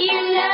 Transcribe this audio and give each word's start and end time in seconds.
You 0.00 0.32
know, 0.32 0.49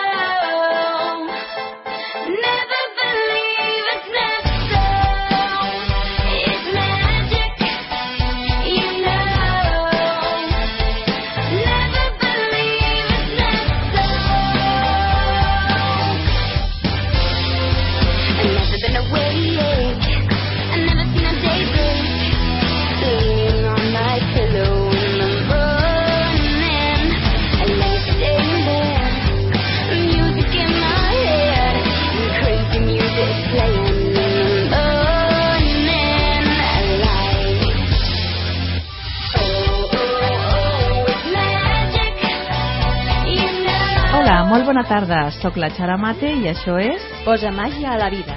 bona 44.76 44.88
tarda. 44.88 45.30
Soc 45.40 45.56
la 45.56 45.70
Xara 45.72 45.96
Mate 45.96 46.28
i 46.36 46.50
això 46.50 46.74
és... 46.76 47.00
Posa 47.24 47.48
màgia 47.48 47.94
a 47.94 47.96
la 47.96 48.10
vida. 48.12 48.34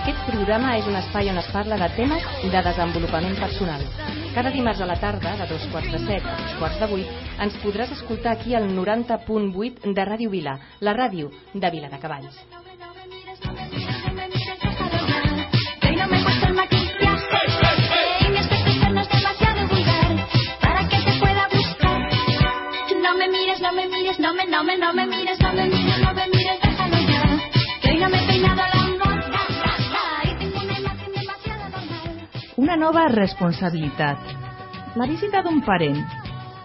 Aquest 0.00 0.24
programa 0.30 0.72
és 0.78 0.88
un 0.88 0.96
espai 1.02 1.28
on 1.28 1.42
es 1.42 1.52
parla 1.52 1.76
de 1.76 1.92
temes 1.98 2.24
de 2.48 2.66
desenvolupament 2.70 3.36
personal. 3.44 3.84
Cada 4.32 4.56
dimarts 4.56 4.80
a 4.80 4.88
la 4.88 4.96
tarda, 4.96 5.36
de 5.36 5.52
dos 5.52 5.68
quarts 5.70 5.92
de 5.92 6.04
set 6.08 6.24
a 6.24 6.36
dos 6.40 6.58
quarts 6.62 6.80
de 6.80 6.92
vuit, 6.96 7.24
ens 7.44 7.60
podràs 7.60 7.92
escoltar 8.00 8.38
aquí 8.38 8.56
al 8.56 8.72
90.8 8.72 9.92
de 9.92 10.12
Ràdio 10.14 10.32
Vila, 10.32 10.60
la 10.80 10.96
ràdio 10.96 11.28
de 11.52 11.76
Vila 11.76 11.92
de 11.92 12.00
Cavalls. 12.00 12.63
Me 23.88 23.98
mires, 23.98 24.18
no 24.18 24.32
me 24.34 24.46
no 24.46 24.64
me, 24.64 24.78
no 24.78 24.92
me, 24.94 25.06
mires, 25.06 25.38
no 25.40 25.52
me 25.52 25.66
mires, 25.66 26.00
no 26.00 26.14
me 26.14 26.26
mires, 26.28 26.60
déjalo 26.62 26.96
ya. 27.08 27.22
Que 27.80 27.90
hoy 27.90 27.98
no 27.98 28.08
me 28.08 28.22
he 28.22 28.26
peinado 28.26 28.56
la 28.56 28.88
moda 28.88 29.40
y 30.24 30.34
tengo 30.38 30.60
una 30.60 30.78
imagen 30.78 31.12
demasiado 31.12 31.68
normal. 31.70 32.38
Una 32.56 32.76
nova 32.76 33.08
responsabilitat. 33.08 34.18
La 34.96 35.06
visita 35.06 35.42
d'un 35.42 35.60
parent. 35.62 35.98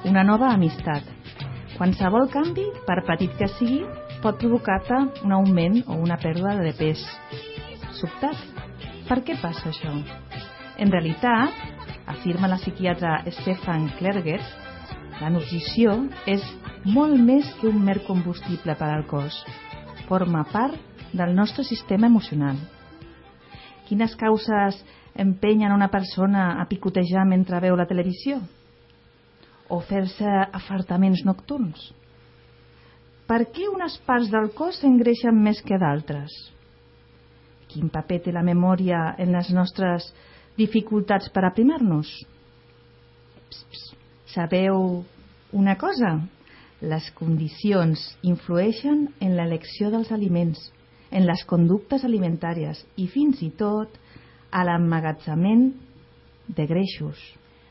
Una 0.06 0.24
nova 0.24 0.54
amistat. 0.54 1.04
Qualsevol 1.78 2.30
canvi, 2.30 2.66
per 2.86 3.04
petit 3.08 3.36
que 3.40 3.48
sigui, 3.58 3.84
pot 4.22 4.38
provocar-te 4.40 5.00
un 5.24 5.32
augment 5.32 5.82
o 5.88 5.96
una 6.00 6.18
pèrdua 6.20 6.56
de 6.60 6.74
pes. 6.74 7.04
Sobtat. 8.00 8.36
Per 9.08 9.24
què 9.26 9.36
passa 9.42 9.72
això? 9.72 9.92
En 10.78 10.92
realitat, 10.92 11.56
afirma 12.08 12.48
la 12.48 12.60
psiquiatra 12.60 13.24
Stefan 13.42 13.90
Klerger, 13.98 14.40
la 15.20 15.30
nutrició 15.34 15.96
és 16.32 16.44
molt 16.88 17.20
més 17.20 17.48
que 17.60 17.68
un 17.68 17.82
mer 17.84 17.98
combustible 18.08 18.76
per 18.80 18.88
al 18.88 19.04
cos. 19.08 19.36
Forma 20.08 20.46
part 20.48 20.78
del 21.12 21.34
nostre 21.36 21.66
sistema 21.68 22.08
emocional. 22.08 22.56
Quines 23.90 24.16
causes 24.16 24.80
empenyen 25.20 25.74
una 25.76 25.90
persona 25.92 26.62
a 26.62 26.66
picotejar 26.70 27.26
mentre 27.28 27.60
veu 27.60 27.76
la 27.76 27.88
televisió? 27.90 28.40
O 29.68 29.82
fer-se 29.84 30.30
afartaments 30.56 31.26
nocturns? 31.28 31.90
Per 33.28 33.44
què 33.54 33.68
unes 33.70 34.00
parts 34.08 34.32
del 34.32 34.50
cos 34.56 34.80
s'engreixen 34.80 35.36
més 35.36 35.60
que 35.62 35.78
d'altres? 35.78 36.34
Quin 37.70 37.92
paper 37.94 38.24
té 38.26 38.34
la 38.34 38.46
memòria 38.46 39.04
en 39.20 39.36
les 39.36 39.52
nostres 39.54 40.10
dificultats 40.58 41.30
per 41.30 41.46
aprimar-nos? 41.46 42.10
Ps, 43.50 43.66
ps. 43.70 43.99
Sabeu 44.34 45.04
una 45.52 45.76
cosa? 45.82 46.20
Les 46.82 47.10
condicions 47.18 48.04
influeixen 48.22 49.08
en 49.20 49.36
l'elecció 49.36 49.90
dels 49.90 50.12
aliments, 50.16 50.62
en 51.12 51.26
les 51.26 51.42
conductes 51.50 52.06
alimentàries 52.06 52.84
i 52.96 53.08
fins 53.10 53.42
i 53.42 53.50
tot 53.58 53.98
a 54.52 54.64
l'emmagatzament 54.68 55.72
de 56.48 56.66
greixos. 56.70 57.18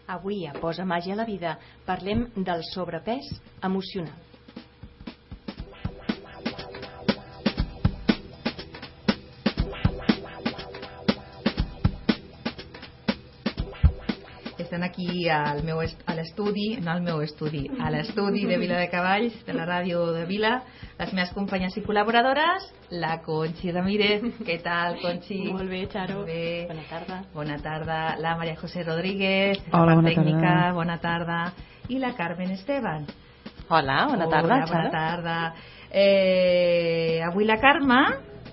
Avui, 0.08 0.42
a 0.48 0.54
Posa 0.58 0.86
màgia 0.88 1.14
a 1.14 1.20
la 1.20 1.28
vida, 1.28 1.58
parlem 1.86 2.26
del 2.36 2.64
sobrepès 2.72 3.28
emocional. 3.62 4.27
Estan 14.68 14.82
aquí 14.84 15.26
al 15.32 15.62
meu 15.64 15.78
a 15.80 16.12
l'estudi, 16.14 16.76
no 16.84 16.90
al 16.92 17.00
meu 17.00 17.22
estudi, 17.24 17.62
a 17.80 17.88
l'estudi 17.88 18.42
de 18.44 18.58
Vila 18.60 18.76
de 18.76 18.90
Cavalls, 18.92 19.32
de 19.46 19.54
la 19.56 19.64
ràdio 19.64 20.02
de 20.12 20.26
Vila, 20.28 20.58
les 20.98 21.14
meves 21.16 21.30
companyes 21.32 21.72
i 21.80 21.82
col·laboradores, 21.86 22.66
la 22.92 23.14
Conxi 23.24 23.72
Ramírez. 23.72 24.26
Què 24.44 24.58
tal, 24.60 24.98
Conxi? 25.00 25.38
Molt 25.54 25.72
bé, 25.72 25.86
Xaro. 25.88 26.18
Molt 26.18 26.28
bé. 26.28 26.66
Bona 26.68 26.84
tarda. 26.90 27.16
Bona 27.32 27.56
tarda. 27.64 27.98
La 28.20 28.34
Maria 28.36 28.58
José 28.60 28.84
Rodríguez, 28.84 29.56
Hola, 29.72 29.94
bona 29.96 30.12
tècnica, 30.12 30.44
tarda. 30.44 30.76
bona 30.76 30.98
tarda. 31.00 31.40
I 31.88 31.98
la 32.04 32.12
Carmen 32.20 32.52
Esteban. 32.58 33.08
Hola, 33.70 34.02
bona 34.12 34.28
tarda, 34.28 34.54
Hola, 34.58 34.66
bona 34.66 34.84
Xara. 34.84 34.90
tarda. 34.90 35.38
Eh, 35.90 37.22
avui 37.24 37.48
la 37.48 37.56
Carme 37.56 38.02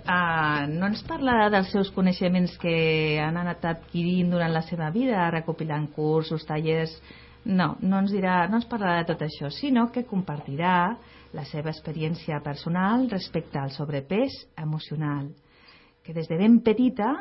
eh, 0.05 0.67
no 0.71 0.89
ens 0.89 1.03
parlarà 1.07 1.49
dels 1.53 1.71
seus 1.73 1.91
coneixements 1.95 2.55
que 2.61 2.75
han 3.21 3.37
anat 3.41 3.65
adquirint 3.65 4.31
durant 4.33 4.53
la 4.53 4.63
seva 4.69 4.91
vida, 4.93 5.29
recopilant 5.33 5.91
cursos, 5.95 6.45
tallers... 6.47 6.97
No, 7.45 7.75
no 7.77 7.99
ens, 8.01 8.09
dirà, 8.09 8.47
no 8.49 8.57
ens 8.57 8.65
parlarà 8.65 9.03
de 9.03 9.11
tot 9.11 9.19
això, 9.21 9.51
sinó 9.53 9.91
que 9.93 10.01
compartirà 10.09 10.95
la 11.37 11.43
seva 11.45 11.69
experiència 11.69 12.39
personal 12.41 13.03
respecte 13.11 13.59
al 13.61 13.69
sobrepès 13.69 14.33
emocional, 14.57 15.27
que 16.01 16.15
des 16.17 16.25
de 16.25 16.39
ben 16.39 16.57
petita 16.65 17.11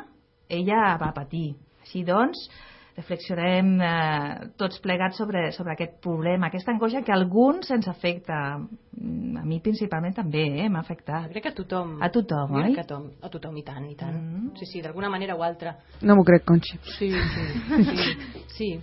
ella 0.49 0.95
va 0.97 1.11
patir. 1.13 1.51
Així 1.85 2.01
doncs, 2.07 2.47
reflexionarem 2.95 3.73
eh, 3.81 4.47
tots 4.57 4.79
plegats 4.79 5.17
sobre, 5.19 5.51
sobre 5.51 5.73
aquest 5.73 5.97
problema, 6.03 6.47
aquesta 6.47 6.71
angoixa 6.71 7.01
que 7.03 7.11
a 7.11 7.15
alguns 7.15 7.69
ens 7.71 7.87
afecta. 7.91 8.57
Mm, 8.95 9.37
A 9.37 9.43
mi 9.45 9.59
principalment 9.59 10.15
també, 10.15 10.45
eh, 10.63 10.69
m'ha 10.69 10.79
Jo 10.81 10.85
afectat. 10.85 11.29
crec 11.31 11.43
que 11.43 11.49
a 11.49 11.53
tothom. 11.53 11.97
A 12.01 12.09
tothom, 12.09 12.47
Jo 12.49 12.55
crec 12.55 12.69
oi? 12.69 12.73
que 12.75 12.81
a 12.81 12.87
tothom, 12.87 13.09
a 13.21 13.29
tothom 13.29 13.57
i 13.57 13.63
tant, 13.63 13.85
i 13.91 13.95
tant. 13.95 14.15
Mm. 14.15 14.55
Sí, 14.57 14.65
sí, 14.65 14.81
d'alguna 14.81 15.09
manera 15.09 15.35
o 15.35 15.43
altra. 15.43 15.75
No 16.01 16.15
m'ho 16.15 16.23
crec, 16.23 16.45
Conxi. 16.45 16.79
Sí, 16.97 17.11
sí, 17.11 17.45
sí, 17.85 18.17
sí. 18.47 18.79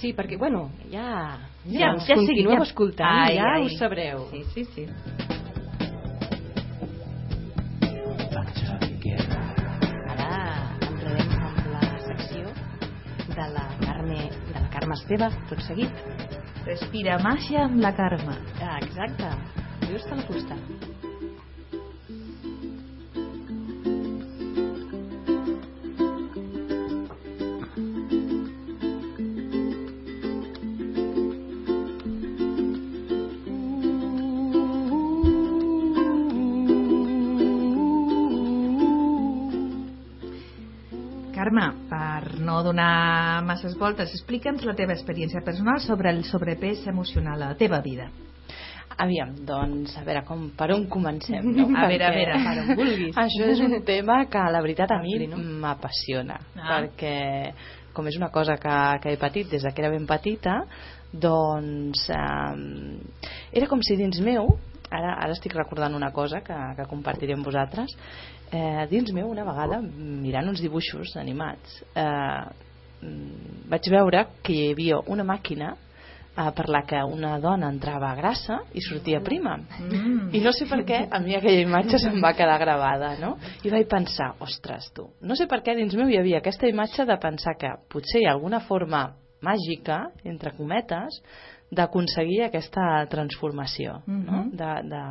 Sí, 0.00 0.14
perquè, 0.14 0.38
bueno, 0.38 0.70
ja, 0.90 1.36
ja, 1.66 1.90
ens 1.92 2.04
sí, 2.06 2.14
continueu 2.14 2.56
ja- 2.56 2.62
escoltant, 2.62 3.18
Ai, 3.26 3.34
ja 3.36 3.50
ai. 3.56 3.64
ho 3.66 3.68
sabreu. 3.76 4.28
Sí, 4.30 4.44
sí, 4.54 4.64
sí. 4.64 4.86
De 13.40 13.48
la 13.54 13.66
Carme, 13.80 14.28
de 14.52 14.60
la 14.60 14.68
Carme 14.74 14.96
Esteve, 14.98 15.30
tot 15.48 15.64
seguit. 15.64 16.04
Respira 16.66 17.18
màgia 17.24 17.64
amb 17.64 17.80
la 17.80 17.94
Carme. 17.96 18.36
Ah, 18.60 18.78
exacte, 18.84 19.34
just 19.88 20.12
al 20.12 20.24
costat. 20.28 20.89
No 42.60 42.66
donar 42.66 43.42
masses 43.42 43.76
voltes, 43.78 44.12
explica'ns 44.12 44.66
la 44.68 44.76
teva 44.76 44.92
experiència 44.92 45.40
personal 45.44 45.80
sobre 45.80 46.10
el 46.12 46.24
sobrepès 46.28 46.84
emocional 46.90 47.40
a 47.40 47.52
la 47.52 47.56
teva 47.56 47.80
vida. 47.80 48.10
Aviam, 49.00 49.32
doncs, 49.48 49.94
a 49.96 50.04
veure, 50.04 50.20
com, 50.28 50.50
per 50.52 50.68
on 50.74 50.84
comencem, 50.92 51.46
no? 51.56 51.70
A 51.72 51.88
veure, 51.88 52.04
a 52.04 52.12
veure, 52.12 52.38
per 52.44 52.56
on 52.60 52.72
vulguis. 52.76 53.16
Això 53.24 53.48
és 53.48 53.62
un 53.64 53.78
tema 53.86 54.26
que, 54.28 54.44
la 54.52 54.60
veritat, 54.60 54.92
a 54.92 55.00
mi 55.00 55.16
m'apassiona. 55.62 56.36
Ah. 56.58 56.66
Perquè, 56.74 57.16
com 57.96 58.10
és 58.10 58.18
una 58.20 58.28
cosa 58.34 58.58
que, 58.60 58.76
que 59.00 59.14
he 59.14 59.20
patit 59.20 59.48
des 59.48 59.64
de 59.64 59.72
que 59.72 59.80
era 59.82 59.92
ben 59.94 60.04
petita, 60.10 60.60
doncs, 61.12 62.10
eh, 62.12 63.56
era 63.56 63.70
com 63.70 63.80
si 63.80 63.96
dins 63.96 64.20
meu, 64.20 64.52
ara, 64.90 65.14
ara 65.16 65.32
estic 65.32 65.56
recordant 65.56 65.96
una 65.96 66.12
cosa 66.12 66.44
que, 66.44 66.58
que 66.76 66.90
compartiré 66.90 67.38
amb 67.38 67.48
vosaltres, 67.48 67.96
eh, 68.52 68.86
dins 68.90 69.12
meu 69.14 69.30
una 69.30 69.44
vegada, 69.46 69.80
mirant 69.82 70.50
uns 70.50 70.62
dibuixos 70.62 71.14
animats, 71.20 71.82
eh, 71.94 72.44
mm, 73.02 73.68
vaig 73.70 73.90
veure 73.92 74.26
que 74.42 74.52
hi 74.52 74.72
havia 74.72 75.00
una 75.06 75.24
màquina 75.24 75.74
eh, 75.74 76.50
per 76.56 76.68
la 76.68 76.82
que 76.86 77.02
una 77.04 77.38
dona 77.40 77.70
entrava 77.70 78.14
grassa 78.18 78.60
i 78.72 78.82
sortia 78.82 79.20
prima. 79.20 79.56
Mm. 79.56 80.34
I 80.34 80.42
no 80.44 80.52
sé 80.52 80.66
per 80.70 80.82
què, 80.86 81.04
a 81.10 81.20
mi 81.22 81.36
aquella 81.36 81.62
imatge 81.66 81.98
se'm 82.02 82.20
va 82.22 82.34
quedar 82.34 82.58
gravada, 82.62 83.14
no? 83.20 83.36
I 83.64 83.70
vaig 83.70 83.88
pensar, 83.90 84.34
ostres, 84.40 84.90
tu, 84.94 85.08
no 85.20 85.36
sé 85.36 85.46
per 85.50 85.62
què 85.62 85.76
dins 85.78 85.94
meu 85.98 86.10
hi 86.10 86.18
havia 86.18 86.42
aquesta 86.42 86.68
imatge 86.68 87.06
de 87.06 87.18
pensar 87.22 87.56
que 87.58 87.72
potser 87.90 88.22
hi 88.22 88.28
ha 88.28 88.34
alguna 88.34 88.60
forma 88.60 89.08
màgica, 89.40 90.10
entre 90.24 90.52
cometes, 90.52 91.22
d'aconseguir 91.70 92.42
aquesta 92.44 93.06
transformació, 93.08 94.00
no? 94.06 94.44
Mhm. 94.44 94.50
de, 94.58 94.72
de, 94.90 95.04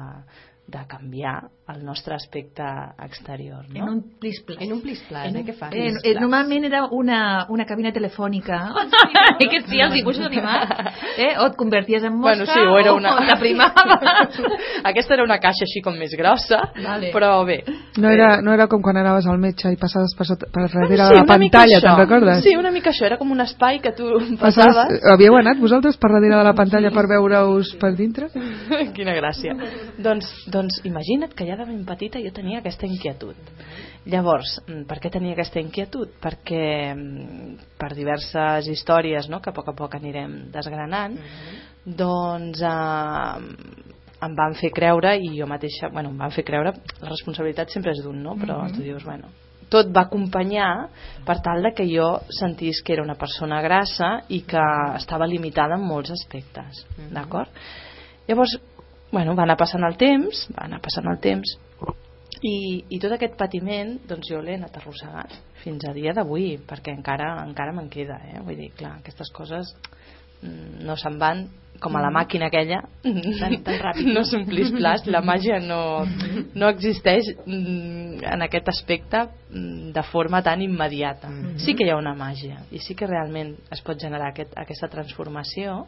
de 0.68 0.86
canviar 0.88 1.50
el 1.69 1.83
nostre 1.86 2.16
aspecte 2.16 2.63
exterior. 3.06 3.66
No? 3.69 3.75
En 3.83 3.89
un 3.89 4.00
plis-plas. 4.19 4.57
En 4.62 4.74
un 4.74 4.81
plis-plas, 4.81 5.27
En 5.30 5.38
eh? 5.38 5.44
Què 5.45 5.54
fas? 5.54 5.74
Eh, 5.74 5.92
eh, 6.04 6.13
normalment 6.19 6.66
era 6.66 6.86
una, 6.92 7.45
una 7.50 7.66
cabina 7.69 7.92
telefònica 7.94 8.60
i 9.44 9.48
que 9.51 9.62
sí, 9.68 9.80
els 9.81 9.94
dibuixos 9.94 10.25
animats 10.25 10.98
eh? 11.18 11.36
o 11.38 11.45
et 11.51 11.56
converties 11.60 12.04
en 12.10 12.16
mosca 12.18 12.38
Bueno, 12.39 12.48
sí, 12.50 12.60
o 12.60 12.77
era 12.80 12.94
una... 12.98 13.13
o 13.19 13.25
t'aprimaves 13.27 14.39
Aquesta 14.89 15.13
era 15.18 15.24
una 15.27 15.38
caixa 15.44 15.66
així 15.68 15.81
com 15.86 15.98
més 16.00 16.13
grossa, 16.18 16.60
Vale. 16.81 17.12
però 17.13 17.31
bé. 17.45 17.60
No 18.00 18.10
era, 18.10 18.30
no 18.42 18.54
era 18.56 18.68
com 18.71 18.81
quan 18.81 18.98
anaves 18.98 19.27
al 19.30 19.38
metge 19.42 19.71
i 19.74 19.77
passaves 19.80 20.16
per, 20.18 20.25
sota, 20.30 20.48
per 20.51 20.66
darrere 20.68 20.89
Sí, 20.89 21.13
de 21.13 21.19
la 21.19 21.25
pantalla, 21.30 21.81
te'n 21.83 21.98
recordes? 22.00 22.44
Sí, 22.45 22.56
una 22.57 22.71
mica 22.74 22.89
això, 22.94 23.06
era 23.10 23.18
com 23.21 23.31
un 23.36 23.44
espai 23.45 23.80
que 23.83 23.92
tu 23.98 24.07
Passaves, 24.39 24.74
passaves... 24.74 25.06
havíeu 25.13 25.38
anat 25.38 25.60
vosaltres 25.62 25.98
per 26.01 26.12
darrere 26.16 26.38
de 26.39 26.45
la 26.50 26.56
pantalla 26.57 26.92
per 26.95 27.06
veure-us 27.12 27.75
per 27.81 27.94
dintre? 28.00 28.30
Quina 28.95 29.13
gràcia. 29.18 29.54
doncs, 30.00 30.30
doncs 30.51 30.81
imagina't 30.88 31.33
que 31.36 31.45
ja 31.48 31.59
de 31.60 31.68
ben 31.68 31.84
petita 31.88 32.22
jo 32.24 32.32
tenia 32.36 32.62
aquesta 32.64 32.88
inquietud. 32.88 33.54
Llavors, 34.10 34.56
mm, 34.66 34.86
per 34.90 35.00
què 35.04 35.12
tenia 35.12 35.36
aquesta 35.36 35.62
inquietud? 35.62 36.16
Perquè 36.24 36.64
mm, 36.96 37.70
per 37.80 37.92
diverses 37.98 38.70
històries 38.72 39.30
no, 39.30 39.42
que 39.44 39.52
a 39.52 39.56
poc 39.56 39.70
a 39.70 39.76
poc 39.78 40.00
anirem 40.00 40.50
desgranant, 40.54 41.18
doncs 41.86 42.64
eh, 42.64 43.90
em 44.26 44.34
van 44.36 44.56
fer 44.60 44.72
creure 44.76 45.14
i 45.18 45.36
jo 45.38 45.48
mateixa, 45.48 45.92
bueno, 45.94 46.12
em 46.12 46.18
van 46.20 46.34
fer 46.36 46.44
creure 46.48 46.74
la 46.74 47.12
responsabilitat 47.12 47.72
sempre 47.72 47.94
és 47.96 48.02
d'un, 48.04 48.18
no? 48.24 48.36
però 48.40 48.62
tu 48.74 48.84
dius, 48.84 49.06
bueno, 49.08 49.32
tot 49.72 49.92
va 49.96 50.08
acompanyar 50.08 50.90
per 51.26 51.38
tal 51.46 51.64
de 51.64 51.72
que 51.78 51.86
jo 51.88 52.10
sentís 52.34 52.82
que 52.84 52.96
era 52.96 53.06
una 53.06 53.16
persona 53.20 53.62
grassa 53.62 54.18
i 54.28 54.42
que 54.48 54.66
estava 54.98 55.30
limitada 55.30 55.78
en 55.78 55.86
molts 55.86 56.12
aspectes, 56.16 56.84
d'acord? 57.14 57.54
Llavors, 58.28 58.58
bueno, 59.12 59.36
va 59.36 59.46
anar 59.46 59.58
passant 59.58 59.86
el 59.88 59.98
temps, 59.98 60.46
va 60.56 60.66
anar 60.68 60.82
passant 60.84 61.10
el 61.12 61.20
temps. 61.24 61.56
I, 62.46 62.86
i 62.96 63.00
tot 63.04 63.12
aquest 63.16 63.36
patiment 63.40 63.98
doncs 64.08 64.30
jo 64.32 64.40
l'he 64.40 64.56
anat 64.56 64.78
arrossegant 64.80 65.34
fins 65.60 65.84
a 65.84 65.92
dia 65.92 66.14
d'avui 66.16 66.54
perquè 66.70 66.94
encara 66.96 67.34
encara 67.42 67.74
me'n 67.76 67.90
queda 67.92 68.16
eh? 68.30 68.38
vull 68.46 68.56
dir, 68.56 68.70
clar, 68.80 68.94
aquestes 69.02 69.28
coses 69.36 69.74
mm, 70.40 70.86
no 70.88 70.96
se'n 70.96 71.18
van 71.20 71.50
com 71.80 71.96
a 71.96 72.02
la 72.04 72.12
màquina 72.12 72.50
aquella. 72.50 72.82
Tan, 73.04 73.56
tan 73.64 73.78
ràpid. 73.86 74.10
No 74.14 74.24
s'omplís 74.28 74.72
plas 74.76 75.06
la 75.08 75.22
màgia 75.26 75.60
no, 75.64 75.82
no 76.56 76.72
existeix 76.74 77.32
mm, 77.46 78.20
en 78.28 78.46
aquest 78.46 78.72
aspecte 78.72 79.26
mm, 79.26 79.92
de 79.96 80.04
forma 80.12 80.44
tan 80.46 80.62
immediata. 80.66 81.32
Sí 81.64 81.76
que 81.76 81.88
hi 81.88 81.94
ha 81.94 82.00
una 82.00 82.16
màgia 82.20 82.64
i 82.72 82.84
sí 82.84 82.96
que 83.00 83.08
realment 83.10 83.56
es 83.72 83.84
pot 83.86 84.00
generar 84.00 84.34
aquest, 84.34 84.56
aquesta 84.60 84.92
transformació 84.92 85.86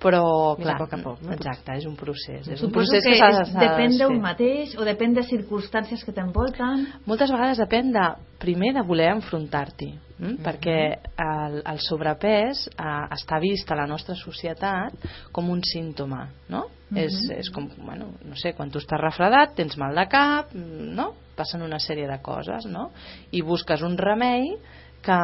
però 0.00 0.22
Més 0.56 0.64
a 0.64 0.70
clar, 0.70 0.76
poc 0.80 0.94
a 0.96 0.98
poc, 1.02 1.22
no? 1.26 1.34
exacte, 1.34 1.76
és 1.76 1.86
un 1.88 1.96
procés 1.98 2.48
és 2.48 2.62
un 2.64 2.72
procés 2.72 3.04
que, 3.04 3.12
que, 3.20 3.28
és, 3.42 3.52
depèn 3.52 3.98
d'un 4.00 4.16
mateix 4.22 4.72
o 4.80 4.86
depèn 4.88 5.14
de 5.16 5.24
circumstàncies 5.28 6.04
que 6.06 6.14
t'envolten 6.16 6.86
moltes 7.08 7.32
vegades 7.34 7.60
depèn 7.60 7.92
de, 7.94 8.06
primer 8.40 8.72
de 8.78 8.84
voler 8.86 9.10
enfrontar-t'hi 9.18 9.90
mm? 9.92 10.40
perquè 10.46 10.78
el, 11.20 11.60
el 11.60 11.80
sobrepès 11.84 12.66
eh, 12.72 12.90
està 13.16 13.40
vist 13.44 13.70
a 13.70 13.78
la 13.82 13.86
nostra 13.90 14.16
societat 14.16 15.08
com 15.36 15.52
un 15.52 15.60
símptoma 15.68 16.26
no? 16.52 16.66
és, 16.96 17.16
és 17.36 17.52
com, 17.54 17.68
bueno, 17.84 18.14
no 18.24 18.38
sé, 18.40 18.54
quan 18.56 18.72
tu 18.72 18.80
estàs 18.80 19.00
refredat 19.00 19.54
tens 19.58 19.76
mal 19.80 19.96
de 19.96 20.06
cap 20.10 20.54
mm, 20.56 20.92
no? 20.96 21.12
passen 21.36 21.64
una 21.64 21.80
sèrie 21.80 22.08
de 22.08 22.20
coses 22.24 22.66
no? 22.72 22.90
i 23.36 23.44
busques 23.44 23.84
un 23.84 24.00
remei 24.00 24.54
que, 25.00 25.18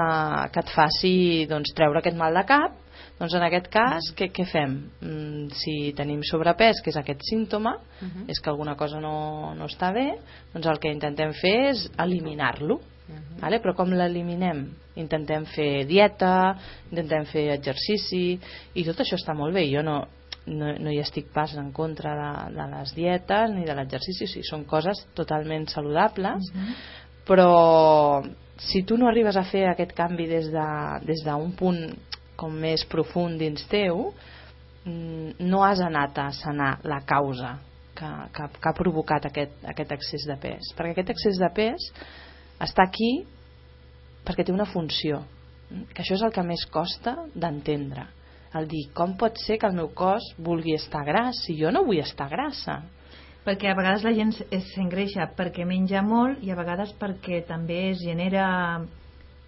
que 0.53 0.63
et 0.63 0.73
faci 0.73 1.15
doncs, 1.49 1.73
treure 1.77 2.01
aquest 2.01 2.17
mal 2.17 2.37
de 2.37 2.45
cap 2.49 2.83
doncs 3.17 3.35
en 3.39 3.45
aquest 3.47 3.71
cas, 3.73 4.11
què, 4.17 4.29
què 4.35 4.45
fem? 4.51 4.75
Mm, 5.01 5.47
si 5.57 5.77
tenim 5.97 6.21
sobrepès, 6.27 6.83
que 6.85 6.93
és 6.93 6.99
aquest 7.01 7.25
símptoma, 7.25 7.79
és 8.29 8.41
que 8.41 8.51
alguna 8.53 8.77
cosa 8.77 9.01
no, 9.01 9.55
no 9.57 9.71
està 9.71 9.93
bé, 9.97 10.19
doncs 10.53 10.69
el 10.69 10.81
que 10.83 10.93
intentem 10.93 11.33
fer 11.41 11.57
és 11.71 11.87
eliminar-lo. 11.97 12.81
Vale? 13.41 13.61
Però 13.63 13.73
com 13.79 13.93
l'eliminem? 13.95 14.67
Intentem 14.99 15.45
fer 15.47 15.87
dieta, 15.87 16.57
intentem 16.91 17.25
fer 17.31 17.51
exercici, 17.55 18.39
i 18.75 18.85
tot 18.85 19.01
això 19.01 19.17
està 19.17 19.35
molt 19.37 19.55
bé. 19.55 19.67
Jo 19.71 19.85
no, 19.87 20.01
no, 20.47 20.73
no 20.79 20.93
hi 20.93 20.99
estic 21.03 21.31
pas 21.35 21.55
en 21.57 21.71
contra 21.73 22.15
de, 22.19 22.31
de 22.57 22.67
les 22.73 22.95
dietes 22.97 23.53
ni 23.55 23.65
de 23.65 23.77
l'exercici, 23.79 24.25
o 24.27 24.33
sigui, 24.33 24.49
són 24.49 24.65
coses 24.69 25.05
totalment 25.15 25.69
saludables, 25.71 26.51
però 27.27 28.23
si 28.59 28.83
tu 28.89 28.97
no 28.97 29.09
arribes 29.09 29.37
a 29.37 29.45
fer 29.45 29.67
aquest 29.71 29.93
canvi 29.97 30.29
des 30.31 30.51
d'un 30.53 31.01
de, 31.03 31.13
des 31.13 31.25
punt 31.59 31.83
com 32.37 32.53
més 32.53 32.85
profund 32.91 33.41
dins 33.41 33.65
teu, 33.71 34.11
mm, 34.85 35.39
no 35.49 35.63
has 35.65 35.81
anat 35.85 36.19
a 36.19 36.31
sanar 36.37 36.77
la 36.85 37.01
causa 37.09 37.57
que, 37.97 38.11
que, 38.33 38.49
que 38.61 38.69
ha 38.69 38.77
provocat 38.77 39.29
aquest, 39.31 39.57
aquest 39.65 39.95
excés 39.97 40.27
de 40.29 40.37
pes. 40.41 40.73
Perquè 40.77 40.97
aquest 40.97 41.15
excés 41.17 41.41
de 41.41 41.51
pes 41.57 41.89
està 42.63 42.87
aquí 42.87 43.13
perquè 44.27 44.45
té 44.45 44.53
una 44.53 44.67
funció, 44.67 45.23
que 45.95 46.03
això 46.03 46.17
és 46.17 46.25
el 46.27 46.35
que 46.35 46.43
més 46.43 46.67
costa 46.71 47.15
d'entendre. 47.35 48.09
El 48.57 48.67
dir, 48.71 48.87
com 48.97 49.15
pot 49.19 49.39
ser 49.43 49.59
que 49.61 49.69
el 49.69 49.77
meu 49.77 49.93
cos 49.95 50.33
vulgui 50.39 50.75
estar 50.75 51.05
gras 51.07 51.45
si 51.45 51.57
jo 51.59 51.71
no 51.71 51.85
vull 51.87 52.03
estar 52.03 52.29
grassa? 52.33 52.81
perquè 53.47 53.71
a 53.71 53.77
vegades 53.79 54.03
la 54.03 54.11
gent 54.17 54.33
s'engreixa 54.35 55.29
perquè 55.39 55.63
menja 55.69 56.03
molt 56.03 56.43
i 56.43 56.51
a 56.51 56.59
vegades 56.59 56.91
perquè 56.99 57.45
també 57.47 57.93
es 57.93 58.01
genera 58.03 58.47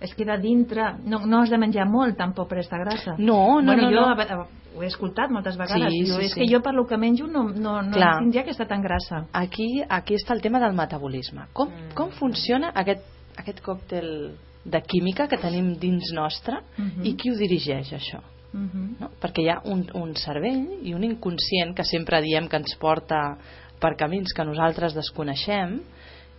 es 0.01 0.15
queda 0.15 0.37
dintre 0.39 0.95
no, 1.05 1.27
no 1.27 1.41
has 1.43 1.51
de 1.51 1.59
menjar 1.59 1.87
molt 1.91 2.17
tampoc 2.17 2.49
per 2.49 2.59
estar 2.59 2.79
grassa 2.85 3.15
No, 3.19 3.61
no, 3.61 3.73
bueno, 3.75 3.91
no, 3.91 4.15
jo 4.17 4.27
no. 4.37 4.47
ho 4.77 4.83
he 4.83 4.87
escoltat 4.87 5.31
moltes 5.31 5.57
vegades 5.59 5.91
Sí, 5.93 6.05
Diu, 6.05 6.15
sí, 6.19 6.25
és 6.27 6.33
sí. 6.35 6.41
que 6.41 6.47
jo 6.55 6.61
per 6.63 6.75
lo 6.75 6.87
que 6.87 6.97
menjo 6.97 7.27
no, 7.27 7.49
no, 7.51 7.83
no 7.83 7.97
Clar. 7.97 8.19
tindria 8.21 8.45
que 8.45 8.51
estar 8.51 8.69
tan 8.69 8.83
grassa 8.83 9.27
aquí, 9.33 9.83
aquí 9.89 10.15
està 10.15 10.35
el 10.35 10.41
tema 10.43 10.61
del 10.61 10.73
metabolisme. 10.75 11.47
Com, 11.53 11.69
com 11.95 12.11
funciona 12.11 12.71
aquest, 12.75 13.03
aquest 13.37 13.61
còctel 13.61 14.37
de 14.65 14.81
química 14.83 15.27
que 15.27 15.39
tenim 15.39 15.75
dins 15.81 16.13
nostre 16.15 16.61
Mhm. 16.77 17.05
i 17.07 17.17
qui 17.17 17.31
ho 17.31 17.35
dirigeix, 17.37 17.93
això? 17.93 18.19
uh 18.55 18.59
-huh. 18.61 19.01
No? 19.01 19.11
Perquè 19.21 19.43
hi 19.43 19.49
ha 19.49 19.61
un, 19.65 19.87
un 19.95 20.15
cervell 20.17 20.79
i 20.83 20.95
un 20.95 21.03
inconscient 21.05 21.75
que 21.75 21.85
sempre 21.85 22.21
diem 22.23 22.47
que 22.49 22.57
ens 22.57 22.77
porta 22.77 23.37
per 23.81 23.97
camins 23.97 24.33
que 24.35 24.45
nosaltres 24.45 24.95
desconeixem 24.95 25.81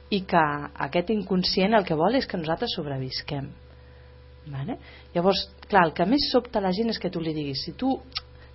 i 0.10 0.24
que 0.26 0.44
aquest 0.88 1.12
inconscient 1.14 1.76
el 1.78 1.86
que 1.86 1.98
vol 1.98 2.18
és 2.18 2.28
que 2.28 2.40
nosaltres 2.40 2.74
sobrevisquem. 2.76 3.50
Vale? 4.50 4.80
Llavors, 5.14 5.46
clar, 5.70 5.86
el 5.88 5.94
que 5.94 6.08
més 6.10 6.30
sobta 6.32 6.62
la 6.64 6.74
gent 6.74 6.90
és 6.90 7.00
que 7.02 7.12
tu 7.14 7.22
li 7.22 7.36
diguis 7.36 7.62
si 7.66 7.76
tu 7.78 7.94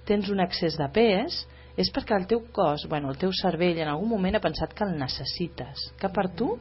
tens 0.09 0.29
un 0.33 0.43
excés 0.43 0.79
de 0.81 0.89
pes 0.93 1.45
és 1.81 1.91
perquè 1.95 2.17
el 2.17 2.27
teu 2.31 2.43
cos, 2.55 2.87
bueno, 2.91 3.11
el 3.11 3.19
teu 3.19 3.33
cervell 3.35 3.81
en 3.83 3.91
algun 3.91 4.11
moment 4.11 4.39
ha 4.39 4.43
pensat 4.43 4.75
que 4.75 4.87
el 4.87 4.97
necessites, 4.99 5.89
que 5.99 6.11
per 6.15 6.29
tu 6.39 6.53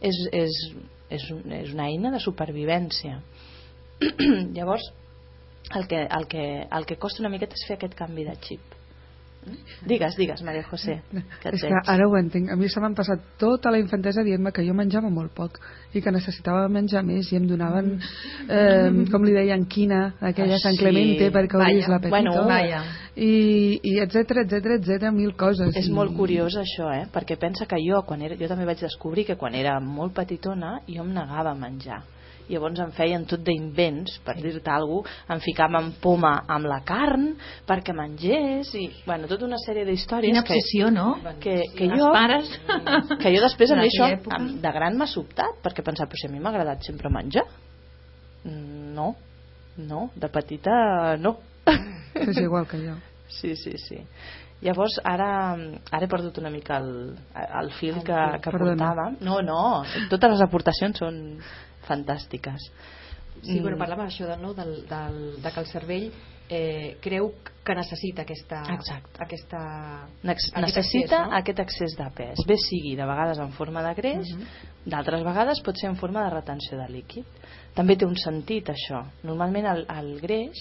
és, 0.00 0.16
és, 0.32 0.58
és, 1.12 1.26
és 1.62 1.72
una 1.74 1.88
eina 1.90 2.12
de 2.12 2.20
supervivència. 2.20 3.18
Llavors, 4.56 4.88
el 5.76 5.86
que, 5.88 6.04
el, 6.04 6.28
que, 6.28 6.44
el 6.68 6.86
que 6.88 6.98
costa 7.00 7.22
una 7.22 7.32
miqueta 7.32 7.56
és 7.58 7.66
fer 7.68 7.76
aquest 7.78 7.96
canvi 7.98 8.24
de 8.28 8.36
xip. 8.44 8.71
Digues, 9.84 10.14
digues, 10.16 10.40
Maria 10.46 10.62
José. 10.62 11.00
Que 11.42 11.50
És 11.56 11.62
que 11.66 11.74
ara 11.90 12.06
ho 12.06 12.16
entenc. 12.16 12.50
A 12.52 12.56
mi 12.56 12.68
se 12.70 12.78
m'han 12.80 12.94
passat 12.94 13.18
tota 13.38 13.72
la 13.74 13.78
infantesa 13.82 14.22
dient-me 14.22 14.52
que 14.54 14.62
jo 14.64 14.72
menjava 14.74 15.10
molt 15.10 15.32
poc 15.34 15.58
i 15.94 16.00
que 16.00 16.12
necessitava 16.14 16.68
menjar 16.68 17.02
més 17.04 17.32
i 17.32 17.36
em 17.40 17.48
donaven, 17.50 17.98
eh, 18.48 19.04
com 19.10 19.24
li 19.26 19.32
deien, 19.34 19.64
quina, 19.66 20.14
aquella 20.20 20.54
Ah, 20.54 20.62
Sant 20.62 20.74
sí. 20.76 20.84
Clemente 20.84 21.30
perquè 21.34 21.56
obrís 21.58 21.82
Vaja, 21.82 21.90
l'apetito. 21.90 22.10
bueno, 22.10 22.44
Vaja. 22.46 22.82
I, 23.16 23.80
i 23.82 23.98
etcètera, 24.00 24.42
etcètera, 24.46 24.76
etcètera, 24.78 25.10
mil 25.12 25.34
coses. 25.34 25.74
És 25.76 25.88
I- 25.88 25.92
molt 25.92 26.14
curiós 26.16 26.54
això, 26.56 26.92
eh? 26.94 27.06
Perquè 27.12 27.36
pensa 27.36 27.66
que 27.66 27.76
jo, 27.82 28.02
quan 28.06 28.22
era, 28.22 28.36
jo 28.36 28.46
també 28.48 28.64
vaig 28.64 28.78
descobrir 28.80 29.26
que 29.26 29.36
quan 29.36 29.54
era 29.54 29.80
molt 29.80 30.14
petitona, 30.14 30.78
jo 30.86 31.02
em 31.02 31.12
negava 31.12 31.50
a 31.50 31.54
menjar. 31.54 32.02
Llavors 32.52 32.80
em 32.84 32.90
feien 32.96 33.24
tot 33.28 33.40
d'invents, 33.46 34.18
per 34.26 34.34
dir-te 34.38 34.70
alguna 34.70 35.06
cosa, 35.06 35.32
em 35.34 35.40
ficaven 35.44 35.92
poma 36.02 36.34
amb 36.52 36.68
la 36.68 36.80
carn 36.86 37.30
perquè 37.68 37.94
mengés, 37.96 38.74
i, 38.78 38.84
bueno, 39.06 39.28
tota 39.30 39.46
una 39.48 39.58
sèrie 39.62 39.86
d'històries 39.88 40.28
quina 40.30 40.44
que, 40.44 40.58
obsessió, 40.58 40.90
no? 40.92 41.16
que, 41.40 41.56
que 41.76 41.88
jo 41.94 42.10
pares 42.12 42.50
que 43.22 43.32
jo 43.34 43.40
després 43.44 43.72
a 43.72 43.80
mi 43.80 43.88
això 43.88 44.10
època. 44.18 44.40
de 44.66 44.72
gran 44.76 44.98
m'ha 45.00 45.08
sobtat 45.10 45.58
perquè 45.64 45.84
pensava, 45.86 46.10
però 46.12 46.20
si 46.20 46.28
a 46.28 46.32
mi 46.34 46.42
m'ha 46.42 46.52
agradat 46.52 46.84
sempre 46.86 47.10
menjar 47.12 47.46
no, 48.44 49.14
no, 49.78 50.10
de 50.14 50.28
petita 50.28 51.16
no 51.22 51.36
És 52.12 52.36
igual 52.42 52.66
que 52.68 52.78
jo. 52.82 52.96
sí, 53.40 53.54
sí, 53.56 53.76
sí 53.78 54.00
Llavors, 54.62 54.94
ara, 55.02 55.56
ara 55.90 56.06
he 56.06 56.10
perdut 56.10 56.36
una 56.38 56.50
mica 56.54 56.76
el, 56.78 57.16
el 57.34 57.70
fil 57.80 57.96
que, 58.06 58.18
que 58.44 58.50
Perdona. 58.54 58.76
portàvem. 58.76 59.16
No, 59.26 59.40
no, 59.42 59.62
totes 60.12 60.36
les 60.36 60.42
aportacions 60.44 61.00
són 61.02 61.16
fantàstiques. 61.88 62.60
Sí, 63.42 63.58
Mm. 63.58 63.62
bueno, 63.62 63.78
parlàvem 63.78 64.06
això 64.06 64.26
de, 64.28 64.36
no, 64.36 64.52
del, 64.54 64.86
del, 64.86 65.42
de 65.42 65.50
que 65.50 65.60
el 65.60 65.66
cervell 65.66 66.10
eh, 66.50 66.98
creu 67.00 67.30
que 67.64 67.74
necessita 67.74 68.22
aquesta... 68.22 68.60
Exacte. 68.74 69.22
aquesta 69.24 69.58
Nex- 70.22 70.50
aquest 70.52 70.56
necessita 70.58 71.16
accés, 71.16 71.30
no? 71.30 71.36
aquest 71.38 71.60
accés 71.60 71.96
de 71.96 72.10
pes 72.14 72.42
bé 72.46 72.56
sigui 72.58 72.94
de 72.98 73.06
vegades 73.06 73.38
en 73.38 73.52
forma 73.52 73.82
de 73.82 73.94
greix 73.94 74.28
Mhm. 74.34 74.44
d'altres 74.84 75.22
vegades 75.24 75.60
pot 75.64 75.76
ser 75.78 75.88
en 75.88 75.96
forma 75.96 76.24
de 76.24 76.30
retenció 76.34 76.76
de 76.78 76.88
líquid 76.92 77.24
també 77.74 77.96
té 77.96 78.04
un 78.04 78.16
sentit 78.16 78.68
això 78.68 79.06
normalment 79.24 79.64
el, 79.66 79.86
el 79.88 80.20
greix 80.20 80.58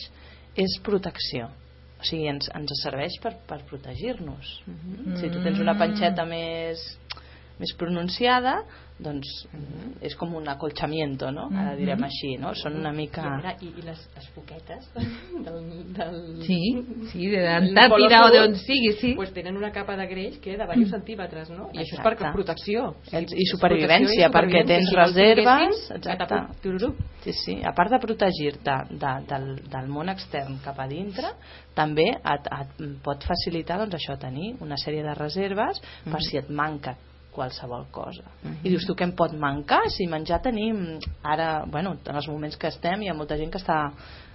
és 0.56 0.80
protecció 0.84 1.48
o 2.00 2.04
sigui, 2.04 2.28
ens, 2.30 2.48
ens 2.56 2.72
serveix 2.84 3.20
per, 3.22 3.36
per 3.46 3.60
protegir-nos 3.66 4.62
Mhm. 4.66 5.18
si 5.18 5.30
tu 5.30 5.44
tens 5.44 5.60
una 5.60 5.78
panxeta 5.78 6.24
més 6.26 6.98
més 7.62 7.76
pronunciada 7.78 8.64
doncs 9.02 9.26
Mhm. 9.52 9.96
és 10.06 10.14
com 10.16 10.36
un 10.38 10.48
acolchamiento 10.48 11.32
no? 11.34 11.48
ara 11.58 11.72
direm 11.76 12.04
així, 12.06 12.36
no? 12.38 12.52
són 12.54 12.76
una 12.78 12.92
mica 12.94 13.22
I, 13.24 13.26
a 13.26 13.32
veure, 13.32 13.54
i, 13.66 13.72
i 13.80 13.86
les, 13.88 14.02
les 14.16 14.28
foquetes 14.36 14.92
del, 14.94 15.58
del, 15.98 16.20
Sí, 16.46 16.60
sí, 17.12 17.26
de 17.32 17.40
del 17.42 17.72
l'Antàrtida 17.74 18.20
o 18.28 18.30
d'on 18.36 18.56
sigui, 18.62 18.92
sí. 19.00 19.14
pues 19.18 19.34
tenen 19.34 19.58
una 19.58 19.72
capa 19.74 19.96
de 19.98 20.06
greix 20.06 20.38
que 20.40 20.54
de 20.54 20.58
diversos 20.62 20.92
centímetres, 20.94 21.50
no? 21.50 21.70
I 21.74 21.82
això 21.82 21.98
és 21.98 22.04
per 22.06 22.14
protecció. 22.36 22.86
O 22.92 22.96
sigui, 23.10 23.42
I 23.42 23.50
supervivència, 23.50 24.30
protecció 24.30 24.38
perquè 24.38 24.66
tens 24.68 24.90
Si 24.90 24.96
reserves, 24.96 25.92
exacte. 25.98 26.42
Sí, 27.24 27.34
sí. 27.34 27.62
A 27.66 27.74
part 27.74 27.92
de 27.92 28.00
protegir-te 28.00 28.78
de, 28.92 29.14
del, 29.30 29.56
del 29.70 29.88
món 29.90 30.10
extern 30.10 30.60
cap 30.64 30.80
a 30.80 30.88
dintre, 30.88 31.34
també 31.78 32.08
et, 32.18 32.50
et 32.60 32.82
pot 33.04 33.24
facilitar 33.26 33.80
doncs, 33.82 33.96
això 33.98 34.18
tenir 34.20 34.56
una 34.62 34.78
sèrie 34.78 35.04
de 35.04 35.14
reserves 35.18 35.82
per 36.04 36.20
Mhm. 36.20 36.22
si 36.30 36.38
et 36.38 36.50
manca 36.50 36.96
qualsevol 37.32 37.86
cosa. 37.92 38.24
I 38.64 38.70
dius 38.70 38.86
tu 38.86 38.94
què 38.96 39.04
em 39.08 39.14
pot 39.16 39.32
mancar? 39.40 39.86
Si 39.90 40.08
menjar 40.08 40.42
tenim 40.44 40.98
ara, 41.24 41.64
bueno, 41.66 41.96
en 42.06 42.16
els 42.20 42.28
moments 42.28 42.58
que 42.58 42.68
estem 42.68 43.02
hi 43.04 43.10
ha 43.10 43.14
molta 43.18 43.38
gent 43.40 43.52
que 43.52 43.58
està 43.62 43.92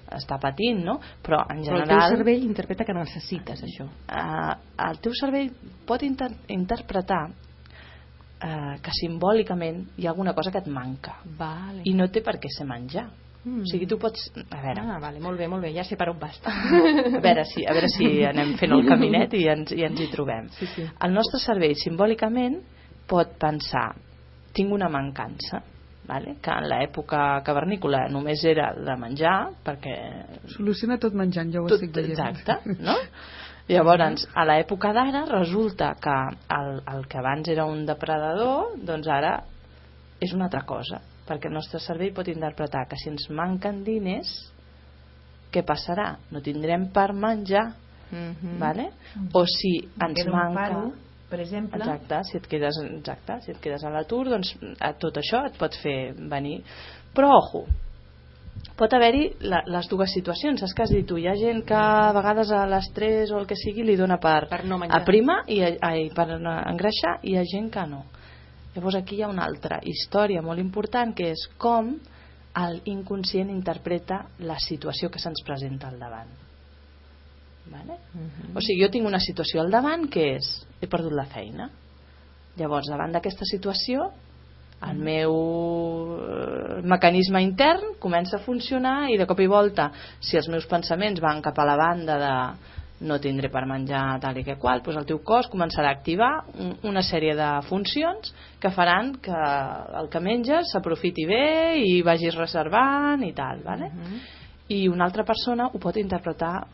està 0.07 0.37
patint, 0.39 0.85
no? 0.87 1.01
Però 1.23 1.41
en 1.51 1.65
Però 1.65 1.81
el 1.81 1.83
general 1.83 1.89
teu 2.09 2.17
cervell 2.17 2.45
interpreta 2.47 2.85
que 2.87 2.95
necessites 2.95 3.63
això. 3.67 3.89
eh, 4.09 4.55
el 4.89 5.01
teu 5.03 5.13
cervell 5.19 5.51
pot 5.85 6.03
inter 6.07 6.29
interpretar 6.49 7.25
eh, 8.41 8.77
que 8.83 8.91
simbòlicament 9.01 9.85
hi 9.99 10.07
ha 10.07 10.11
alguna 10.13 10.33
cosa 10.35 10.53
que 10.53 10.59
et 10.63 10.69
manca 10.69 11.17
Vale. 11.39 11.83
i 11.85 11.95
no 11.95 12.07
té 12.09 12.23
per 12.23 12.37
què 12.39 12.49
ser 12.57 12.67
menjar 12.67 13.09
Mm. 13.47 13.61
o 13.63 13.67
sigui, 13.71 13.87
tu 13.87 13.95
pots... 13.97 14.25
A 14.51 14.59
veure, 14.61 14.81
Ah, 14.83 14.99
vale, 14.99 15.21
molt 15.23 15.39
bé, 15.39 15.47
molt 15.47 15.63
bé, 15.63 15.69
ja 15.73 15.85
sé 15.85 15.95
per 15.97 16.09
on 16.11 16.19
vas. 16.19 16.41
a 16.45 17.21
veure, 17.23 17.45
si, 17.45 17.63
a 17.65 17.73
veure 17.77 17.87
si 17.89 18.25
anem 18.27 18.57
fent 18.59 18.73
el 18.75 18.83
caminet 18.91 19.35
i 19.39 19.45
ens, 19.47 19.71
i 19.71 19.85
ens 19.87 20.01
hi 20.01 20.09
trobem. 20.11 20.49
Sí, 20.59 20.67
sí. 20.75 20.83
El 20.83 21.15
nostre 21.15 21.39
cervell 21.39 21.77
simbòlicament 21.79 22.57
pot 23.09 23.37
pensar 23.39 23.89
tinc 24.57 24.73
una 24.73 24.89
mancança 24.89 25.63
vale? 26.07 26.37
que 26.43 26.51
en 26.51 26.69
l'època 26.71 27.43
cavernícola 27.45 28.07
només 28.09 28.45
era 28.45 28.73
de 28.75 28.95
menjar 29.01 29.51
perquè 29.65 29.97
Soluciona 30.55 30.99
tot 31.03 31.15
menjant, 31.19 31.51
ja 31.53 31.61
ho 31.61 31.67
tot, 31.69 31.81
estic 31.83 31.95
veient. 31.95 32.11
exacte, 32.15 32.77
no? 32.81 32.95
Llavors, 33.69 34.29
a 34.35 34.45
l'època 34.47 34.93
d'ara 34.95 35.25
resulta 35.27 35.89
que 36.01 36.13
el, 36.55 36.77
el 36.87 37.07
que 37.11 37.19
abans 37.19 37.49
era 37.51 37.65
un 37.67 37.81
depredador, 37.89 38.77
doncs 38.79 39.09
ara 39.11 39.33
és 40.23 40.31
una 40.33 40.47
altra 40.47 40.61
cosa, 40.63 41.01
perquè 41.27 41.51
el 41.51 41.57
nostre 41.59 41.81
cervell 41.83 42.13
pot 42.15 42.29
interpretar 42.31 42.85
que 42.87 42.95
si 42.97 43.11
ens 43.11 43.27
manquen 43.35 43.83
diners, 43.83 44.31
què 45.51 45.65
passarà? 45.67 46.13
No 46.31 46.41
tindrem 46.41 46.89
per 46.95 47.13
menjar, 47.13 47.73
Mhm. 48.07 48.61
vale? 48.63 48.85
O 49.35 49.43
si 49.51 49.81
ens 49.99 50.21
manca... 50.31 50.55
paro, 50.55 50.93
per 51.31 51.41
exemple. 51.43 51.81
Exacte, 51.81 52.21
si 52.29 52.37
et 52.39 52.47
quedes, 52.51 52.79
exacte, 52.85 53.41
si 53.45 53.51
et 53.55 53.59
quedes 53.63 53.85
a 53.85 53.91
l'atur, 53.91 54.29
doncs 54.31 54.55
a 54.81 54.93
tot 55.01 55.19
això 55.19 55.45
et 55.49 55.59
pot 55.59 55.75
fer 55.83 56.13
venir. 56.31 56.61
Però, 57.17 57.33
ojo, 57.41 57.65
pot 58.77 58.93
haver-hi 58.93 59.25
les 59.41 59.89
dues 59.91 60.13
situacions. 60.13 60.61
Saps 60.61 60.75
que 60.77 60.85
has 60.85 60.93
dit 60.93 61.07
tu? 61.09 61.17
Hi 61.19 61.29
ha 61.31 61.37
gent 61.39 61.63
que 61.67 61.77
a 61.77 62.13
vegades 62.17 62.51
a 62.53 62.65
l'estrès 62.71 63.33
o 63.33 63.41
el 63.41 63.47
que 63.49 63.57
sigui 63.59 63.85
li 63.87 63.97
dona 63.97 64.19
per, 64.23 64.49
Per 64.49 64.65
no 64.65 64.79
menjar. 64.79 65.01
a 65.01 65.05
prima 65.05 65.43
i 65.49 65.63
a, 65.65 65.73
ai, 65.91 66.11
per 66.15 66.29
engreixar 66.37 67.19
i 67.23 67.33
hi 67.35 67.39
ha 67.41 67.45
gent 67.45 67.71
que 67.73 67.87
no. 67.91 68.05
Llavors 68.77 68.99
aquí 69.01 69.17
hi 69.17 69.23
ha 69.25 69.33
una 69.33 69.47
altra 69.49 69.81
història 69.83 70.43
molt 70.45 70.61
important 70.61 71.15
que 71.17 71.31
és 71.33 71.47
com 71.57 71.95
l'inconscient 72.57 73.51
interpreta 73.53 74.27
la 74.39 74.59
situació 74.61 75.11
que 75.11 75.19
se'ns 75.21 75.43
presenta 75.45 75.89
al 75.89 75.99
davant. 76.01 76.46
Vale? 77.71 77.99
Mhm. 78.15 78.57
O 78.57 78.61
sigui, 78.61 78.83
jo 78.85 78.91
tinc 78.91 79.07
una 79.07 79.21
situació 79.21 79.61
al 79.61 79.71
davant 79.71 80.09
que 80.09 80.37
és, 80.37 80.67
he 80.81 80.87
perdut 80.87 81.13
la 81.13 81.25
feina. 81.27 81.71
Llavors, 82.57 82.89
davant 82.89 83.13
d'aquesta 83.13 83.45
situació, 83.45 84.11
el 84.87 84.97
meu 85.01 85.33
eh, 86.21 86.81
mecanisme 86.85 87.41
intern 87.43 87.95
comença 87.99 88.37
a 88.37 88.45
funcionar 88.45 89.11
i 89.11 89.17
de 89.17 89.27
cop 89.27 89.41
i 89.41 89.47
volta, 89.49 89.91
si 90.21 90.37
els 90.37 90.49
meus 90.53 90.67
pensaments 90.69 91.21
van 91.21 91.41
cap 91.43 91.59
a 91.59 91.65
la 91.65 91.77
banda 91.77 92.19
de 92.21 92.75
no 93.07 93.19
tindré 93.21 93.51
per 93.53 93.67
menjar 93.69 94.19
tal 94.23 94.39
i 94.41 94.45
que 94.45 94.55
qual, 94.57 94.81
doncs 94.81 94.97
el 94.97 95.05
teu 95.09 95.19
cos 95.25 95.51
començarà 95.53 95.91
a 95.91 95.97
activar 95.99 96.45
un- 96.59 96.79
una 96.89 97.03
sèrie 97.03 97.35
de 97.37 97.49
funcions 97.69 98.33
que 98.59 98.71
faran 98.71 99.17
que 99.21 99.33
el 100.01 100.09
que 100.09 100.21
menges 100.21 100.71
s'aprofiti 100.73 101.27
bé 101.27 101.77
i 101.77 102.01
vagis 102.03 102.35
reservant 102.37 103.23
i 103.25 103.33
tal, 103.33 103.61
vale? 103.65 103.91
Mhm. 103.93 104.21
i 104.69 104.89
una 104.89 105.05
altra 105.05 105.23
persona 105.23 105.69
ho 105.73 105.79
pot 105.79 105.97
interpretar 105.97 106.67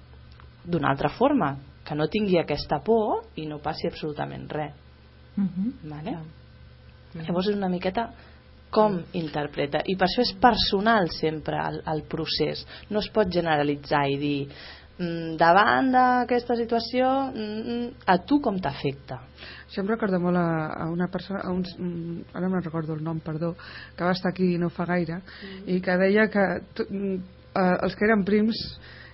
d'una 0.64 0.90
altra 0.90 1.09
forma, 1.11 1.57
que 1.85 1.95
no 1.95 2.07
tingui 2.09 2.38
aquesta 2.38 2.78
por 2.85 3.25
i 3.37 3.47
no 3.47 3.59
passi 3.59 3.88
absolutament 3.88 4.49
res. 4.50 4.73
Mhm. 5.37 5.73
Vale? 5.90 6.19
Llavors 7.14 7.49
és 7.49 7.57
una 7.57 7.69
miqueta 7.69 8.11
com 8.73 9.02
interpreta 9.12 9.83
i 9.85 9.97
per 10.00 10.07
això 10.09 10.23
és 10.25 10.33
personal 10.40 11.11
sempre 11.12 11.59
el, 11.61 11.83
el 11.92 12.02
procés 12.09 12.62
no 12.90 13.02
es 13.02 13.09
pot 13.12 13.28
generalitzar 13.28 14.07
i 14.09 14.16
dir 14.16 14.38
mm, 14.49 15.35
davant 15.37 15.90
d'aquesta 15.92 16.57
situació 16.57 17.11
mm, 17.35 18.07
a 18.09 18.16
tu 18.25 18.40
com 18.40 18.57
t'afecta 18.57 19.21
Això 19.69 19.81
em 19.81 19.88
recorda 19.88 20.19
molt 20.21 20.37
a, 20.37 20.49
a 20.85 20.88
una 20.92 21.07
persona, 21.09 21.40
a 21.45 21.52
uns, 21.52 21.71
mm, 21.78 22.33
ara 22.37 22.49
no 22.49 22.61
recordo 22.61 22.92
el 22.92 23.04
nom, 23.04 23.21
perdó, 23.25 23.54
que 23.97 24.04
va 24.04 24.12
estar 24.12 24.28
aquí 24.28 24.59
no 24.61 24.69
fa 24.69 24.85
gaire, 24.85 25.23
i 25.64 25.78
que 25.81 25.95
deia 25.97 26.26
que 26.28 26.42
t- 26.76 26.85
mm, 26.90 27.14
eh, 27.57 27.76
els 27.87 27.97
que 27.97 28.04
eren 28.04 28.21
prims 28.28 28.61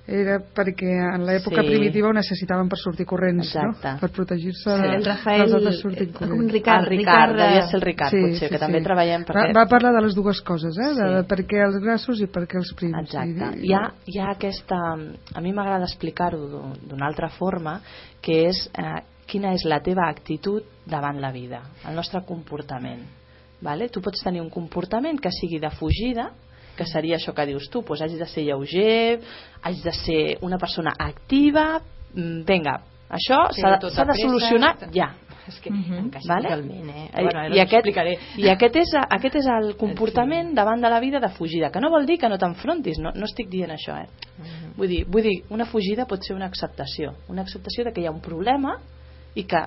era 0.08 0.38
perquè 0.40 0.88
en 1.14 1.26
l'època 1.28 1.60
Sí. 1.62 1.68
primitiva 1.68 2.08
ho 2.08 2.12
necessitaven 2.16 2.66
per 2.68 2.78
sortir 2.78 3.04
corrents, 3.04 3.46
Exacte. 3.54 3.92
no? 3.92 3.98
Per 4.00 4.10
protegir-se 4.10 4.70
Sí. 4.76 4.80
de- 4.82 4.94
El 4.96 5.04
Rafael, 5.04 5.40
dels 5.42 5.52
altres 5.54 5.80
sortint 5.80 6.12
corrents. 6.14 6.38
un 6.42 6.48
Ricard, 6.48 6.80
el 6.84 6.86
Ricard, 6.88 7.30
Ricard, 7.32 7.36
devia 7.36 7.66
ser 7.66 7.74
el 7.76 7.82
Ricard 7.82 8.10
potser, 8.12 8.48
que 8.48 8.58
també 8.58 8.80
treballem 8.80 9.22
va, 9.22 9.26
perquè 9.34 9.54
va 9.54 9.66
parlar 9.68 9.92
de 9.92 10.00
les 10.06 10.14
dues 10.14 10.40
coses, 10.40 10.78
eh? 10.78 10.88
De, 10.88 10.94
Sí. 10.94 11.14
de 11.14 11.24
per 11.24 11.38
què 11.46 11.62
els 11.66 11.76
grassos 11.84 12.20
i 12.22 12.26
per 12.26 12.46
què 12.48 12.56
els 12.56 12.72
prims. 12.74 12.96
Exacte. 12.98 13.58
I, 13.60 13.66
Hi 13.68 13.72
ha, 13.74 13.92
hi 14.06 14.18
ha 14.18 14.30
aquesta... 14.30 14.76
A 15.34 15.40
mi 15.42 15.52
m'agrada 15.52 15.84
explicar-ho 15.84 16.38
d'u- 16.48 16.88
d'una 16.88 17.06
altra 17.06 17.28
forma, 17.28 17.80
que 18.22 18.46
és 18.48 18.70
eh, 18.78 19.02
quina 19.26 19.52
és 19.52 19.64
la 19.66 19.80
teva 19.80 20.08
actitud 20.08 20.62
davant 20.86 21.20
la 21.20 21.30
vida, 21.30 21.60
el 21.86 21.94
nostre 21.94 22.22
comportament. 22.24 23.02
Vale? 23.60 23.88
Tu 23.90 24.00
pots 24.00 24.22
tenir 24.22 24.40
un 24.40 24.48
comportament 24.48 25.20
que 25.20 25.30
sigui 25.30 25.58
de 25.58 25.68
fugida, 25.70 26.30
que 26.78 26.86
seria 26.86 27.18
això 27.18 27.34
que 27.34 27.46
dius 27.50 27.66
tu, 27.72 27.82
doncs 27.82 28.04
haig 28.06 28.14
de 28.20 28.26
ser 28.30 28.44
lleuger, 28.46 29.18
haig 29.66 29.82
de 29.84 29.92
ser 30.04 30.20
una 30.46 30.58
persona 30.58 30.94
activa, 30.98 31.80
mm, 32.14 32.44
vinga, 32.46 32.78
això 33.10 33.48
s'ha 33.56 33.74
de, 33.74 33.80
tot 33.82 33.92
s'ha 33.96 34.04
de 34.08 34.14
solucionar 34.22 34.76
ja. 34.94 35.14
És 35.48 35.56
que 35.64 35.70
Mhm. 35.72 35.94
encaixa 36.04 36.28
Vale? 36.28 36.42
totalment, 36.44 36.88
eh? 36.90 37.04
I, 37.08 37.22
Bueno, 37.24 37.54
i, 37.56 37.60
aquest. 37.62 37.86
I 38.36 38.48
aquest 38.52 38.76
és, 38.76 38.90
aquest 39.08 39.36
és 39.40 39.46
el 39.48 39.70
comportament 39.80 40.50
davant 40.54 40.82
de 40.82 40.90
la 40.92 41.00
vida 41.00 41.20
de 41.20 41.30
fugida, 41.30 41.70
que 41.72 41.80
no 41.80 41.88
vol 41.88 42.04
dir 42.04 42.18
que 42.18 42.28
no 42.28 42.36
t'enfrontis, 42.36 42.98
no, 43.00 43.12
no 43.14 43.24
estic 43.24 43.48
dient 43.48 43.70
això, 43.72 43.96
eh? 43.96 44.08
Mhm. 44.36 44.74
Vull 44.76 44.88
dir, 44.88 45.06
vull 45.08 45.22
dir, 45.22 45.44
una 45.48 45.64
fugida 45.64 46.04
pot 46.04 46.20
ser 46.22 46.36
una 46.36 46.44
acceptació, 46.46 47.14
una 47.28 47.42
acceptació 47.42 47.84
de 47.84 47.92
que 47.94 48.02
hi 48.02 48.06
ha 48.06 48.10
un 48.12 48.20
problema 48.20 48.76
i 49.34 49.44
que 49.44 49.64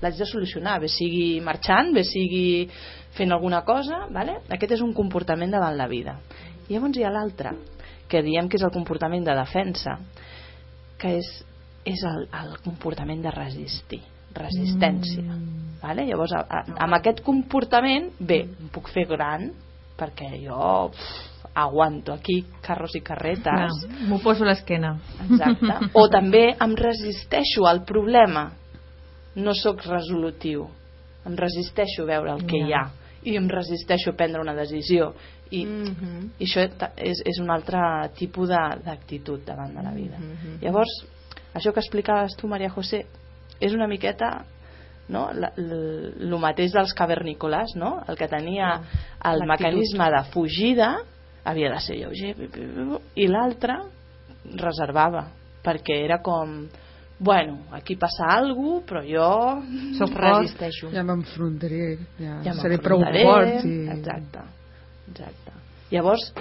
l'haig 0.00 0.16
de 0.16 0.24
solucionar, 0.26 0.80
bé 0.80 0.88
sigui 0.88 1.40
marxant, 1.44 1.92
bé 1.92 2.04
sigui 2.04 2.68
fent 3.16 3.32
alguna 3.32 3.62
cosa, 3.64 4.06
vale? 4.10 4.38
aquest 4.48 4.78
és 4.78 4.82
un 4.84 4.92
comportament 4.96 5.52
davant 5.52 5.76
la 5.76 5.88
vida. 5.88 6.18
I 6.68 6.74
llavors 6.76 6.96
hi 6.96 7.04
ha 7.04 7.12
l'altre, 7.12 7.52
que 8.08 8.22
diem 8.22 8.48
que 8.48 8.58
és 8.60 8.64
el 8.64 8.72
comportament 8.72 9.24
de 9.24 9.34
defensa, 9.36 9.98
que 11.00 11.16
és, 11.18 11.28
és 11.88 12.04
el, 12.08 12.26
el 12.28 12.54
comportament 12.64 13.22
de 13.24 13.32
resistir, 13.34 14.00
resistència. 14.36 15.24
Mm. 15.24 15.58
Vale? 15.82 16.06
Llavors, 16.06 16.32
a, 16.38 16.44
a, 16.46 16.62
amb 16.84 16.96
aquest 17.00 17.20
comportament, 17.26 18.12
bé, 18.20 18.44
em 18.46 18.70
puc 18.72 18.88
fer 18.94 19.04
gran, 19.10 19.50
perquè 19.98 20.30
jo 20.44 20.88
pff, 20.94 21.28
aguanto 21.54 22.14
aquí 22.14 22.44
carros 22.64 22.94
i 22.96 23.02
carretes, 23.04 23.44
Clar, 23.44 23.68
M'ho 24.08 24.18
poso 24.22 24.46
a 24.46 24.52
l'esquena. 24.52 24.94
Exacte. 25.26 25.74
O 26.00 26.06
també 26.08 26.46
em 26.54 26.76
resisteixo 26.78 27.66
al 27.68 27.82
problema. 27.84 28.50
No 29.36 29.52
sóc 29.56 29.84
resolutiu. 29.88 30.66
Em 31.28 31.36
resisteixo 31.36 32.04
a 32.04 32.10
veure 32.12 32.32
el 32.36 32.46
que 32.46 32.60
Ja. 32.60 32.66
hi 32.66 32.72
ha 32.76 33.01
i 33.24 33.36
em 33.36 33.48
resisteixo 33.48 34.10
a 34.10 34.16
prendre 34.16 34.40
una 34.40 34.54
decisió 34.54 35.12
i, 35.50 35.64
Mhm. 35.64 36.30
i 36.38 36.44
això 36.44 36.64
és, 36.96 37.22
és 37.24 37.38
un 37.40 37.50
altre 37.50 37.78
tipus 38.16 38.48
de- 38.48 38.78
d'actitud 38.84 39.44
davant 39.44 39.74
de 39.74 39.82
la 39.82 39.92
vida 39.92 40.18
Mhm. 40.18 40.58
llavors, 40.62 40.90
això 41.54 41.72
que 41.72 41.80
explicaves 41.80 42.36
tu 42.36 42.48
Maria 42.48 42.70
José 42.70 43.06
és 43.60 43.72
una 43.72 43.86
miqueta 43.86 44.44
no? 45.08 45.28
el 45.30 46.38
mateix 46.38 46.72
dels 46.72 46.94
cavernícoles, 46.94 47.74
no? 47.76 48.02
el 48.08 48.16
que 48.16 48.28
tenia 48.28 48.80
el 49.24 49.46
mecanisme 49.46 50.04
de 50.10 50.24
fugida 50.32 50.96
havia 51.44 51.70
de 51.70 51.80
ser 51.80 51.96
lleuger 51.96 52.34
i 53.16 53.26
l'altre 53.26 53.74
reservava 54.54 55.28
perquè 55.62 56.04
era 56.04 56.20
com 56.22 56.68
bueno, 57.22 57.58
aquí 57.70 57.96
passa 57.96 58.26
alguna 58.26 58.80
cosa, 58.80 58.86
però 58.86 59.02
jo 59.06 59.28
Soc 59.98 60.16
resisteixo. 60.24 60.90
Ja 60.90 61.04
m'enfrontaré, 61.06 61.98
ja, 62.18 62.40
ja 62.42 62.54
seré 62.58 62.80
prou 62.82 63.00
fort. 63.00 63.62
I... 63.64 63.76
Exacte, 63.94 64.42
exacte. 65.12 65.54
Llavors, 65.92 66.32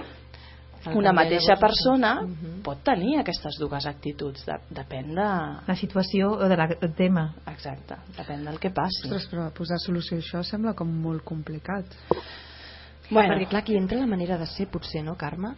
una 0.96 1.14
mateixa 1.14 1.56
persona 1.62 2.22
uh 2.24 2.28
-huh. 2.28 2.62
pot 2.64 2.84
tenir 2.84 3.20
aquestes 3.20 3.58
dues 3.60 3.86
actituds, 3.86 4.46
de, 4.46 4.58
depèn 4.70 5.14
de... 5.16 5.30
La 5.68 5.76
situació 5.76 6.32
o 6.32 6.48
de 6.48 6.58
la, 6.58 6.68
del 6.68 6.94
tema. 6.96 7.34
Exacte, 7.48 7.96
depèn 8.18 8.46
del 8.46 8.60
que 8.60 8.72
passi. 8.72 9.06
Ostres, 9.06 9.30
però 9.32 9.52
posar 9.54 9.78
solució 9.80 10.18
a 10.18 10.20
això 10.22 10.44
sembla 10.44 10.74
com 10.74 10.88
molt 10.88 11.24
complicat. 11.24 11.86
Bueno. 13.12 13.36
Perquè 13.36 13.50
clar, 13.50 13.62
aquí 13.62 13.76
entra 13.76 14.00
la 14.00 14.08
manera 14.08 14.38
de 14.38 14.46
ser, 14.46 14.68
potser, 14.68 15.04
no, 15.04 15.16
Carme? 15.16 15.54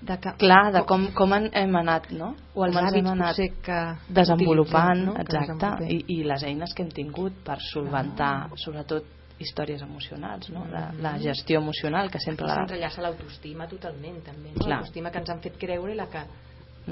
De 0.00 0.18
que, 0.20 0.32
clar, 0.36 0.72
de 0.74 0.82
com, 0.84 1.06
com 1.16 1.32
hem 1.32 1.76
anat, 1.80 2.10
no? 2.12 2.34
O 2.54 2.64
els 2.66 2.76
hàbits 2.76 2.98
hem 3.00 3.06
anat 3.14 3.38
que 3.64 3.78
desenvolupant, 4.12 5.04
no? 5.08 5.14
exacte, 5.22 5.70
i, 5.88 6.02
i 6.18 6.22
les 6.28 6.44
eines 6.44 6.74
que 6.76 6.84
hem 6.84 6.90
tingut 6.92 7.38
per 7.46 7.56
solventar, 7.70 8.32
ah. 8.44 8.58
sobretot 8.60 9.08
històries 9.38 9.82
emocionals, 9.82 10.48
no? 10.52 10.64
la, 10.72 10.90
la 11.00 11.16
gestió 11.20 11.60
emocional 11.60 12.10
que 12.10 12.20
sempre 12.20 12.46
la... 12.48 12.54
S'entrellaça 12.62 13.04
l'autoestima 13.04 13.68
totalment 13.68 14.22
també, 14.24 14.54
no? 14.54 14.64
l'autoestima 14.64 15.12
que 15.12 15.20
ens 15.20 15.32
han 15.32 15.42
fet 15.44 15.58
creure 15.60 15.92
i 15.92 15.98
la 15.98 16.08
que 16.12 16.22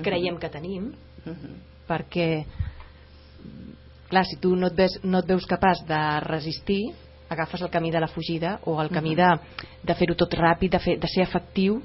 creiem 0.05 0.37
que 0.41 0.51
tenim 0.53 0.91
uh 0.93 1.31
-huh. 1.33 1.55
perquè 1.89 2.45
clar, 4.09 4.25
si 4.27 4.37
tu 4.37 4.55
no 4.57 4.67
et, 4.67 4.77
ves, 4.77 4.99
no 5.03 5.19
et 5.19 5.27
veus 5.27 5.47
capaç 5.47 5.87
de 5.89 6.21
resistir 6.21 6.93
agafes 7.29 7.63
el 7.63 7.71
camí 7.71 7.91
de 7.91 8.01
la 8.01 8.09
fugida 8.09 8.61
o 8.65 8.81
el 8.83 8.91
camí 8.91 9.15
de, 9.15 9.31
de 9.83 9.95
fer-ho 9.95 10.15
tot 10.15 10.35
ràpid, 10.35 10.71
de, 10.71 10.79
fer, 10.79 10.99
de 10.99 11.09
ser 11.09 11.23
efectiu 11.23 11.83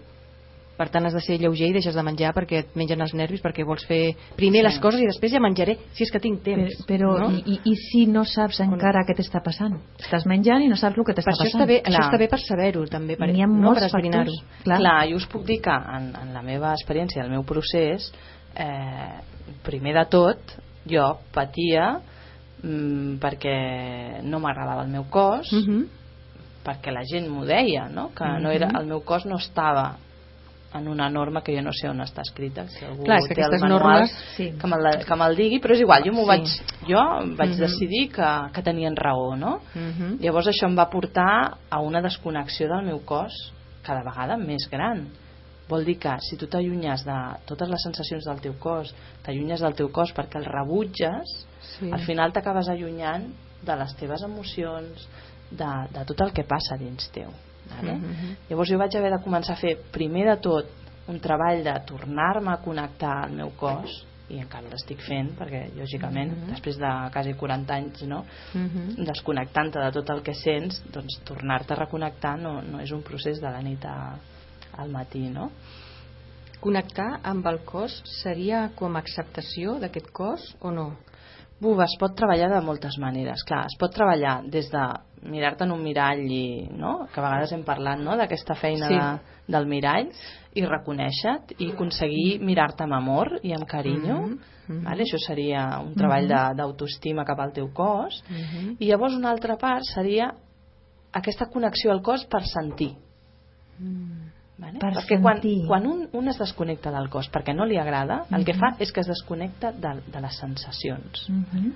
per 0.79 0.87
tant 0.93 1.03
has 1.09 1.15
de 1.15 1.21
ser 1.23 1.35
lleuger 1.41 1.67
i 1.73 1.75
deixes 1.75 1.95
de 1.95 2.03
menjar 2.07 2.31
perquè 2.35 2.61
et 2.63 2.75
mengen 2.79 3.03
els 3.03 3.11
nervis 3.17 3.43
perquè 3.43 3.65
vols 3.67 3.83
fer 3.87 4.13
primer 4.37 4.61
sí. 4.61 4.67
les 4.69 4.77
coses 4.83 5.03
i 5.03 5.09
després 5.09 5.33
ja 5.35 5.41
menjaré 5.43 5.75
si 5.97 6.05
és 6.05 6.13
que 6.13 6.21
tinc 6.23 6.39
temps 6.45 6.79
però, 6.87 7.11
però 7.17 7.27
no? 7.27 7.29
i, 7.35 7.57
i, 7.57 7.73
i 7.73 7.75
si 7.81 8.05
no 8.07 8.23
saps 8.27 8.61
encara 8.63 9.03
què 9.07 9.17
t'està 9.17 9.43
passant 9.43 9.75
estàs 9.99 10.27
menjant 10.29 10.63
i 10.63 10.71
no 10.71 10.79
saps 10.79 10.95
el 10.95 11.07
que 11.09 11.17
t'està 11.17 11.35
passant 11.35 11.51
està 11.51 11.67
bé, 11.67 11.81
això 11.83 12.05
està 12.05 12.21
bé 12.21 12.29
per 12.31 12.39
saber-ho 12.45 12.85
també 12.91 13.19
per, 13.19 13.27
n'hi 13.33 13.43
ha 13.43 13.51
no, 13.51 13.75
per 13.75 13.91
factors 13.91 14.39
clar. 14.63 14.79
clar, 14.79 14.97
jo 15.11 15.19
us 15.19 15.27
puc 15.31 15.45
dir 15.51 15.59
que 15.67 15.75
en, 15.99 16.09
en 16.23 16.33
la 16.37 16.45
meva 16.47 16.71
experiència 16.77 17.27
el 17.27 17.33
meu 17.35 17.43
procés 17.47 18.07
eh, 18.55 19.19
primer 19.67 19.97
de 19.99 20.07
tot 20.15 20.57
jo 20.89 21.11
patia 21.35 21.91
mm, 22.63 23.17
perquè 23.19 23.55
no 24.23 24.39
m'agradava 24.39 24.87
el 24.87 24.93
meu 24.95 25.09
cos 25.11 25.51
uh 25.51 25.59
-huh. 25.59 25.87
perquè 26.63 26.95
la 26.95 27.03
gent 27.03 27.27
m'ho 27.27 27.43
deia 27.43 27.89
no? 27.89 28.11
que 28.15 28.37
no 28.39 28.51
era, 28.51 28.71
el 28.79 28.85
meu 28.85 29.01
cos 29.01 29.25
no 29.25 29.35
estava 29.35 29.97
en 30.73 30.87
una 30.87 31.09
norma 31.09 31.41
que 31.41 31.55
jo 31.55 31.61
no 31.65 31.71
sé 31.73 31.89
on 31.89 31.99
està 32.01 32.21
escrita 32.21 32.67
si 32.69 32.85
algú 32.85 33.03
Clar, 33.03 33.19
té 33.27 33.41
el 33.41 33.55
manual 33.59 33.79
normes, 34.03 34.11
sí. 34.35 34.51
que 34.59 34.67
me'l 34.67 35.05
que 35.05 35.15
me 35.15 35.29
digui 35.35 35.59
però 35.59 35.73
és 35.73 35.81
igual, 35.81 36.03
jo 36.05 36.11
m'ho 36.13 36.21
Sí. 36.21 36.27
vaig 36.27 36.45
jo 36.87 37.03
vaig 37.37 37.49
Mhm. 37.49 37.59
decidir 37.59 38.11
que, 38.11 38.29
que 38.53 38.61
tenien 38.61 38.95
raó 38.95 39.35
no? 39.35 39.55
uh 39.75 39.79
-huh. 39.79 40.19
llavors 40.19 40.47
això 40.47 40.67
em 40.67 40.77
va 40.77 40.89
portar 40.89 41.57
a 41.69 41.79
una 41.79 42.01
desconnexió 42.01 42.67
del 42.67 42.85
meu 42.85 42.99
cos 43.05 43.33
cada 43.83 44.03
vegada 44.03 44.37
més 44.37 44.67
gran 44.69 45.07
vol 45.67 45.85
dir 45.85 45.97
que 45.99 46.17
si 46.19 46.35
tu 46.37 46.47
t'allunyes 46.47 47.03
de 47.05 47.19
totes 47.45 47.69
les 47.69 47.81
sensacions 47.83 48.23
del 48.25 48.39
teu 48.41 48.53
cos 48.59 48.93
t'allunyes 49.23 49.59
del 49.61 49.73
teu 49.73 49.91
cos 49.91 50.13
perquè 50.13 50.37
el 50.37 50.45
rebutges 50.45 51.47
sí. 51.79 51.91
al 51.91 51.99
final 52.01 52.31
t'acabes 52.31 52.69
allunyant 52.69 53.33
de 53.61 53.75
les 53.75 53.95
teves 53.95 54.21
emocions 54.23 55.07
de, 55.51 55.65
de 55.91 56.05
tot 56.05 56.21
el 56.21 56.31
que 56.31 56.43
passa 56.43 56.77
dins 56.77 57.09
teu 57.11 57.29
vale? 57.75 57.93
Uh 57.93 58.01
-huh. 58.01 58.35
llavors 58.49 58.69
jo 58.69 58.77
vaig 58.77 58.95
haver 58.95 59.11
de 59.11 59.23
començar 59.23 59.53
a 59.53 59.61
fer 59.61 59.77
primer 59.91 60.25
de 60.25 60.37
tot 60.41 60.65
un 61.07 61.19
treball 61.19 61.63
de 61.63 61.73
tornar-me 61.85 62.51
a 62.51 62.57
connectar 62.57 63.23
al 63.23 63.31
meu 63.31 63.49
cos 63.57 64.05
i 64.29 64.37
encara 64.37 64.69
l'estic 64.69 64.99
fent 65.01 65.31
perquè 65.39 65.69
lògicament 65.75 66.31
Uh 66.31 66.37
-huh. 66.37 66.49
després 66.49 66.77
de 66.77 67.09
quasi 67.11 67.33
40 67.33 67.73
anys 67.73 68.01
no, 68.03 68.25
Uh 68.53 68.61
-huh. 68.61 69.05
desconnectant-te 69.05 69.79
de 69.79 69.91
tot 69.91 70.09
el 70.09 70.21
que 70.21 70.33
sents 70.33 70.83
doncs 70.91 71.19
tornar-te 71.23 71.73
a 71.73 71.77
reconnectar 71.77 72.37
no, 72.37 72.61
no 72.61 72.79
és 72.79 72.91
un 72.91 73.01
procés 73.01 73.39
de 73.41 73.49
la 73.49 73.61
nit 73.61 73.85
a, 73.85 74.15
al 74.77 74.89
matí 74.89 75.29
no? 75.29 75.51
connectar 76.59 77.19
amb 77.23 77.45
el 77.47 77.61
cos 77.65 78.01
seria 78.23 78.69
com 78.75 78.95
acceptació 78.95 79.79
d'aquest 79.79 80.11
cos 80.11 80.55
o 80.61 80.71
no? 80.71 80.91
Buf, 81.59 81.79
es 81.83 81.95
pot 81.99 82.15
treballar 82.15 82.49
de 82.49 82.61
moltes 82.63 82.97
maneres. 82.97 83.43
Clar, 83.43 83.65
es 83.65 83.75
pot 83.79 83.91
treballar 83.91 84.43
des 84.47 84.69
de 84.71 84.83
mirar-te 85.23 85.63
en 85.65 85.71
un 85.71 85.83
mirall 85.83 86.21
i, 86.31 86.67
no? 86.71 87.07
que 87.13 87.19
a 87.19 87.23
vegades 87.23 87.51
hem 87.51 87.63
parlat 87.63 87.99
no? 87.99 88.15
d'aquesta 88.17 88.55
feina 88.55 88.87
Sí. 88.87 88.95
de, 88.95 89.53
del 89.53 89.65
mirall 89.67 90.09
i 90.55 90.65
reconèixer 90.65 91.55
i 91.59 91.71
aconseguir 91.71 92.39
mirar-te 92.41 92.83
amb 92.83 92.93
amor 92.93 93.39
i 93.43 93.53
amb 93.53 93.65
carinyo 93.67 94.21
Mhm, 94.21 94.39
mhm. 94.67 94.83
vale? 94.83 95.03
això 95.03 95.17
seria 95.25 95.79
un 95.79 95.93
treball 95.95 96.27
de- 96.27 96.55
d'autoestima 96.55 97.25
cap 97.25 97.39
al 97.39 97.51
teu 97.53 97.71
cos 97.73 98.23
Uh 98.29 98.35
-huh. 98.35 98.75
i 98.79 98.85
llavors 98.85 99.13
una 99.15 99.29
altra 99.31 99.57
part 99.57 99.83
seria 99.83 100.33
aquesta 101.11 101.47
connexió 101.47 101.91
al 101.91 102.01
cos 102.01 102.25
per 102.25 102.43
sentir 102.45 102.95
Vale? 104.59 104.77
Per 104.77 104.91
perquè 104.91 105.21
quan, 105.21 105.37
sentir. 105.39 105.65
quan 105.67 105.85
un, 105.87 106.09
un 106.11 106.27
es 106.27 106.37
desconnecta 106.37 106.91
del 106.91 107.09
cos 107.09 107.29
perquè 107.31 107.55
no 107.55 107.65
li 107.65 107.77
agrada, 107.77 108.25
el 108.31 108.43
que 108.43 108.53
Mhm. 108.53 108.59
fa 108.59 108.75
és 108.79 108.91
que 108.91 108.99
es 108.99 109.07
desconnecta 109.07 109.71
de, 109.71 110.01
de 110.11 110.21
les 110.21 110.37
sensacions 110.37 111.29
Mhm. 111.29 111.71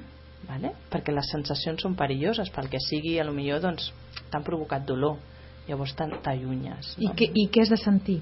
Vale? 0.47 0.73
perquè 0.91 1.13
les 1.15 1.29
sensacions 1.31 1.81
són 1.81 1.97
perilloses 1.99 2.51
pel 2.53 2.69
que 2.69 2.81
sigui, 2.83 3.17
a 3.19 3.27
lo 3.27 3.33
millor 3.35 3.61
doncs, 3.63 3.91
t'han 4.31 4.45
provocat 4.45 4.85
dolor 4.87 5.19
llavors 5.67 5.95
t'allunyes 5.95 6.95
I, 6.97 7.07
no? 7.07 7.13
què, 7.17 7.29
I 7.31 7.47
què 7.51 7.63
has 7.63 7.71
de 7.71 7.79
sentir? 7.79 8.19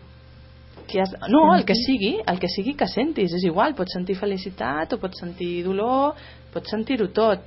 Que 0.87 1.01
has... 1.01 1.13
no, 1.31 1.47
el 1.55 1.65
que 1.65 1.75
sigui 1.77 2.17
el 2.27 2.39
que 2.41 2.49
sigui 2.51 2.75
que 2.77 2.87
sentis, 2.89 3.33
és 3.37 3.47
igual 3.47 3.75
pots 3.77 3.95
sentir 3.97 4.17
felicitat 4.19 4.93
o 4.93 5.01
pots 5.01 5.23
sentir 5.23 5.63
dolor 5.65 6.19
pots 6.53 6.73
sentir-ho 6.73 7.09
tot 7.15 7.45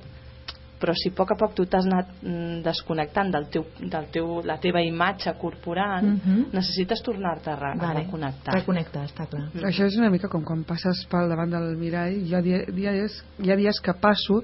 però 0.85 0.93
si 0.93 1.09
a 1.09 1.15
poc 1.17 1.31
a 1.33 1.35
poc 1.39 1.55
tu 1.57 1.65
t'has 1.65 1.87
anat 1.89 2.11
mm, 2.21 2.59
desconnectant 2.61 3.31
del 3.33 3.47
teu, 3.49 3.65
del 3.81 4.05
teu, 4.13 4.35
la 4.45 4.59
teva 4.61 4.83
imatge 4.85 5.33
corporal 5.41 6.05
Mhm. 6.05 6.51
necessites 6.53 7.01
tornar-te 7.01 7.49
a, 7.49 7.55
re 7.55 7.71
a 7.71 7.75
Vale. 7.75 8.03
reconnectar 8.03 8.53
Reconnectar, 8.59 9.05
està 9.09 9.25
clar. 9.27 9.49
Mm. 9.53 9.65
Això 9.65 9.85
és 9.89 9.97
una 9.97 10.11
mica 10.13 10.29
com 10.29 10.43
quan 10.45 10.63
passes 10.63 11.05
pel 11.09 11.27
davant 11.29 11.49
del 11.49 11.75
mirall, 11.77 12.13
hi 12.21 12.35
ha, 12.35 12.41
dia, 12.41 12.59
dies, 12.69 13.23
hi 13.41 13.51
ha 13.51 13.55
dies 13.57 13.79
que 13.81 13.93
passo 13.99 14.43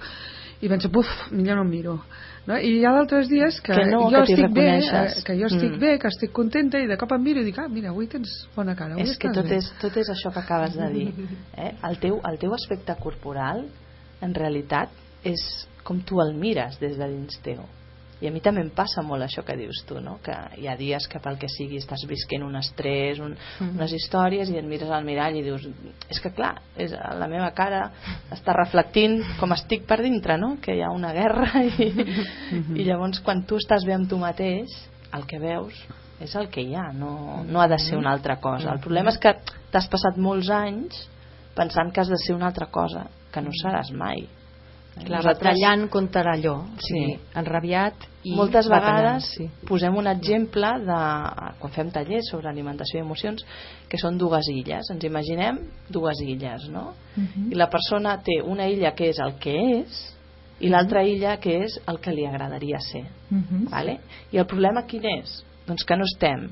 i 0.62 0.67
penso, 0.69 0.89
buf, 0.89 1.08
millor 1.32 1.56
no 1.58 1.63
em 1.63 1.69
miro. 1.69 1.99
No? 2.47 2.58
I 2.58 2.80
hi 2.80 2.86
ha 2.86 2.91
d'altres 2.93 3.27
dies 3.30 3.60
que, 3.62 3.73
Que 3.73 3.86
no, 3.86 4.10
jo 4.10 4.23
que 4.25 4.34
estic 4.34 4.51
bé, 4.54 4.80
eh, 4.80 5.23
que 5.25 5.36
jo 5.39 5.45
estic 5.45 5.71
Mm. 5.75 5.80
bé, 5.80 5.99
que 5.99 6.08
estic 6.08 6.32
contenta 6.32 6.80
i 6.80 6.88
de 6.88 6.97
cop 6.97 7.12
em 7.12 7.21
miro 7.21 7.39
i 7.41 7.43
dic, 7.45 7.58
ah, 7.60 7.67
mira, 7.69 7.89
avui 7.89 8.08
tens 8.08 8.47
bona 8.56 8.75
cara. 8.75 8.93
Avui 8.93 9.04
és 9.04 9.17
que 9.17 9.30
tot 9.30 9.45
bé. 9.47 9.58
és, 9.58 9.71
tot 9.80 9.95
és 9.97 10.10
això 10.10 10.32
que 10.34 10.39
acabes 10.39 10.75
de 10.75 10.89
dir 10.89 11.13
eh? 11.58 11.73
el, 11.84 11.99
teu, 11.99 12.19
el 12.23 12.38
teu 12.39 12.54
aspecte 12.54 12.95
corporal 12.99 13.65
en 14.21 14.34
realitat 14.34 14.89
és 15.23 15.67
com 15.84 16.02
tu 16.06 16.22
el 16.22 16.34
mires 16.34 16.80
des 16.80 16.98
de 16.98 17.08
dins 17.08 17.39
teu 17.46 17.62
i 18.22 18.28
a 18.30 18.32
mi 18.32 18.38
també 18.39 18.62
em 18.62 18.70
passa 18.70 19.02
molt 19.02 19.24
això 19.26 19.41
que 19.41 19.56
dius 19.58 19.80
tu 19.89 19.98
no? 20.00 20.20
que 20.22 20.34
hi 20.62 20.67
ha 20.70 20.76
dies 20.78 21.08
que 21.10 21.20
pel 21.20 21.39
que 21.41 21.48
sigui 21.50 21.80
estàs 21.82 22.04
visquent 22.08 22.44
un 22.46 22.56
estrès, 22.60 23.17
un, 23.20 23.36
Mhm. 23.60 23.80
unes 23.80 23.94
històries 23.98 24.50
i 24.50 24.58
et 24.60 24.65
mires 24.65 24.89
al 24.91 25.04
mirall 25.04 25.36
i 25.39 25.41
dius 25.41 25.65
és 26.10 26.20
que 26.22 26.30
clar, 26.32 26.62
és, 26.78 26.91
la 26.91 27.28
meva 27.28 27.50
cara 27.58 27.91
està 28.32 28.54
reflectint 28.54 29.24
com 29.39 29.52
estic 29.54 29.88
per 29.88 30.02
dintre 30.04 30.38
no? 30.38 30.58
que 30.62 30.76
hi 30.76 30.84
ha 30.86 30.91
una 30.91 31.13
guerra 31.13 31.50
i, 31.65 31.89
i 32.78 32.86
llavors 32.86 33.20
quan 33.26 33.41
tu 33.44 33.58
estàs 33.58 33.86
bé 33.86 33.94
amb 33.98 34.10
tu 34.10 34.17
mateix 34.22 34.70
el 35.13 35.26
que 35.26 35.39
veus 35.39 35.74
és 36.22 36.36
el 36.36 36.50
que 36.54 36.62
hi 36.62 36.76
ha 36.76 36.91
no, 36.94 37.44
no 37.44 37.62
ha 37.62 37.67
de 37.67 37.80
ser 37.80 37.98
una 37.98 38.12
altra 38.12 38.38
cosa 38.38 38.72
el 38.72 38.80
problema 38.80 39.10
és 39.10 39.17
que 39.17 39.34
t'has 39.72 39.89
passat 39.89 40.17
molts 40.22 40.50
anys 40.54 41.08
pensant 41.56 41.89
que 41.91 42.02
has 42.02 42.08
de 42.08 42.17
ser 42.22 42.36
una 42.36 42.46
altra 42.54 42.67
cosa 42.70 43.08
que 43.34 43.41
no 43.41 43.50
seràs 43.63 43.89
mai 43.91 44.28
Clar, 44.93 45.21
Nosaltres- 45.23 45.56
batallant 45.56 45.89
contra 45.89 46.34
allò 46.34 46.54
o 46.65 46.80
sigui, 46.84 47.13
Sí. 47.15 47.19
enrabiat 47.39 47.93
i 48.23 48.36
moltes 48.36 48.67
vegades 48.67 49.23
sí. 49.38 49.49
posem 49.65 49.95
un 49.95 50.06
exemple 50.08 50.67
de, 50.86 50.97
quan 51.60 51.71
fem 51.71 51.89
tallers 51.89 52.27
sobre 52.30 52.49
alimentació 52.49 52.99
i 52.99 53.01
emocions 53.06 53.43
que 53.89 53.97
són 53.97 54.17
dues 54.17 54.45
illes, 54.51 54.89
ens 54.91 55.04
imaginem 55.04 55.58
dues 55.89 56.19
illes 56.21 56.67
no? 56.69 56.93
Mhm. 57.15 57.51
i 57.51 57.56
la 57.56 57.69
persona 57.69 58.17
té 58.21 58.41
una 58.43 58.67
illa 58.67 58.91
que 58.93 59.10
és 59.10 59.19
el 59.19 59.38
que 59.39 59.56
és 59.80 60.17
i 60.60 60.67
l'altra 60.69 61.04
illa 61.04 61.38
que 61.38 61.63
és 61.63 61.80
el 61.88 61.97
que 61.99 62.12
li 62.12 62.25
agradaria 62.25 62.77
ser 62.80 63.06
Mhm. 63.30 63.69
vale? 63.71 63.99
i 64.32 64.38
el 64.38 64.45
problema 64.45 64.86
quin 64.86 65.06
és? 65.06 65.43
doncs 65.65 65.86
que 65.86 65.95
no 65.95 66.04
estem 66.04 66.49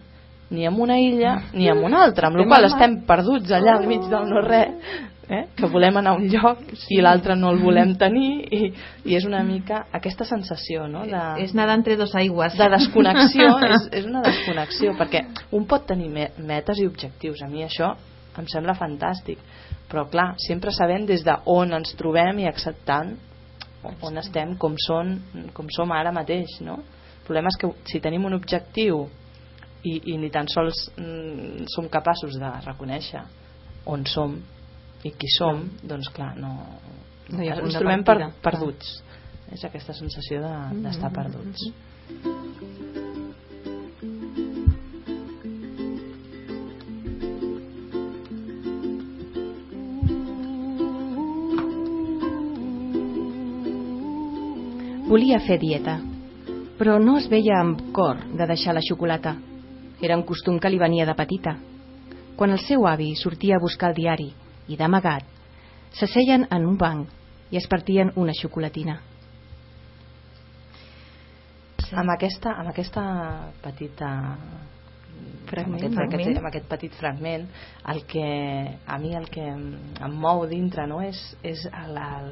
ni 0.50 0.66
en 0.66 0.80
una 0.80 0.98
illa 0.98 1.44
ni 1.54 1.68
en 1.68 1.78
una 1.84 2.04
altra 2.04 2.28
amb 2.28 2.38
la 2.38 2.46
qual 2.46 2.64
estem 2.66 3.06
perduts 3.06 3.52
allà 3.52 3.78
al 3.78 3.86
mig 3.86 4.02
del 4.10 4.30
no 4.30 4.42
res 4.42 4.70
eh? 5.30 5.46
que 5.56 5.68
volem 5.70 5.98
anar 5.98 6.16
a 6.16 6.20
un 6.20 6.28
lloc 6.32 6.64
i 6.90 7.00
l'altre 7.02 7.36
no 7.38 7.52
el 7.54 7.62
volem 7.62 7.96
tenir 8.02 8.32
i, 8.52 8.74
i 9.06 9.16
és 9.16 9.26
una 9.30 9.44
mica 9.46 9.86
aquesta 9.94 10.26
sensació 10.26 10.88
no? 10.88 11.06
de, 11.06 11.24
És 11.44 11.54
nedar 11.54 11.78
entre 11.78 11.96
dos 11.98 12.16
aigües. 12.16 12.58
de 12.58 12.70
desconnexió 12.74 13.50
és, 13.70 13.88
és 14.02 14.06
una 14.10 14.24
desconnexió 14.26 14.96
perquè 14.98 15.24
un 15.52 15.66
pot 15.70 15.86
tenir 15.88 16.10
me- 16.10 16.32
metes 16.38 16.80
i 16.82 16.88
objectius 16.90 17.44
a 17.46 17.48
mi 17.52 17.64
això 17.64 17.94
em 18.40 18.48
sembla 18.48 18.76
fantàstic 18.78 19.40
però 19.90 20.06
clar, 20.10 20.34
sempre 20.38 20.72
sabem 20.72 21.06
des 21.10 21.24
de 21.26 21.34
on 21.50 21.74
ens 21.74 21.96
trobem 21.98 22.40
i 22.44 22.48
acceptant 22.50 23.16
on 24.04 24.18
estem, 24.20 24.58
com, 24.60 24.76
són, 24.78 25.16
com 25.56 25.70
som 25.72 25.92
ara 25.96 26.12
mateix, 26.12 26.58
no? 26.62 26.76
El 26.84 27.24
problema 27.26 27.48
és 27.48 27.58
que 27.62 27.70
si 27.88 28.02
tenim 28.04 28.26
un 28.28 28.36
objectiu 28.36 29.06
i, 29.88 29.94
i 30.12 30.18
ni 30.20 30.30
tan 30.34 30.50
sols 30.52 30.90
mm, 30.98 31.64
som 31.72 31.88
capaços 31.88 32.36
de 32.42 32.50
reconèixer 32.66 33.22
on 33.88 34.04
som 34.10 34.36
i 35.04 35.12
qui 35.16 35.30
som, 35.38 35.64
doncs 35.84 36.10
clar, 36.16 36.34
no, 36.40 36.56
No 37.30 37.44
hi 37.44 37.50
ha 37.52 37.60
ens 37.62 37.76
trobem 37.78 38.04
per, 38.04 38.18
perduts. 38.42 39.04
És 39.54 39.64
aquesta 39.66 39.94
sensació 39.94 40.42
de- 40.42 40.82
d'estar 40.84 41.10
de, 41.10 41.16
perduts. 41.16 41.70
Volia 55.10 55.40
fer 55.42 55.58
dieta, 55.60 56.00
però 56.78 57.00
no 57.02 57.18
es 57.18 57.30
veia 57.30 57.62
amb 57.62 57.80
cor 57.94 58.20
de 58.38 58.46
deixar 58.46 58.76
la 58.78 58.82
xocolata. 58.86 59.36
Era 60.02 60.18
un 60.18 60.24
costum 60.24 60.60
que 60.60 60.70
li 60.70 60.78
venia 60.78 61.06
de 61.06 61.16
petita. 61.18 61.58
Quan 62.36 62.52
el 62.52 62.60
seu 62.60 62.86
avi 62.88 63.16
sortia 63.16 63.58
a 63.58 63.64
buscar 63.64 63.90
el 63.90 63.96
diari 63.96 64.30
i 64.70 64.78
d'amagat, 64.78 65.26
s'asseien 65.98 66.48
en 66.54 66.66
un 66.70 66.78
banc 66.78 67.52
i 67.52 67.58
es 67.58 67.68
partien 67.68 68.14
una 68.16 68.36
xocolatina. 68.38 69.00
Amb, 71.90 72.12
aquesta, 72.14 72.54
amb 72.54 72.70
aquesta 72.70 73.04
petita 73.64 74.10
Fragment, 75.50 75.82
amb 75.82 75.82
aquest, 75.82 75.96
fragment. 75.98 76.22
Aquest, 76.22 76.38
amb 76.38 76.48
aquest 76.48 76.68
petit 76.70 76.94
fragment 76.96 77.46
el 77.92 78.04
que, 78.08 78.26
a 78.86 78.98
mi 79.02 79.16
el 79.18 79.26
que 79.34 79.42
em, 79.50 79.64
em 80.06 80.18
mou 80.22 80.44
dintre 80.48 80.86
no, 80.88 81.00
és, 81.02 81.18
és 81.42 81.64
el, 81.72 81.98
el, 81.98 82.30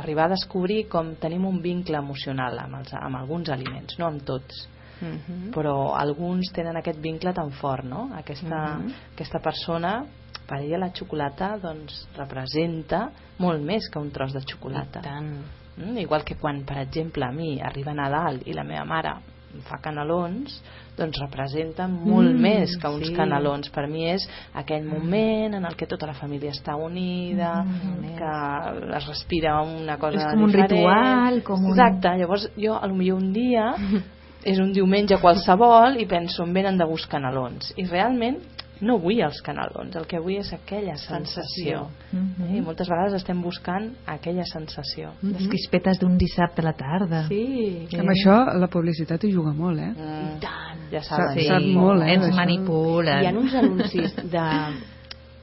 arribar 0.00 0.24
a 0.26 0.32
descobrir 0.32 0.86
com 0.90 1.12
tenim 1.20 1.44
un 1.46 1.60
vincle 1.62 2.00
emocional 2.00 2.56
amb, 2.62 2.80
els, 2.80 2.94
amb 2.96 3.20
alguns 3.20 3.52
aliments, 3.52 3.98
no 4.00 4.08
amb 4.08 4.24
tots 4.24 4.64
Mm 5.04 5.18
-hmm. 5.18 5.50
però 5.54 5.94
alguns 5.96 6.50
tenen 6.52 6.76
aquest 6.76 7.00
vincle 7.00 7.32
tan 7.32 7.50
fort 7.50 7.84
no? 7.84 8.10
aquesta, 8.16 8.76
Mhm. 8.78 8.92
aquesta 9.12 9.38
persona 9.38 10.04
per 10.46 10.60
ella 10.60 10.78
la 10.78 10.90
xocolata 10.92 11.58
doncs, 11.58 12.08
representa 12.16 13.10
molt 13.38 13.62
més 13.62 13.88
que 13.90 13.98
un 13.98 14.10
tros 14.10 14.32
de 14.32 14.40
xocolata 14.40 15.00
Tant. 15.00 15.36
Mm, 15.76 15.98
igual 15.98 16.22
que 16.24 16.36
quan, 16.36 16.64
per 16.64 16.78
exemple, 16.78 17.24
a 17.24 17.32
mi 17.32 17.60
arriba 17.60 17.92
Nadal 17.94 18.40
i 18.46 18.52
la 18.52 18.62
meva 18.62 18.84
mare 18.84 19.14
fa 19.62 19.78
canelons, 19.80 20.62
doncs 20.96 21.16
representa 21.20 21.86
molt 21.88 22.32
Mm, 22.34 22.40
més 22.40 22.76
que 22.76 22.88
uns 22.88 23.06
sí. 23.06 23.14
canelons. 23.14 23.70
Per 23.70 23.86
mi 23.88 24.08
és 24.10 24.28
aquell 24.52 24.84
moment 24.84 25.54
en 25.54 25.64
el 25.64 25.76
que 25.76 25.86
tota 25.86 26.06
la 26.06 26.12
família 26.14 26.50
està 26.50 26.74
unida, 26.76 27.62
Mm. 27.64 28.16
que 28.16 28.96
es 28.96 29.06
respira 29.06 29.62
una 29.62 29.96
cosa 29.96 30.16
És 30.16 30.24
com 30.32 30.42
un 30.42 30.46
diferent. 30.50 30.70
ritual, 30.70 31.42
com 31.44 31.64
un- 31.64 31.70
Exacte, 31.70 32.18
llavors 32.18 32.50
jo 32.56 32.74
a 32.76 32.86
lo 32.86 32.94
millor 32.94 33.18
un 33.22 33.32
dia 33.32 33.74
és 34.44 34.58
un 34.60 34.72
diumenge 34.76 35.16
qualsevol 35.22 35.96
i 36.00 36.06
penso 36.06 36.44
em 36.44 36.52
venen 36.52 36.76
de 36.78 36.84
gust 36.84 37.08
canelons 37.10 37.72
i 37.80 37.86
realment 37.88 38.38
no 38.84 38.98
vull 39.00 39.20
els 39.22 39.38
canelons, 39.40 39.94
el 39.96 40.04
que 40.10 40.18
vull 40.20 40.34
és 40.40 40.50
aquella 40.52 40.96
sensació. 40.98 41.86
Mhm. 42.12 42.56
I 42.56 42.60
moltes 42.60 42.88
vegades 42.90 43.14
estem 43.16 43.40
buscant 43.40 43.86
aquella 44.04 44.44
sensació. 44.44 45.12
Les 45.22 45.46
crispetes 45.48 46.00
d'un 46.00 46.18
dissabte 46.18 46.60
a 46.60 46.64
la 46.64 46.72
tarda. 46.74 47.22
Sí. 47.28 47.86
Amb 47.96 48.10
això 48.10 48.34
la 48.58 48.66
publicitat 48.68 49.24
hi 49.24 49.30
juga 49.32 49.52
molt, 49.54 49.78
eh? 49.78 49.92
Mm, 49.94 50.40
tant. 50.42 50.82
ja 50.90 51.00
Sap- 51.00 51.18
saben. 51.30 51.46
sap 51.46 51.62
molt, 51.62 52.02
eh, 52.02 52.12
Ens 52.14 52.34
manipulen. 52.36 53.22
Hi 53.22 53.26
ha 53.26 53.32
uns 53.38 53.54
anuncis 53.54 54.14
de... 54.34 54.44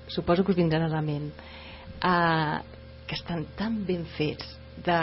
Suposo 0.08 0.44
que 0.44 0.52
us 0.52 0.58
vindran 0.58 0.84
a 0.84 0.90
la 0.90 1.02
ment. 1.02 1.32
Uh, 2.04 2.60
que 3.08 3.16
estan 3.16 3.46
tan 3.56 3.86
ben 3.86 4.06
fets 4.06 4.58
de 4.86 5.00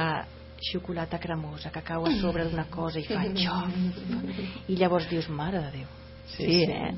xocolata 0.61 1.19
cremosa 1.19 1.71
que 1.71 1.83
cau 1.83 2.07
a 2.07 2.11
sobre 2.21 2.45
d'una 2.49 2.67
cosa 2.71 2.99
i 2.99 3.07
fa 3.07 3.23
xof 3.35 4.69
i 4.69 4.77
llavors 4.77 5.09
dius, 5.11 5.29
mare 5.29 5.61
de 5.63 5.71
Déu 5.79 5.87
Sí, 6.29 6.45
sí, 6.45 6.65
sí. 6.67 6.73
eh? 6.73 6.95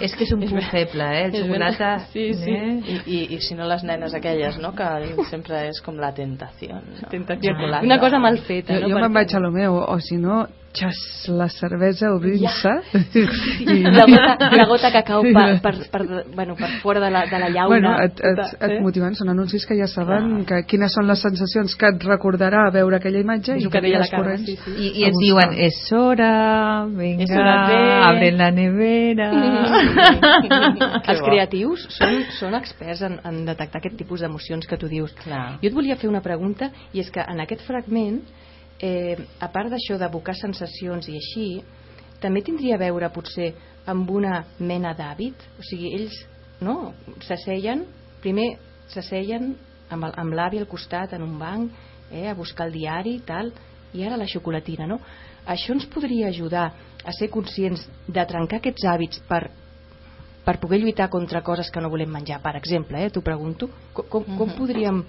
És 0.00 0.14
que 0.16 0.24
és 0.24 0.30
un 0.32 0.40
punt 0.40 0.62
feble, 0.70 1.04
eh? 1.12 1.24
El 1.26 1.34
xocolata... 1.42 1.88
Sí, 2.12 2.32
sí. 2.40 2.50
Eh? 2.50 2.78
I, 2.88 2.94
i, 3.04 3.18
I 3.36 3.40
si 3.44 3.54
no 3.58 3.66
les 3.68 3.82
nenes 3.84 4.14
aquelles, 4.16 4.56
no? 4.62 4.70
Que 4.72 4.86
sempre 5.28 5.66
és 5.68 5.82
com 5.84 5.98
la 6.00 6.14
tentació. 6.16 6.78
No? 6.80 7.10
Tentació. 7.12 7.52
Xocolata. 7.52 7.84
una 7.84 7.98
cosa 8.00 8.18
mal 8.18 8.38
feta 8.46 8.78
Jo, 8.78 8.86
no? 8.86 8.94
jo 8.94 9.02
me'n 9.02 9.18
vaig 9.18 9.34
a 9.36 9.42
lo 9.44 9.50
meu, 9.52 9.76
o 9.76 9.98
si 10.00 10.16
no, 10.16 10.46
xas, 10.72 10.98
la 11.32 11.48
cervesa 11.48 12.10
obrint-se. 12.14 12.72
i- 13.72 13.82
la 13.82 14.04
gota, 14.06 14.50
la 14.52 14.66
gota 14.68 14.90
que 14.92 15.02
cau 15.08 15.22
per, 15.22 15.60
per, 15.64 15.72
per, 15.90 16.02
bueno, 16.34 16.54
per 16.56 16.68
fora 16.82 17.00
de 17.00 17.10
la, 17.10 17.24
de 17.26 17.38
la 17.38 17.48
llauna 17.48 17.68
Bueno, 17.68 17.92
et, 18.04 18.20
et, 18.20 18.38
et 18.60 18.70
eh? 18.76 18.80
motiven, 18.84 19.14
són 19.18 19.30
anuncis 19.32 19.64
que 19.66 19.76
ja 19.78 19.88
saben 19.90 20.44
que, 20.46 20.60
quines 20.68 20.92
són 20.94 21.08
les 21.08 21.20
sensacions 21.24 21.74
que 21.78 21.88
et 21.88 22.04
recordarà 22.06 22.66
veure 22.74 22.96
aquella 23.00 23.20
imatge 23.24 23.56
i 23.58 23.64
el 23.64 23.70
que 23.72 23.80
deia 23.84 23.98
la 24.04 24.08
Carme, 24.10 24.24
corrents 24.36 24.46
sí, 24.46 24.56
sí. 24.64 24.74
I, 24.76 24.90
i 25.02 25.06
et 25.08 25.16
buscar. 25.16 25.24
diuen, 25.24 25.56
és 25.66 25.80
hora, 25.96 26.32
vinga, 27.00 27.24
És 27.24 27.34
hora 27.34 27.56
de- 27.68 28.00
abren 28.12 28.38
la 28.38 28.50
nevera... 28.54 29.30
els 31.08 31.22
creatius 31.24 31.86
són, 31.96 32.18
són 32.38 32.54
experts 32.58 33.02
en, 33.08 33.18
en 33.26 33.40
detectar 33.48 33.80
aquest 33.82 33.96
tipus 34.00 34.20
d'emocions 34.24 34.66
que 34.68 34.78
tu 34.80 34.88
dius. 34.90 35.14
Clar. 35.24 35.56
Jo 35.62 35.70
et 35.70 35.74
volia 35.76 35.96
fer 36.00 36.10
una 36.10 36.22
pregunta 36.24 36.70
i 36.92 37.00
és 37.02 37.10
que 37.14 37.24
en 37.24 37.40
aquest 37.44 37.64
fragment, 37.66 38.20
eh, 38.80 39.16
a 39.40 39.48
part 39.48 39.70
d'això 39.70 39.98
d'evocar 39.98 40.34
sensacions 40.36 41.08
i 41.08 41.16
així, 41.18 41.46
també 42.20 42.42
tindria 42.42 42.74
a 42.76 42.78
veure 42.82 43.10
potser 43.14 43.52
amb 43.86 44.10
una 44.10 44.44
mena 44.58 44.94
d'hàbit? 44.94 45.34
O 45.58 45.62
sigui, 45.62 45.94
ells 45.94 46.14
no, 46.60 46.92
s'asseien, 47.22 47.84
primer 48.20 48.56
s'asseien 48.88 49.54
amb, 49.90 50.04
el- 50.04 50.14
amb 50.16 50.34
l'avi 50.34 50.58
al 50.58 50.66
costat 50.66 51.12
en 51.14 51.22
un 51.22 51.38
banc 51.38 51.70
eh, 52.10 52.26
a 52.28 52.34
buscar 52.34 52.66
el 52.66 52.72
diari 52.72 53.14
i 53.16 53.20
tal, 53.24 53.52
i 53.94 54.02
ara 54.04 54.16
la 54.16 54.26
xocolatina, 54.26 54.86
no? 54.86 54.98
Això 55.46 55.72
ens 55.72 55.86
podria 55.86 56.28
ajudar 56.28 56.72
a 57.04 57.12
ser 57.12 57.30
conscients 57.30 57.86
de 58.06 58.24
trencar 58.26 58.58
aquests 58.60 58.84
hàbits 58.84 59.22
per 59.28 59.48
per 60.48 60.56
poder 60.60 60.78
lluitar 60.80 61.10
contra 61.10 61.42
coses 61.44 61.68
que 61.70 61.80
no 61.80 61.90
volem 61.92 62.08
menjar, 62.08 62.38
per 62.40 62.54
exemple, 62.56 62.96
eh, 63.04 63.10
t'ho 63.10 63.20
pregunto, 63.20 63.68
com, 63.92 64.06
com, 64.08 64.24
com 64.24 64.48
Mhm. 64.48 64.56
podríem 64.56 65.02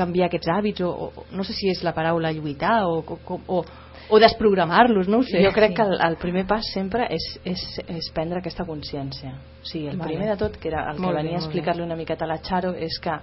canviar 0.00 0.30
aquests 0.30 0.50
hàbits, 0.50 0.82
o, 0.86 0.90
o 0.90 1.28
no 1.36 1.44
sé 1.46 1.54
si 1.56 1.70
és 1.70 1.84
la 1.86 1.94
paraula 1.96 2.32
lluitar, 2.34 2.80
o, 2.88 3.02
o, 3.04 3.38
o, 3.46 3.62
o 4.10 4.20
desprogramar-los, 4.22 5.08
no 5.12 5.20
ho 5.20 5.26
sé. 5.28 5.44
Jo 5.44 5.52
crec 5.54 5.76
que 5.76 5.86
el, 5.86 5.94
el 6.08 6.16
primer 6.22 6.46
pas 6.50 6.66
sempre 6.74 7.06
és, 7.14 7.28
és, 7.46 7.62
és 7.86 8.10
prendre 8.16 8.40
aquesta 8.42 8.66
consciència. 8.68 9.36
O 9.60 9.68
sigui, 9.68 9.86
el 9.92 10.00
Vale. 10.00 10.10
primer 10.10 10.32
de 10.32 10.36
tot, 10.40 10.58
que 10.58 10.72
era 10.72 10.88
el 10.90 10.98
que 10.98 11.04
Molt 11.04 11.16
bé, 11.16 11.22
venia 11.22 11.36
a 11.36 11.40
bé. 11.40 11.44
explicar-li 11.44 11.86
una 11.86 11.98
miqueta 12.00 12.26
a 12.26 12.32
la 12.32 12.40
Charo, 12.42 12.74
és 12.74 12.98
que 13.02 13.20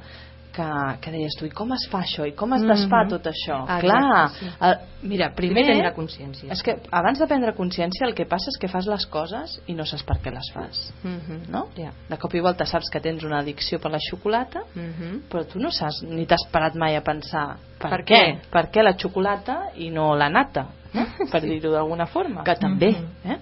que, 0.58 0.68
que 1.04 1.12
deies 1.14 1.36
tu, 1.38 1.46
i 1.46 1.52
com 1.54 1.70
es 1.76 1.84
fa 1.92 2.00
això? 2.02 2.26
I 2.28 2.34
com 2.38 2.56
es 2.58 2.64
desfà 2.66 3.04
tot 3.12 3.28
això? 3.30 3.60
Ah, 3.70 3.78
Clar, 3.84 4.24
sí. 4.40 4.50
el, 4.68 4.76
mira, 5.12 5.30
primer... 5.38 5.54
Primer 5.62 5.66
prendre 5.76 5.92
consciència. 5.96 6.50
És 6.56 6.64
que 6.66 6.76
abans 6.92 7.22
de 7.22 7.28
prendre 7.30 7.54
consciència 7.58 8.08
el 8.10 8.16
que 8.18 8.26
passa 8.30 8.50
és 8.54 8.58
que 8.62 8.68
fas 8.72 8.88
les 8.90 9.06
coses 9.14 9.60
i 9.68 9.76
no 9.78 9.86
saps 9.86 10.04
per 10.08 10.18
què 10.24 10.34
les 10.34 10.50
fas. 10.56 10.82
Mhm. 11.04 11.44
No? 11.54 11.68
Ja. 11.78 11.92
De 12.10 12.18
cop 12.18 12.34
i 12.36 12.42
volta 12.44 12.66
saps 12.66 12.90
que 12.94 13.00
tens 13.04 13.24
una 13.28 13.40
addicció 13.44 13.80
per 13.80 13.92
la 13.94 14.00
xocolata, 14.10 14.66
Mhm. 14.76 15.22
però 15.32 15.46
tu 15.48 15.60
no 15.60 15.70
saps 15.72 16.02
ni 16.04 16.26
t'has 16.26 16.48
parat 16.52 16.76
mai 16.76 16.96
a 16.98 17.02
pensar 17.02 17.58
per, 17.80 17.90
Per 17.92 18.02
què? 18.04 18.20
què? 18.26 18.38
Per 18.52 18.66
què 18.72 18.84
la 18.84 18.96
xocolata 18.98 19.70
i 19.78 19.90
no 19.90 20.16
la 20.16 20.30
nata? 20.30 20.68
No? 20.94 21.04
Per 21.32 21.42
dir-ho 21.44 21.72
d'alguna 21.74 22.06
forma. 22.08 22.44
Que 22.48 22.56
també. 22.56 22.96
Eh? 23.26 23.38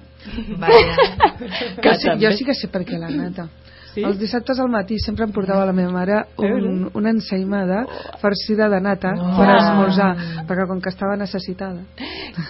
Vaja. 0.58 0.96
Que 1.38 1.82
Que 1.82 1.94
sí, 1.96 2.08
també. 2.08 2.26
jo 2.26 2.32
sí 2.36 2.44
que 2.44 2.54
sé 2.58 2.68
per 2.74 2.82
què 2.84 2.98
la 2.98 3.08
nata. 3.10 3.48
Sí? 3.96 4.04
Els 4.04 4.18
dissabtes 4.20 4.60
al 4.60 4.68
matí 4.68 4.98
sempre 5.00 5.24
em 5.24 5.32
portava 5.32 5.64
la 5.66 5.72
meva 5.76 5.92
mare 5.94 6.18
un, 6.44 6.90
una 7.00 7.14
ensaïmada 7.16 7.86
farcida 8.22 8.68
de 8.70 8.82
nata 8.84 9.14
Oh. 9.16 9.30
per 9.40 9.48
esmorzar, 9.56 10.10
perquè 10.50 10.66
com 10.68 10.82
que 10.84 10.92
estava 10.92 11.16
necessitada. 11.16 11.80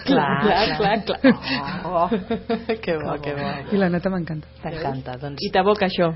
Clar, 0.04 0.26
Clar, 0.42 0.64
clar, 0.76 0.96
clar. 1.06 1.34
Oh, 1.86 2.08
que 2.82 2.96
bo, 2.98 3.14
que 3.22 3.34
bo. 3.38 3.50
I 3.72 3.78
la 3.78 3.88
nata 3.94 4.10
m'encanta. 4.10 4.48
T'encanta, 4.64 5.14
doncs. 5.22 5.38
I 5.46 5.52
t'aboca 5.54 5.86
això, 5.86 6.10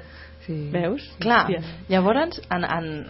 Sí. 0.47 0.71
veus? 0.73 1.03
Clar, 1.21 1.45
Hòstia. 1.47 1.61
llavors, 1.89 2.41
en, 2.51 2.65
en, 2.65 3.07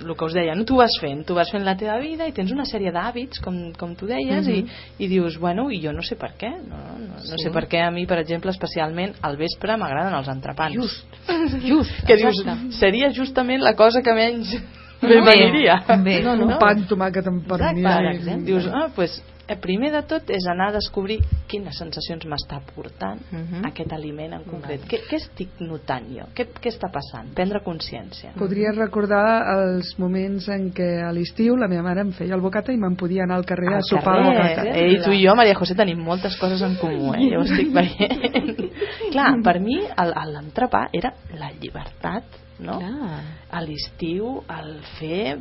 el 0.00 0.14
que 0.16 0.24
us 0.24 0.32
deia, 0.32 0.54
no? 0.54 0.64
tu 0.64 0.76
vas 0.76 0.92
fent, 1.00 1.24
tu 1.26 1.34
vas 1.34 1.50
fent 1.50 1.64
la 1.66 1.76
teva 1.76 1.98
vida 1.98 2.28
i 2.28 2.32
tens 2.32 2.52
una 2.54 2.64
sèrie 2.64 2.92
d'hàbits, 2.94 3.40
com, 3.42 3.72
com 3.76 3.94
tu 3.96 4.06
deies, 4.06 4.46
Mhm. 4.46 4.54
i, 4.98 5.04
i 5.04 5.08
dius, 5.08 5.36
bueno, 5.38 5.68
i 5.70 5.80
jo 5.82 5.92
no 5.92 6.02
sé 6.02 6.16
per 6.16 6.30
què, 6.38 6.50
no, 6.62 6.76
no, 6.98 7.14
no 7.16 7.36
Sí. 7.36 7.42
sé 7.44 7.50
per 7.50 7.66
què 7.68 7.82
a 7.86 7.90
mi, 7.90 8.06
per 8.06 8.18
exemple, 8.18 8.50
especialment 8.50 9.14
al 9.22 9.36
vespre 9.36 9.76
m'agraden 9.76 10.14
els 10.14 10.28
entrepans. 10.28 10.74
Just, 10.74 11.06
just, 11.66 12.04
que 12.06 12.16
dius, 12.16 12.38
exacte. 12.40 12.72
seria 12.78 13.10
justament 13.12 13.60
la 13.62 13.74
cosa 13.74 14.00
que 14.02 14.14
menys 14.14 14.54
m'aniria. 15.02 15.82
bé. 16.04 16.22
No, 16.22 16.32
Un 16.34 16.48
no. 16.50 16.58
pa 16.58 16.70
amb 16.74 16.86
tomàquet 16.88 17.26
amb 17.26 17.42
Exacte, 17.42 17.64
pernil. 17.64 17.84
per 17.84 18.14
exemple. 18.14 18.44
Dius, 18.46 18.66
ah, 18.72 18.88
pues, 18.94 19.22
eh, 19.50 19.56
primer 19.58 19.90
de 19.92 20.00
tot 20.06 20.30
és 20.30 20.46
anar 20.46 20.68
a 20.70 20.74
descobrir 20.78 21.18
quines 21.50 21.74
sensacions 21.76 22.22
m'està 22.30 22.60
portant 22.74 23.18
Mhm. 23.32 23.64
aquest 23.66 23.92
aliment 23.92 24.32
en 24.36 24.44
concret. 24.46 24.84
Què, 24.86 25.00
què 25.10 25.16
estic 25.18 25.58
notant 25.60 26.06
jo? 26.14 26.28
Què, 26.36 26.46
què 26.54 26.70
està 26.70 26.86
passant? 26.94 27.32
Prendre 27.34 27.58
consciència. 27.66 28.30
Podria 28.38 28.70
recordar 28.76 29.24
els 29.56 29.96
moments 29.98 30.46
en 30.48 30.70
què 30.72 31.02
a 31.02 31.10
l'estiu 31.12 31.56
la 31.58 31.66
meva 31.68 31.82
mare 31.82 32.00
em 32.06 32.12
feia 32.12 32.34
el 32.38 32.40
bocata 32.44 32.72
i 32.72 32.76
me'n 32.78 32.94
podia 32.96 33.24
anar 33.24 33.40
al 33.40 33.44
carrer 33.48 33.72
a 33.72 33.76
Al 33.80 33.82
sopar 33.88 34.16
el 34.20 34.24
carrer, 34.36 34.56
bocata. 34.56 34.78
eh? 34.78 34.92
I 34.92 35.02
tu 35.04 35.10
i 35.10 35.24
jo, 35.26 35.34
Maria 35.34 35.54
José, 35.58 35.74
tenim 35.74 35.98
moltes 35.98 36.36
coses 36.38 36.62
en 36.62 36.76
comú, 36.76 37.12
eh? 37.14 37.30
Ja 37.32 37.38
ho 37.38 37.42
estic 37.42 37.72
veient. 37.80 38.70
Clar, 39.10 39.34
per 39.42 39.58
mi 39.60 39.80
el- 39.80 40.14
el- 40.14 40.32
l'entrepà 40.36 40.88
era 40.92 41.12
la 41.38 41.50
llibertat, 41.58 42.22
no? 42.60 42.78
Clar. 42.78 43.20
A 43.50 43.60
l'estiu, 43.62 44.44
el 44.48 44.76
fer 44.98 45.38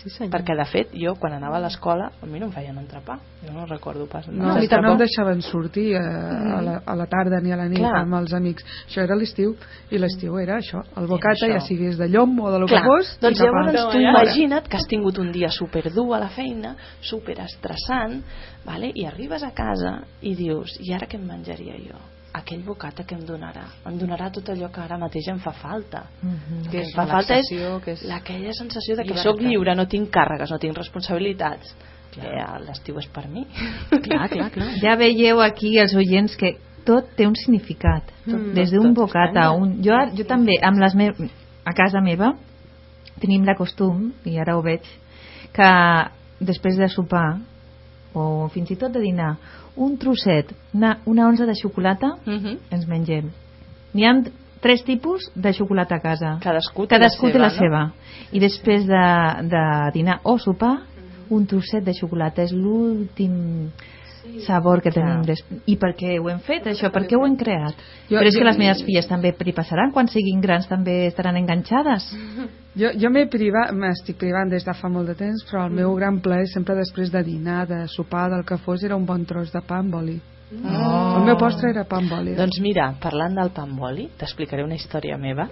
Sí, 0.00 0.08
senyor. 0.08 0.30
Perquè, 0.32 0.54
de 0.56 0.64
fet, 0.64 0.92
jo, 0.96 1.12
quan 1.20 1.34
anava 1.36 1.58
a 1.58 1.60
l'escola, 1.60 2.06
a 2.22 2.26
mi 2.26 2.38
no 2.40 2.46
em 2.48 2.52
feien 2.54 2.78
entrepà. 2.80 3.18
Jo 3.44 3.52
no 3.52 3.66
recordo 3.66 4.06
pas. 4.08 4.26
No, 4.28 4.54
no, 4.54 4.54
no, 4.56 4.80
no 4.80 4.92
em 4.94 4.98
deixaven 5.02 5.42
sortir 5.44 5.90
a, 5.98 6.04
a, 6.56 6.60
la, 6.64 6.76
a 6.86 6.94
la 6.96 7.06
tarda 7.06 7.40
ni 7.44 7.52
a 7.52 7.58
la 7.60 7.66
nit 7.68 7.82
Clar. 7.82 7.98
amb 8.00 8.16
els 8.20 8.32
amics. 8.32 8.64
Això 8.88 9.02
era 9.04 9.14
l'estiu, 9.18 9.52
i 9.90 9.98
l'estiu 10.00 10.38
era 10.40 10.56
això, 10.56 10.80
el 10.96 11.06
bocata, 11.10 11.44
això. 11.44 11.52
ja 11.52 11.60
sigués 11.66 11.98
de 12.00 12.08
llom 12.08 12.38
o 12.40 12.50
de 12.50 12.62
lo 12.62 12.66
Clar, 12.70 12.80
que 12.80 12.88
fos, 12.88 13.12
doncs 13.20 13.40
llavors 13.44 13.76
a- 13.76 13.90
tu 13.92 13.98
imagina't 14.00 14.68
que 14.68 14.76
has 14.78 14.86
tingut 14.88 15.18
un 15.18 15.32
dia 15.32 15.50
superdur 15.50 16.14
a 16.16 16.20
la 16.24 16.28
feina, 16.32 16.74
superestressant, 17.00 18.22
vale? 18.64 18.90
i 18.94 19.04
arribes 19.06 19.42
a 19.42 19.52
casa 19.52 19.98
i 20.22 20.34
dius, 20.34 20.78
i 20.80 20.94
ara 20.94 21.06
què 21.06 21.18
em 21.20 21.26
menjaria 21.28 21.76
jo? 21.76 22.00
Aquell 22.32 22.62
bocata 22.62 23.02
que 23.02 23.16
em 23.16 23.24
donarà? 23.26 23.64
Em 23.86 23.96
donarà 23.98 24.30
tot 24.30 24.48
allò 24.52 24.68
que 24.70 24.80
ara 24.80 24.98
mateix 24.98 25.26
em 25.32 25.38
fa 25.42 25.50
falta. 25.52 26.04
Mhm. 26.22 26.58
El 26.64 26.70
que 26.70 26.78
és 26.78 26.88
em 26.88 26.94
fa 26.94 27.06
falta 27.06 27.38
és 27.38 27.48
que 27.84 27.92
és- 27.92 28.04
aquella 28.10 28.52
sensació 28.52 28.96
de 28.96 29.02
que 29.02 29.14
Llibertat. 29.14 29.32
sóc 29.32 29.40
lliure, 29.40 29.74
no 29.74 29.86
tinc 29.86 30.10
càrregues, 30.10 30.50
no 30.50 30.58
tinc 30.58 30.76
responsabilitats. 30.76 31.74
Que 32.10 32.22
l'estiu 32.66 32.98
és 32.98 33.06
per 33.06 33.28
mi. 33.28 33.46
Clar, 33.90 34.28
clar, 34.28 34.50
clar. 34.50 34.68
Ja 34.84 34.96
veieu 34.96 35.40
aquí 35.40 35.78
els 35.78 35.94
oients 35.94 36.36
que 36.36 36.56
tot 36.84 37.14
té 37.16 37.26
un 37.26 37.36
significat. 37.36 38.02
Mm. 38.26 38.54
Des 38.54 38.70
d'un 38.70 38.94
bocata 38.94 39.44
a 39.44 39.52
un... 39.52 39.82
Jo, 39.82 39.94
jo 40.16 40.24
també, 40.24 40.56
amb 40.62 40.78
les 40.78 40.94
me... 40.94 41.10
a 41.64 41.72
casa 41.72 42.00
meva, 42.00 42.34
tenim 43.20 43.44
la 43.44 43.54
costum, 43.54 44.12
i 44.24 44.38
ara 44.38 44.56
ho 44.56 44.62
veig, 44.62 44.82
que 45.52 45.70
després 46.40 46.76
de 46.80 46.88
sopar, 46.88 47.38
o 48.14 48.48
fins 48.48 48.70
i 48.70 48.76
tot 48.76 48.92
de 48.92 49.02
dinar, 49.02 49.36
un 49.80 49.96
trosset, 49.98 50.50
una, 50.76 50.98
una 51.08 51.26
onza 51.28 51.46
de 51.48 51.54
xocolata, 51.56 52.12
Mhm. 52.26 52.58
ens 52.70 52.86
mengem. 52.86 53.30
N'hi 53.94 54.04
ha 54.04 54.12
tres 54.60 54.84
tipus 54.84 55.30
de 55.34 55.52
xocolata 55.56 55.96
a 55.96 56.00
casa. 56.04 56.36
Cadascú 56.42 56.84
té 56.86 56.96
Cadascú 56.98 57.26
la 57.26 57.32
té 57.32 57.38
la 57.38 57.50
seva. 57.50 57.92
I 58.32 58.38
després 58.40 58.84
de, 58.86 59.04
de 59.48 59.62
dinar 59.94 60.20
o 60.22 60.36
sopar, 60.38 60.82
un 61.30 61.46
trosset 61.46 61.82
de 61.84 61.94
xocolata. 61.94 62.42
És 62.42 62.52
l'últim 62.52 63.70
sabor 64.46 64.82
que 64.82 64.90
tenim. 64.92 65.22
Des... 65.24 65.40
I 65.66 65.76
per 65.80 65.94
què 65.96 66.18
ho 66.20 66.28
hem 66.28 66.40
fet, 66.44 66.66
això? 66.66 66.90
Per 66.92 67.06
què 67.08 67.16
ho 67.16 67.24
hem 67.26 67.36
creat? 67.40 67.74
Jo- 68.10 68.18
Però 68.18 68.28
és 68.28 68.36
que 68.36 68.44
les 68.44 68.58
meves 68.58 68.82
filles 68.84 69.08
també 69.08 69.34
hi 69.46 69.52
passaran. 69.56 69.92
Quan 69.92 70.08
siguin 70.08 70.40
grans 70.40 70.68
també 70.68 71.06
estaran 71.06 71.36
enganxades. 71.40 72.10
Jo, 72.78 72.92
jo 72.94 73.10
m'he 73.10 73.24
privat, 73.26 73.72
m'estic 73.74 74.18
privant 74.20 74.50
des 74.50 74.64
de 74.64 74.74
fa 74.78 74.88
molt 74.88 75.08
de 75.10 75.16
temps, 75.18 75.42
però 75.48 75.64
el 75.66 75.72
Mm. 75.72 75.76
meu 75.76 75.94
gran 75.94 76.20
plaer 76.20 76.46
sempre 76.46 76.76
després 76.76 77.10
de 77.10 77.22
dinar, 77.24 77.66
de 77.66 77.88
sopar, 77.88 78.30
del 78.30 78.44
que 78.44 78.58
fos, 78.58 78.84
era 78.84 78.94
un 78.96 79.04
bon 79.06 79.24
tros 79.26 79.50
de 79.52 79.60
pa 79.60 79.78
amb 79.78 79.94
oli. 79.94 80.20
Oh. 80.52 81.18
El 81.18 81.24
meu 81.24 81.36
postre 81.36 81.70
era 81.70 81.84
pa 81.84 81.96
amb 81.98 82.12
oli. 82.12 82.34
Doncs 82.34 82.60
mira, 82.60 82.94
parlant 83.00 83.34
del 83.34 83.50
pa 83.50 83.62
amb 83.62 83.80
oli, 83.80 84.08
t'explicaré 84.18 84.64
una 84.64 84.74
història 84.74 85.16
meva, 85.16 85.48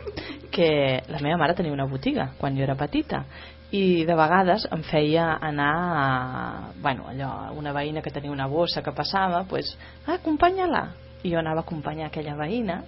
que 0.51 1.03
la 1.09 1.19
meva 1.23 1.39
mare 1.39 1.55
tenia 1.55 1.73
una 1.73 1.87
botiga 1.87 2.33
quan 2.39 2.57
jo 2.57 2.63
era 2.63 2.75
petita 2.75 3.25
i 3.71 4.05
de 4.07 4.15
vegades 4.15 4.67
em 4.73 4.83
feia 4.83 5.39
anar 5.41 5.75
a, 5.77 6.73
bueno, 6.81 7.05
allò, 7.11 7.53
una 7.57 7.73
veïna 7.73 8.01
que 8.01 8.11
tenia 8.11 8.31
una 8.31 8.47
bossa 8.47 8.83
que 8.83 8.93
passava, 8.93 9.45
pues, 9.45 9.77
ah, 10.07 10.15
acompanya-la. 10.15 10.89
I 11.23 11.33
jo 11.33 11.39
anava 11.39 11.61
a 11.61 11.63
acompanyar 11.63 12.07
aquella 12.07 12.35
veïna 12.37 12.83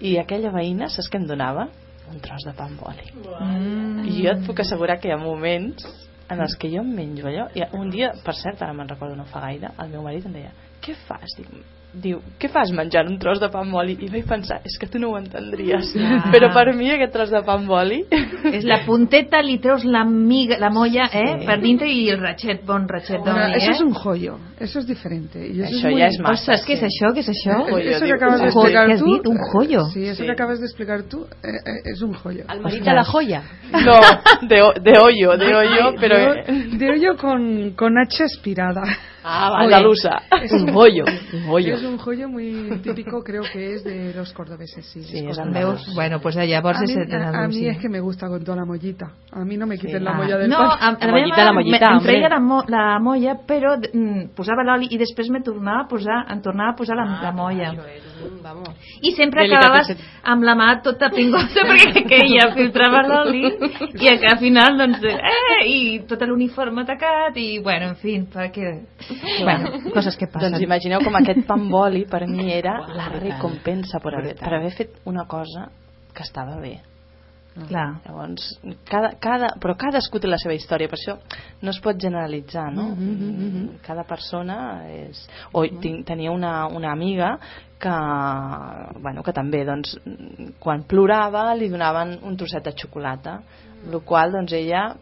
i 0.00 0.16
aquella 0.18 0.50
veïna, 0.50 0.88
saps 0.88 1.08
què 1.08 1.20
em 1.20 1.26
donava? 1.26 1.68
Un 2.12 2.20
tros 2.22 2.44
de 2.46 2.52
pa 2.56 2.66
amb 2.68 2.82
oli. 2.86 3.06
Mm. 3.24 4.04
I 4.06 4.18
jo 4.22 4.34
et 4.34 4.44
puc 4.46 4.60
assegurar 4.62 4.98
que 5.00 5.10
hi 5.10 5.14
ha 5.14 5.20
moments 5.20 5.86
en 6.30 6.42
els 6.42 6.56
que 6.58 6.70
jo 6.72 6.82
em 6.82 6.92
menjo 6.98 7.28
allò. 7.30 7.48
I 7.54 7.66
un 7.78 7.90
dia, 7.90 8.12
per 8.24 8.34
cert, 8.38 8.62
ara 8.62 8.74
me'n 8.76 8.90
recordo 8.90 9.16
no 9.18 9.26
fa 9.30 9.42
gaire, 9.46 9.72
el 9.82 9.90
meu 9.94 10.04
marit 10.06 10.26
em 10.26 10.36
deia, 10.38 10.52
què 10.82 10.94
fas? 11.06 11.36
Dic, 11.38 11.50
diu, 11.96 12.18
què 12.38 12.48
fas 12.52 12.68
menjant 12.76 13.08
un 13.08 13.18
tros 13.18 13.38
de 13.40 13.48
pa 13.48 13.60
amb 13.62 13.74
oli? 13.78 13.94
I 14.04 14.08
vaig 14.12 14.26
pensar, 14.28 14.58
és 14.68 14.74
que 14.78 14.86
tu 14.90 14.98
no 15.00 15.12
ho 15.14 15.18
entendries. 15.18 15.94
Ah. 15.96 16.30
Però 16.32 16.50
per 16.52 16.74
mi 16.76 16.90
aquest 16.92 17.12
tros 17.14 17.30
de 17.32 17.40
pa 17.46 17.54
amb 17.56 17.70
oli... 17.72 18.02
És 18.52 18.64
la 18.68 18.82
punteta, 18.86 19.40
li 19.42 19.56
treus 19.58 19.84
la 19.84 20.04
miga, 20.04 20.58
la 20.60 20.68
molla, 20.70 21.06
eh? 21.12 21.24
Sí. 21.40 21.46
Per 21.48 21.56
dintre 21.62 21.88
i 21.88 22.02
el 22.12 22.20
ratxet, 22.20 22.60
bon 22.68 22.84
ratxet 22.88 23.22
Bueno, 23.24 23.38
d'oli, 23.40 23.56
eso 23.62 23.70
eh? 23.70 23.74
es 23.74 23.80
un 23.80 23.94
joyo, 23.94 24.36
eso 24.60 24.78
es 24.78 24.86
diferente. 24.86 25.38
Y 25.46 25.60
eso, 25.62 25.70
Això 25.72 25.88
es 25.88 25.92
muy... 25.94 26.00
ja 26.02 26.06
és 26.12 26.18
massa. 26.20 26.52
Ostres, 26.52 26.66
què 26.68 26.76
és 26.76 26.84
això? 26.90 27.10
Què 27.16 27.24
és 27.24 27.30
això? 27.32 27.56
Un 27.64 27.70
joyo, 27.72 27.90
Eso 27.90 28.00
que 28.00 28.06
diu. 28.12 28.16
acabas 28.16 28.40
de 28.40 28.46
Un 28.46 28.52
joyo, 28.52 28.66
explicar 28.66 28.86
¿qué 28.86 28.92
has 28.92 29.00
tú. 29.00 29.14
dicho? 29.16 29.30
Un 29.30 29.38
joyo. 29.52 29.84
Sí, 29.94 30.04
eso 30.04 30.20
Sí. 30.20 30.26
que 30.26 30.32
acabas 30.32 30.60
de 30.60 30.66
explicar 30.66 31.02
tú 31.04 31.24
eh, 31.42 31.48
eh, 31.48 31.90
es 31.92 32.02
un 32.02 32.12
joyo. 32.12 32.44
Almerita 32.48 32.92
la 32.94 33.04
joya. 33.04 33.42
No, 33.72 33.98
de, 34.48 34.56
de 34.90 34.98
hoyo, 34.98 35.36
de 35.36 35.54
hoyo, 35.54 35.94
però... 36.00 36.16
De, 36.34 36.76
de 36.76 36.90
hoyo 36.90 37.16
con, 37.16 37.70
con 37.76 37.98
H 37.98 38.24
aspirada. 38.24 38.82
Ah, 39.28 39.58
andalusa. 39.58 40.22
Un 40.52 40.70
hoyo, 40.76 41.04
un 41.32 41.50
hoyo. 41.50 41.74
Es 41.74 41.82
un 41.82 41.98
joyo 41.98 42.28
muy 42.28 42.78
típico, 42.82 43.24
creo 43.24 43.42
que 43.52 43.74
es 43.74 43.82
de 43.82 44.14
los 44.14 44.32
cordobeses, 44.32 44.86
sí. 44.86 45.02
Sí, 45.02 45.18
es 45.26 45.36
andalús. 45.38 45.84
Veus? 45.84 45.94
Bueno, 45.96 46.20
pues 46.20 46.36
llavors 46.36 46.78
a, 46.78 46.84
és 46.84 46.94
mí, 46.96 47.02
a, 47.12 47.28
a 47.44 47.48
mí 47.48 47.66
es 47.66 47.78
que 47.78 47.88
me 47.88 47.98
gusta 47.98 48.28
con 48.28 48.44
toda 48.44 48.58
la 48.58 48.64
mollita. 48.64 49.10
A 49.32 49.44
mí 49.44 49.56
no 49.56 49.66
me 49.66 49.76
quiten 49.78 49.98
Sí. 49.98 50.04
la 50.04 50.12
Ah, 50.12 50.14
molla 50.14 50.36
del 50.38 50.48
no, 50.48 50.58
pan. 50.58 50.68
a, 50.80 50.88
a 50.90 51.06
La 51.06 51.12
mollita, 51.12 51.44
la 51.44 51.52
mollita, 51.52 51.78
me- 51.80 51.86
em 51.92 51.96
hombre. 51.98 52.12
treia 52.12 52.28
la, 52.28 52.38
mo, 52.40 52.62
la 52.68 52.98
molla, 53.00 53.34
però 53.46 53.76
mm, 53.76 54.34
posava 54.36 54.62
l'oli 54.62 54.86
i 54.90 54.96
després 54.98 55.28
me 55.30 55.40
tornava 55.42 55.82
a 55.82 55.88
posar, 55.88 56.26
em 56.30 56.40
tornava 56.40 56.70
a 56.70 56.76
posar 56.76 56.96
la, 56.96 57.02
Ah, 57.18 57.22
la 57.24 57.32
molla. 57.32 57.72
Vamos. 58.42 58.74
I 59.00 59.12
sempre 59.16 59.44
acabaves 59.46 59.92
amb 60.22 60.46
la 60.46 60.54
mà 60.58 60.68
tota 60.84 61.10
pingosa 61.14 61.64
perquè 61.70 62.02
queia, 62.08 62.48
filtrava 62.56 63.02
l'oli 63.06 63.44
i 63.46 64.16
que 64.20 64.30
al 64.30 64.40
final, 64.42 64.78
doncs, 64.80 65.04
eh, 65.10 65.60
i 65.70 65.78
tot 66.08 66.24
l'uniforme 66.26 66.86
tacat 66.88 67.36
i, 67.40 67.46
bueno, 67.64 67.92
en 67.92 67.96
fi, 68.00 68.18
perquè... 68.32 68.74
Bueno, 69.42 69.72
coses 69.94 70.16
que 70.16 70.30
passen. 70.30 70.56
Doncs 70.56 70.66
imagineu 70.66 71.04
com 71.04 71.20
aquest 71.20 71.44
pa 71.46 71.58
amb 71.58 71.72
oli 71.78 72.04
per 72.10 72.24
mi 72.30 72.50
era 72.54 72.78
la 72.96 73.08
recompensa 73.14 74.02
per 74.02 74.18
haver, 74.18 74.36
per 74.40 74.52
haver 74.58 74.74
fet 74.76 75.00
una 75.04 75.26
cosa 75.30 75.70
que 76.14 76.24
estava 76.24 76.60
bé. 76.60 76.78
Clar. 77.56 77.86
Llavors, 78.04 78.46
cada, 78.84 79.14
cada, 79.18 79.48
però 79.60 79.72
cadascú 79.80 80.20
té 80.20 80.28
la 80.28 80.36
seva 80.36 80.52
història, 80.54 80.90
per 80.92 80.98
això 80.98 81.14
no 81.62 81.70
es 81.72 81.78
pot 81.80 81.96
generalitzar, 81.96 82.66
no? 82.74 82.90
Cada 83.86 84.04
persona 84.04 84.58
és... 84.92 85.22
O 85.52 85.64
tinc, 85.80 86.04
tenia 86.06 86.30
una, 86.30 86.66
una 86.66 86.92
amiga 86.92 87.38
que, 87.80 87.94
bueno, 89.00 89.22
que 89.24 89.32
també, 89.32 89.64
doncs, 89.64 89.96
quan 90.60 90.84
plorava 90.84 91.54
li 91.54 91.68
donaven 91.72 92.18
un 92.22 92.36
trosset 92.36 92.64
de 92.64 92.72
xocolata, 92.76 93.40
el 93.86 94.00
qual, 94.04 94.32
doncs, 94.32 94.52
ella 94.52 94.94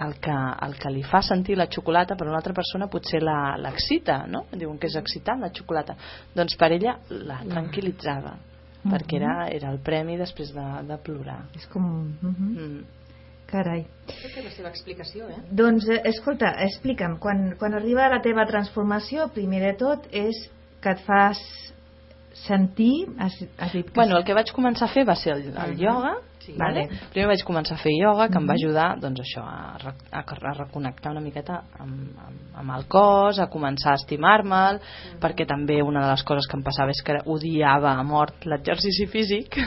el 0.00 0.14
que, 0.18 0.32
el 0.66 0.78
que 0.78 0.90
li 0.94 1.02
fa 1.02 1.20
sentir 1.22 1.56
la 1.58 1.66
xocolata 1.68 2.14
per 2.16 2.26
una 2.28 2.38
altra 2.38 2.54
persona 2.54 2.86
potser 2.88 3.20
la- 3.22 3.56
l'excita, 3.58 4.24
no? 4.26 4.46
Diuen 4.52 4.78
que 4.78 4.86
és 4.86 4.96
excitant 4.96 5.40
la 5.42 5.50
xocolata. 5.50 5.96
Doncs 6.34 6.56
per 6.56 6.70
ella 6.72 6.98
la 7.10 7.42
tranquil·litzava, 7.44 8.36
perquè 8.84 9.18
era, 9.20 9.34
era 9.52 9.70
el 9.74 9.78
premi 9.84 10.16
després 10.20 10.54
de, 10.56 10.66
de 10.88 10.96
plorar. 11.04 11.42
És 11.56 11.66
com... 11.72 11.84
Uh 12.22 12.30
-huh. 12.30 12.48
Mm. 12.54 12.80
Carai. 13.50 13.80
Aquesta 14.06 14.38
és 14.38 14.44
la 14.44 14.50
seva 14.54 14.68
explicació, 14.68 15.28
eh? 15.28 15.40
Doncs, 15.50 15.88
eh, 15.88 16.00
escolta, 16.04 16.52
explica'm, 16.62 17.18
quan, 17.18 17.56
quan 17.58 17.74
arriba 17.74 18.08
la 18.08 18.20
teva 18.22 18.46
transformació, 18.46 19.26
primer 19.34 19.60
de 19.60 19.72
tot 19.80 20.06
és 20.12 20.50
que 20.80 20.90
et 20.90 21.00
fas 21.00 21.40
sentir... 22.46 23.06
Has, 23.18 23.36
has 23.58 23.72
dit 23.76 23.86
que 23.86 23.94
Bueno, 23.96 24.18
el 24.18 24.24
que 24.24 24.36
vaig 24.36 24.52
començar 24.56 24.88
a 24.88 24.92
fer 24.94 25.06
va 25.08 25.16
ser 25.18 25.36
el, 25.36 25.48
el 25.54 25.80
ioga, 25.80 26.16
Sí. 26.40 26.54
vale? 26.56 26.86
primer 27.12 27.26
vaig 27.28 27.42
començar 27.44 27.74
a 27.76 27.82
fer 27.82 27.92
ioga, 27.92 28.30
que 28.32 28.38
em 28.40 28.46
va 28.48 28.54
ajudar 28.56 28.86
doncs, 29.00 29.20
això, 29.20 29.42
a, 29.44 29.92
a, 30.10 30.22
a 30.24 30.52
reconnectar 30.56 31.12
una 31.12 31.20
miqueta 31.20 31.58
amb, 31.78 32.14
amb, 32.16 32.38
amb 32.62 32.76
el 32.78 32.86
cos, 32.88 33.38
a 33.38 33.50
començar 33.52 33.92
a 33.92 34.00
estimar-me'l, 34.00 34.80
perquè 35.20 35.46
també 35.46 35.82
una 35.84 36.06
de 36.06 36.14
les 36.14 36.24
coses 36.24 36.48
que 36.48 36.56
em 36.56 36.64
passava 36.64 36.96
és 36.96 37.02
que 37.04 37.20
odiava 37.26 37.92
a 37.92 38.06
mort 38.06 38.48
l'exercici 38.48 39.06
físic, 39.12 39.60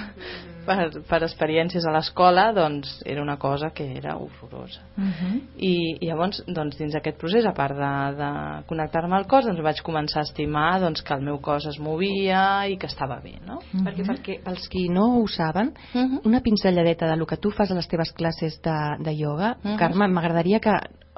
per, 0.65 1.01
per 1.09 1.19
experiències 1.23 1.85
a 1.85 1.91
l'escola, 1.91 2.51
doncs 2.53 3.01
era 3.05 3.21
una 3.21 3.37
cosa 3.37 3.69
que 3.71 3.85
era 3.97 4.15
horrorosa. 4.17 4.81
Uh 4.97 5.03
-huh. 5.03 5.41
I, 5.57 5.97
i 6.01 6.05
llavors 6.07 6.43
doncs, 6.47 6.77
dins 6.77 6.93
d'aquest 6.93 7.17
procés 7.17 7.45
a 7.45 7.53
part 7.53 7.75
de, 7.75 8.15
de 8.17 8.63
connectar-me 8.67 9.15
al 9.15 9.27
cos 9.27 9.45
doncs, 9.45 9.61
vaig 9.61 9.81
començar 9.83 10.19
a 10.19 10.23
estimar 10.23 10.79
doncs, 10.81 11.01
que 11.01 11.13
el 11.13 11.21
meu 11.21 11.39
cos 11.41 11.65
es 11.65 11.79
movia 11.79 12.67
i 12.67 12.77
que 12.77 12.87
estava 12.87 13.19
bé 13.19 13.39
no? 13.45 13.59
Perquè, 13.83 14.03
perquè 14.05 14.43
pels 14.43 14.67
qui 14.69 14.89
no 14.89 15.19
ho 15.21 15.27
saben, 15.27 15.73
Uh 15.93 16.01
-huh. 16.01 16.21
una 16.25 16.39
pinzelladeta 16.41 17.07
de 17.07 17.15
lo 17.17 17.25
que 17.25 17.37
tu 17.37 17.49
fas 17.51 17.71
a 17.71 17.75
les 17.75 17.87
teves 17.87 18.11
classes 18.13 18.61
de, 18.61 18.97
de 19.03 19.13
ioga, 19.15 19.57
Mhm. 19.63 19.77
Carme, 19.77 20.07
m'agradaria 20.07 20.59
que 20.59 20.71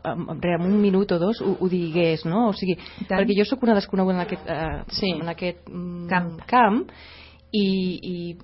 en 0.03 0.61
un 0.61 0.81
minut 0.81 1.11
o 1.13 1.19
dos 1.19 1.41
ho, 1.41 1.57
ho 1.59 1.67
digués, 1.69 2.25
no? 2.25 2.49
O 2.49 2.53
sigui, 2.53 2.77
perquè 3.09 3.33
jo 3.37 3.45
sóc 3.45 3.63
una 3.63 3.73
desconeguda 3.73 4.15
en 4.15 4.21
aquest, 4.21 4.41
eh, 4.47 4.83
Sí. 4.89 5.11
en 5.11 5.27
aquest 5.29 5.67
mm, 5.67 6.07
Camp. 6.07 6.39
camp 6.45 6.87
i, 7.51 7.99
i 8.03 8.37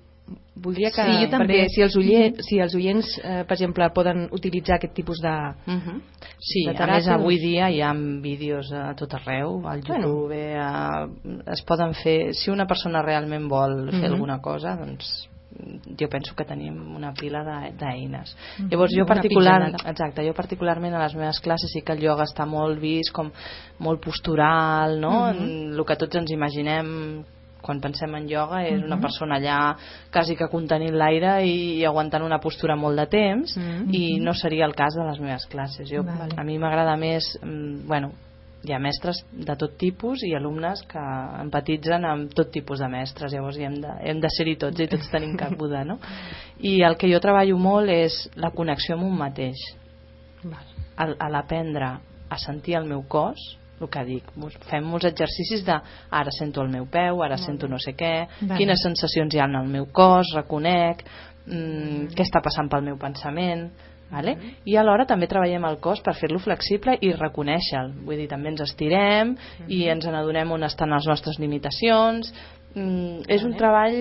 voldria 0.56 0.92
que... 0.92 1.04
Sí, 1.04 1.18
jo 1.24 1.30
també. 1.32 1.48
Perquè 1.54 1.70
si 1.74 1.82
els, 1.82 1.96
oients, 1.98 2.46
si 2.48 2.60
els 2.60 2.76
oients, 2.76 3.12
eh, 3.24 3.44
per 3.48 3.56
exemple, 3.58 3.90
poden 3.96 4.28
utilitzar 4.32 4.76
aquest 4.78 4.94
tipus 4.94 5.20
de... 5.22 5.32
Uh 5.68 5.80
-huh. 5.80 6.02
Sí, 6.40 6.64
De 6.66 6.72
a 6.72 6.74
teràpia, 6.74 6.96
més 6.96 7.08
avui 7.08 7.38
dia 7.38 7.70
hi 7.70 7.82
ha 7.82 7.94
vídeos 7.94 8.72
a 8.74 8.94
tot 8.96 9.14
arreu, 9.14 9.62
al 9.68 9.82
Bueno. 9.82 10.08
YouTube, 10.08 10.56
a, 10.58 11.08
es 11.52 11.62
poden 11.64 11.94
fer, 11.94 12.34
si 12.34 12.50
una 12.52 12.66
persona 12.66 13.02
realment 13.02 13.48
vol 13.50 13.90
fer 13.92 14.00
Mhm. 14.10 14.14
alguna 14.14 14.40
cosa, 14.42 14.76
doncs 14.76 15.28
jo 16.00 16.08
penso 16.08 16.34
que 16.34 16.46
tenim 16.46 16.96
una 16.96 17.14
pila 17.14 17.44
de- 17.44 17.74
d'eines. 17.78 18.36
Llavors 18.70 18.94
jo 18.98 19.06
particular, 19.06 19.74
exacte, 19.86 20.26
jo 20.26 20.34
particularment 20.34 20.94
a 20.96 21.04
les 21.04 21.14
meves 21.16 21.40
classes 21.42 21.70
sí 21.74 21.82
que 21.82 21.92
el 21.92 22.02
ioga 22.04 22.24
està 22.24 22.46
molt 22.48 22.80
vist 22.80 23.12
com 23.14 23.30
molt 23.80 24.02
postural, 24.02 25.00
no? 25.00 25.34
Mhm. 25.34 25.74
El 25.78 25.86
que 25.86 25.96
tots 25.98 26.16
ens 26.16 26.32
imaginem 26.32 27.24
quan 27.62 27.80
pensem 27.82 28.14
en 28.16 28.28
ioga 28.30 28.64
és 28.68 28.82
una 28.84 28.98
persona 29.00 29.38
allà 29.38 29.76
quasi 30.12 30.36
que 30.36 30.48
contenint 30.50 30.96
l'aire 30.98 31.38
i, 31.46 31.80
i 31.80 31.86
aguantant 31.86 32.24
una 32.26 32.40
postura 32.40 32.76
molt 32.76 32.98
de 32.98 33.06
temps 33.08 33.56
Mhm. 33.58 33.94
i 33.94 34.20
no 34.20 34.34
seria 34.34 34.66
el 34.66 34.76
cas 34.76 34.94
de 34.96 35.06
les 35.06 35.20
meves 35.20 35.46
classes 35.48 35.90
jo, 35.90 36.04
Vale. 36.04 36.34
a 36.38 36.44
mi 36.44 36.58
m'agrada 36.58 36.96
més 36.98 37.38
mm, 37.44 37.88
bueno, 37.88 38.12
hi 38.64 38.74
ha 38.74 38.80
mestres 38.80 39.24
de 39.32 39.56
tot 39.58 39.78
tipus 39.78 40.22
i 40.24 40.36
alumnes 40.38 40.84
que 40.88 41.00
empatitzen 41.42 42.06
amb 42.06 42.34
tot 42.34 42.52
tipus 42.52 42.80
de 42.80 42.88
mestres 42.88 43.34
llavors 43.34 43.58
hi 43.58 43.64
hem 43.66 43.80
de, 43.82 43.90
hem 44.04 44.20
de 44.22 44.30
ser-hi 44.30 44.56
tots 44.56 44.80
i 44.80 44.88
tots 44.88 45.10
tenim 45.10 45.36
cabuda 45.38 45.84
no? 45.84 45.98
i 46.60 46.82
el 46.84 46.96
que 46.98 47.10
jo 47.12 47.20
treballo 47.20 47.58
molt 47.58 47.90
és 47.90 48.30
la 48.36 48.52
connexió 48.52 48.96
amb 48.96 49.04
un 49.08 49.18
mateix 49.18 49.58
Al- 50.98 51.16
a 51.20 51.30
l'aprendre 51.30 51.88
a 52.30 52.38
sentir 52.38 52.76
el 52.78 52.86
meu 52.86 53.04
cos 53.08 53.40
el 53.82 53.90
que 53.90 54.04
dic, 54.06 54.32
fem 54.70 54.86
molts 54.88 55.06
exercicis 55.10 55.66
de 55.66 55.78
ara 56.10 56.32
sento 56.32 56.62
el 56.62 56.70
meu 56.70 56.86
peu, 56.92 57.24
ara 57.24 57.38
sento 57.38 57.68
no 57.68 57.80
sé 57.80 57.94
què, 57.98 58.28
Vale. 58.42 58.58
quines 58.58 58.84
sensacions 58.84 59.34
hi 59.34 59.40
ha 59.42 59.50
en 59.50 59.56
el 59.62 59.68
meu 59.68 59.88
cos, 59.92 60.34
reconec 60.36 61.04
mm, 61.48 62.14
què 62.16 62.26
està 62.28 62.42
passant 62.44 62.70
pel 62.70 62.84
meu 62.86 62.98
pensament 63.02 63.70
vale? 64.12 64.36
i 64.68 64.76
alhora 64.78 65.06
també 65.08 65.28
treballem 65.32 65.64
el 65.70 65.78
cos 65.80 66.02
per 66.04 66.14
fer-lo 66.20 66.40
flexible 66.44 66.98
i 67.02 67.14
reconèixer-lo 67.16 68.06
vull 68.06 68.20
dir, 68.20 68.28
també 68.32 68.52
ens 68.52 68.64
estirem 68.66 69.36
i 69.68 69.86
ens 69.92 70.06
n'adonem 70.08 70.52
on 70.52 70.64
estan 70.68 70.92
les 70.92 71.08
nostres 71.08 71.40
limitacions 71.40 72.34
mm, 72.76 73.24
és 73.32 73.44
un 73.48 73.56
treball 73.58 73.98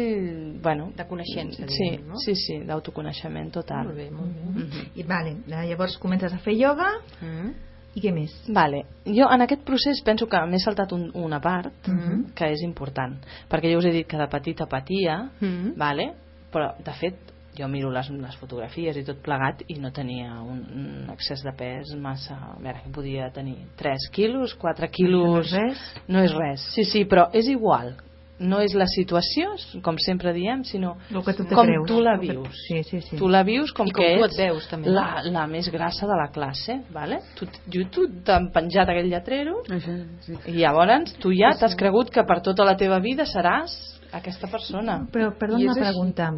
bueno, 0.62 0.90
De 0.96 1.06
coneixença, 1.06 1.66
sí, 1.70 1.92
no? 2.06 2.18
sí, 2.24 2.34
sí, 2.34 2.58
d'autoconeixement 2.66 3.52
total 3.54 3.86
Molt 3.86 3.96
bé, 3.96 4.10
molt 4.10 4.34
bé. 4.34 4.66
Mhm. 4.66 4.86
I 4.96 5.02
vale, 5.08 5.36
eh, 5.46 5.66
llavors 5.70 5.96
comences 5.98 6.32
a 6.34 6.38
fer 6.38 6.58
ioga 6.58 6.90
Mm. 7.22 7.54
I 7.94 8.00
què 8.00 8.12
més? 8.14 8.30
Vale. 8.48 8.84
Jo 9.06 9.26
en 9.32 9.42
aquest 9.42 9.64
procés 9.66 10.02
penso 10.06 10.26
que 10.30 10.38
m'he 10.46 10.58
saltat 10.62 10.92
un, 10.92 11.10
una 11.14 11.40
part 11.40 11.72
Mhm. 11.88 12.32
que 12.34 12.52
és 12.52 12.62
important, 12.62 13.16
perquè 13.50 13.72
jo 13.72 13.78
us 13.78 13.84
he 13.86 13.90
dit 13.92 14.06
que 14.06 14.16
de 14.18 14.28
petita 14.28 14.66
patia, 14.66 15.30
Mm. 15.40 15.74
vale? 15.76 16.12
però 16.52 16.74
de 16.84 16.92
fet 16.92 17.14
jo 17.56 17.66
miro 17.68 17.90
les, 17.90 18.08
les 18.10 18.36
fotografies 18.36 18.96
i 18.96 19.04
tot 19.04 19.18
plegat 19.22 19.62
i 19.68 19.74
no 19.74 19.90
tenia 19.90 20.40
un, 20.40 20.60
un 20.74 21.10
excés 21.10 21.42
de 21.42 21.52
pes 21.52 21.94
massa... 21.98 22.34
A 22.34 22.58
veure, 22.62 22.80
que 22.84 22.90
podia 22.90 23.30
tenir 23.30 23.56
3 23.76 24.08
quilos, 24.12 24.54
4 24.54 24.88
quilos... 24.90 25.22
No 25.28 25.40
és 25.40 25.52
res? 25.52 25.78
No 26.08 26.22
és 26.22 26.32
res, 26.32 26.60
sí, 26.74 26.84
sí, 26.84 27.04
però 27.04 27.28
és 27.32 27.46
igual. 27.48 27.96
No 28.40 28.58
és 28.64 28.72
la 28.74 28.86
situació, 28.88 29.50
com 29.84 29.98
sempre 30.00 30.32
diem, 30.32 30.62
sinó 30.64 30.94
El 31.10 31.22
que 31.22 31.34
tu 31.36 31.44
com 31.50 31.66
creus. 31.66 31.86
tu 31.86 32.00
la 32.00 32.14
El 32.14 32.20
que- 32.20 32.32
vius. 32.32 32.56
Sí, 32.66 32.82
sí, 32.84 33.00
sí. 33.02 33.16
Tu 33.18 33.28
la 33.28 33.42
vius 33.44 33.72
com 33.76 33.86
I 33.86 33.90
com 33.92 34.02
que 34.02 34.16
tu 34.16 34.24
ets 34.24 34.38
et 34.38 34.46
veus, 34.48 34.68
també. 34.70 34.88
la, 34.88 35.20
la 35.24 35.46
més 35.46 35.68
grassa 35.70 36.06
de 36.06 36.16
la 36.16 36.30
classe, 36.32 36.80
vale? 36.90 37.18
Tu, 37.36 37.46
jo, 37.68 37.84
tu 37.92 38.08
t'han 38.24 38.50
penjat 38.50 38.88
aquell 38.88 39.10
lletrero 39.10 39.62
Això, 39.68 39.98
sí. 40.24 40.38
i 40.46 40.52
llavors 40.62 41.12
tu 41.20 41.34
ja 41.36 41.52
t'has 41.58 41.76
cregut 41.76 42.08
que 42.10 42.24
per 42.24 42.40
tota 42.40 42.64
la 42.64 42.76
teva 42.76 42.98
vida 42.98 43.24
seràs 43.28 43.76
aquesta 44.12 44.48
persona. 44.48 45.06
Però, 45.12 45.30
perdona 45.38 45.72
una 45.72 45.74
pregunta. 45.74 46.32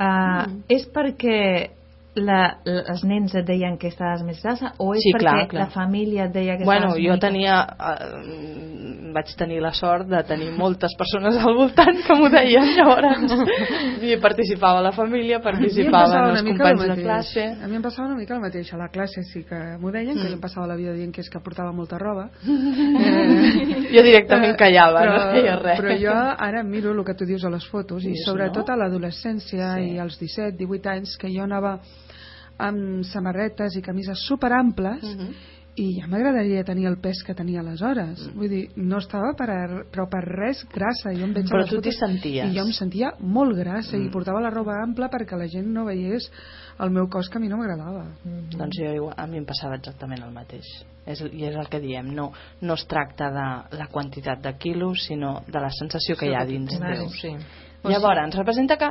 Uh, 0.00 0.62
És 0.68 0.86
perquè 0.88 1.70
la, 2.16 2.58
els 2.64 3.04
nens 3.04 3.34
et 3.38 3.46
deien 3.46 3.76
que 3.78 3.86
estaves 3.88 4.22
més 4.26 4.40
grassa 4.42 4.72
o 4.78 4.92
és 4.94 5.00
Sí, 5.04 5.12
perquè 5.14 5.20
clar, 5.22 5.48
clar. 5.48 5.62
la 5.62 5.70
família 5.70 6.24
et 6.26 6.32
deia 6.34 6.56
que 6.58 6.64
Bueno, 6.64 6.88
estaves 6.94 7.04
jo 7.06 7.12
mica- 7.14 7.26
tenia... 7.26 7.66
Eh, 7.78 8.66
vaig 9.10 9.26
tenir 9.34 9.56
la 9.60 9.72
sort 9.74 10.06
de 10.06 10.20
tenir 10.22 10.52
moltes 10.54 10.92
persones 10.96 11.34
al 11.42 11.56
voltant 11.58 11.96
que 12.06 12.14
m'ho 12.14 12.28
deien, 12.30 12.62
llavors 12.76 13.32
i 14.06 14.14
participava 14.22 14.78
la 14.80 14.92
família, 14.94 15.40
participaven 15.42 16.28
els 16.30 16.44
companys 16.46 16.84
el 16.84 16.92
de 16.94 17.02
classe. 17.02 17.46
A 17.58 17.66
mi 17.66 17.74
em 17.80 17.82
passava 17.82 18.06
una 18.06 18.16
mica 18.20 18.36
el 18.36 18.40
mateix. 18.44 18.70
A 18.72 18.78
la 18.78 18.86
classe 18.88 19.24
sí 19.26 19.42
que 19.42 19.58
m'ho 19.82 19.90
deien, 19.90 20.14
que 20.14 20.22
Mm. 20.24 20.28
jo 20.28 20.34
em 20.38 20.40
passava 20.40 20.66
la 20.70 20.76
vida 20.78 20.92
dient 20.94 21.10
que 21.12 21.22
és 21.24 21.30
que 21.30 21.40
portava 21.42 21.72
molta 21.72 21.98
roba. 21.98 22.28
eh, 22.46 23.88
Jo 23.96 24.02
directament 24.06 24.54
callava, 24.56 25.00
però, 25.02 25.16
no 25.16 25.32
feia 25.34 25.56
res. 25.58 25.80
Però 25.80 25.96
jo 25.98 26.14
ara 26.46 26.62
miro 26.62 26.92
el 26.94 27.04
que 27.04 27.14
tu 27.14 27.26
dius 27.26 27.44
a 27.44 27.50
les 27.50 27.66
fotos 27.66 28.04
i 28.04 28.12
Dius, 28.14 28.24
sobretot 28.26 28.68
no? 28.68 28.74
a 28.74 28.76
l'adolescència 28.76 29.74
Sí. 29.74 29.90
i 29.94 29.98
als 29.98 30.18
17, 30.20 30.56
18 30.56 30.88
anys 30.88 31.16
que 31.18 31.28
jo 31.34 31.42
anava 31.42 31.78
amb 32.60 33.04
samarretes 33.08 33.76
i 33.76 33.82
camises 33.82 34.18
superamples 34.28 35.02
Mhm. 35.02 35.32
i 35.76 36.00
ja 36.00 36.06
m'agradaria 36.10 36.64
tenir 36.64 36.86
el 36.88 36.98
pes 37.00 37.22
que 37.24 37.32
tenia 37.34 37.60
aleshores. 37.60 38.18
Mm. 38.26 38.34
Vull 38.38 38.48
dir, 38.50 38.68
no 38.76 38.98
estava 38.98 39.32
per, 39.38 39.48
a- 39.50 39.84
però 39.90 40.08
per 40.10 40.20
res 40.26 40.64
grassa. 40.68 41.12
Jo 41.14 41.24
em 41.24 41.32
veig 41.32 41.46
Però 41.48 41.66
tu 41.68 41.80
t'hi 41.80 41.92
senties. 41.92 42.50
I 42.52 42.56
jo 42.58 42.64
em 42.66 42.72
sentia 42.72 43.12
molt 43.20 43.56
grassa 43.56 43.96
Mm. 43.96 44.06
i 44.06 44.10
portava 44.10 44.40
la 44.40 44.50
roba 44.50 44.74
ampla 44.82 45.08
perquè 45.08 45.38
la 45.38 45.46
gent 45.46 45.66
no 45.68 45.84
veiés 45.86 46.30
el 46.80 46.90
meu 46.90 47.08
cos 47.08 47.28
que 47.30 47.38
a 47.38 47.40
mi 47.40 47.48
no 47.48 47.56
m'agradava. 47.56 48.04
Mhm. 48.24 48.50
Doncs 48.58 48.76
jo 48.78 48.92
igual, 48.92 49.14
a 49.16 49.26
mi 49.26 49.38
em 49.38 49.44
passava 49.46 49.76
exactament 49.76 50.22
el 50.22 50.32
mateix. 50.32 50.64
És, 51.06 51.20
I 51.32 51.44
és 51.44 51.54
el 51.56 51.68
que 51.68 51.80
diem, 51.80 52.14
no, 52.14 52.32
no 52.60 52.74
es 52.74 52.86
tracta 52.86 53.30
de 53.30 53.76
la 53.78 53.86
quantitat 53.86 54.42
de 54.42 54.52
quilos, 54.58 55.04
sinó 55.06 55.42
de 55.46 55.60
la 55.60 55.70
sensació 55.70 56.14
que 56.16 56.26
hi 56.26 56.34
ha 56.34 56.44
dins 56.44 56.78
teu. 56.78 57.08
Sí. 57.08 57.30
Llavors, 57.84 58.20
ens 58.24 58.34
representa 58.36 58.76
que 58.76 58.90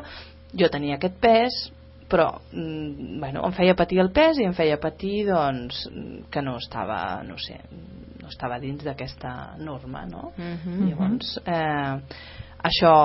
jo 0.57 0.69
tenia 0.69 0.95
aquest 0.95 1.15
pes, 1.19 1.71
però 2.09 2.27
mm, 2.51 3.19
bueno, 3.21 3.43
em 3.45 3.53
feia 3.55 3.75
patir 3.77 4.01
el 4.01 4.11
pes 4.15 4.39
i 4.41 4.47
em 4.47 4.55
feia 4.57 4.79
patir 4.81 5.27
doncs, 5.29 5.85
que 6.31 6.41
no 6.41 6.57
estava, 6.57 7.21
no 7.23 7.37
sé, 7.41 7.59
no 8.21 8.31
estava 8.31 8.59
dins 8.59 8.83
d'aquesta 8.83 9.55
norma, 9.61 10.05
no? 10.09 10.31
Mhm. 10.37 10.89
Llavors, 10.89 11.35
eh, 11.45 11.99
això 12.65 12.95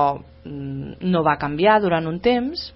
mm, 0.44 1.04
no 1.04 1.22
va 1.22 1.36
canviar 1.38 1.80
durant 1.84 2.08
un 2.08 2.18
temps, 2.20 2.72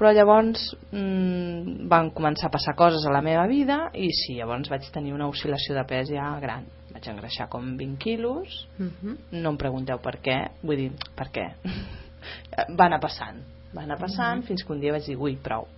però 0.00 0.14
llavors 0.16 0.70
mm, 0.96 1.86
van 1.92 2.08
començar 2.16 2.48
a 2.48 2.54
passar 2.54 2.72
coses 2.74 3.04
a 3.04 3.12
la 3.12 3.20
meva 3.20 3.44
vida 3.46 3.90
i 3.92 4.08
sí, 4.16 4.38
llavors 4.38 4.70
vaig 4.72 4.88
tenir 4.94 5.12
una 5.12 5.28
oscil·lació 5.28 5.76
de 5.76 5.84
pes 5.84 6.08
ja 6.08 6.32
gran. 6.40 6.64
Vaig 6.90 7.06
engreixar 7.12 7.50
com 7.52 7.76
20 7.76 7.98
quilos, 8.00 8.66
Mhm. 8.78 9.16
no 9.42 9.50
em 9.50 9.56
pregunteu 9.60 10.00
per 10.00 10.16
què, 10.24 10.40
vull 10.62 10.76
dir, 10.76 10.92
per 11.14 11.28
què? 11.28 11.50
va 12.78 12.86
anar 12.86 13.00
passant, 13.00 13.44
va 13.74 13.84
anar 13.84 13.98
passant 14.00 14.42
fins 14.46 14.64
que 14.64 14.74
un 14.74 14.82
dia 14.82 14.94
vaig 14.94 15.06
dir, 15.06 15.16
ui, 15.18 15.36
prou. 15.42 15.68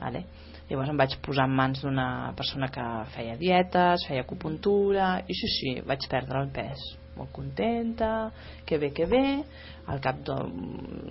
Vale? 0.00 0.24
Llavors 0.70 0.92
em 0.92 1.00
vaig 1.00 1.16
posar 1.24 1.48
en 1.48 1.54
mans 1.58 1.82
d'una 1.82 2.06
persona 2.38 2.68
que 2.70 2.84
feia 3.16 3.34
dietes, 3.40 4.06
feia 4.06 4.22
acupuntura, 4.22 5.16
i 5.26 5.34
sí, 5.34 5.50
sí, 5.56 5.72
vaig 5.86 6.06
perdre 6.10 6.44
el 6.44 6.52
pes. 6.54 6.84
Molt 7.16 7.32
contenta, 7.34 8.30
que 8.64 8.78
bé, 8.78 8.92
que 8.94 9.08
bé, 9.10 9.24
al 9.90 9.98
cap 10.00 10.22
de, 10.24 10.36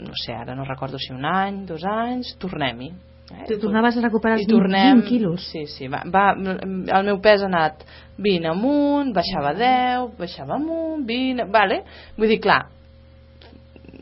no 0.08 0.16
sé, 0.24 0.34
ara 0.34 0.56
no 0.56 0.66
recordo 0.66 0.98
si 0.98 1.12
un 1.14 1.28
any, 1.28 1.66
dos 1.68 1.84
anys, 1.84 2.38
tornem-hi. 2.40 2.90
Eh? 3.30 3.44
Tu 3.52 3.60
tornaves 3.62 4.00
a 4.00 4.02
recuperar 4.02 4.40
els 4.40 4.48
I 4.48 4.50
20, 4.50 4.56
tornem, 4.56 5.04
20 5.04 5.10
quilos. 5.10 5.50
Sí, 5.52 5.66
sí, 5.70 5.92
va, 5.92 6.02
va, 6.10 6.32
el 6.34 7.06
meu 7.12 7.20
pes 7.22 7.44
ha 7.44 7.52
anat 7.52 7.84
20 8.18 8.50
amunt, 8.56 9.12
baixava 9.14 9.52
10, 9.60 10.16
baixava 10.18 10.56
amunt, 10.56 11.04
20, 11.06 11.46
vale? 11.54 11.84
Vull 12.18 12.32
dir, 12.32 12.40
clar, 12.48 12.64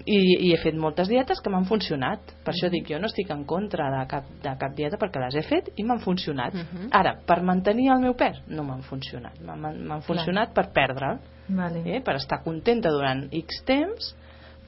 i, 0.07 0.17
i 0.47 0.51
he 0.53 0.57
fet 0.61 0.75
moltes 0.79 1.09
dietes 1.11 1.41
que 1.43 1.51
m'han 1.51 1.65
funcionat 1.67 2.31
per 2.45 2.53
això 2.53 2.69
dic, 2.71 2.87
jo 2.89 2.99
no 2.99 3.09
estic 3.11 3.29
en 3.33 3.43
contra 3.49 3.89
de 3.91 4.03
cap, 4.07 4.27
de 4.43 4.53
cap 4.59 4.75
dieta 4.77 4.97
perquè 5.01 5.19
les 5.25 5.35
he 5.35 5.43
fet 5.43 5.71
i 5.75 5.83
m'han 5.83 5.99
funcionat 5.99 6.53
Mhm. 6.55 6.87
ara, 6.91 7.17
per 7.27 7.41
mantenir 7.43 7.89
el 7.91 7.99
meu 8.01 8.13
pes 8.15 8.39
no 8.47 8.63
m'han 8.63 8.83
funcionat 8.87 9.39
m'han 9.43 10.01
funcionat 10.01 10.53
per 10.53 10.69
perdre'l 10.71 11.19
Vale. 11.49 11.83
eh? 11.85 12.01
per 12.01 12.15
estar 12.15 12.41
contenta 12.43 12.89
durant 12.89 13.27
X 13.31 13.63
temps 13.65 14.15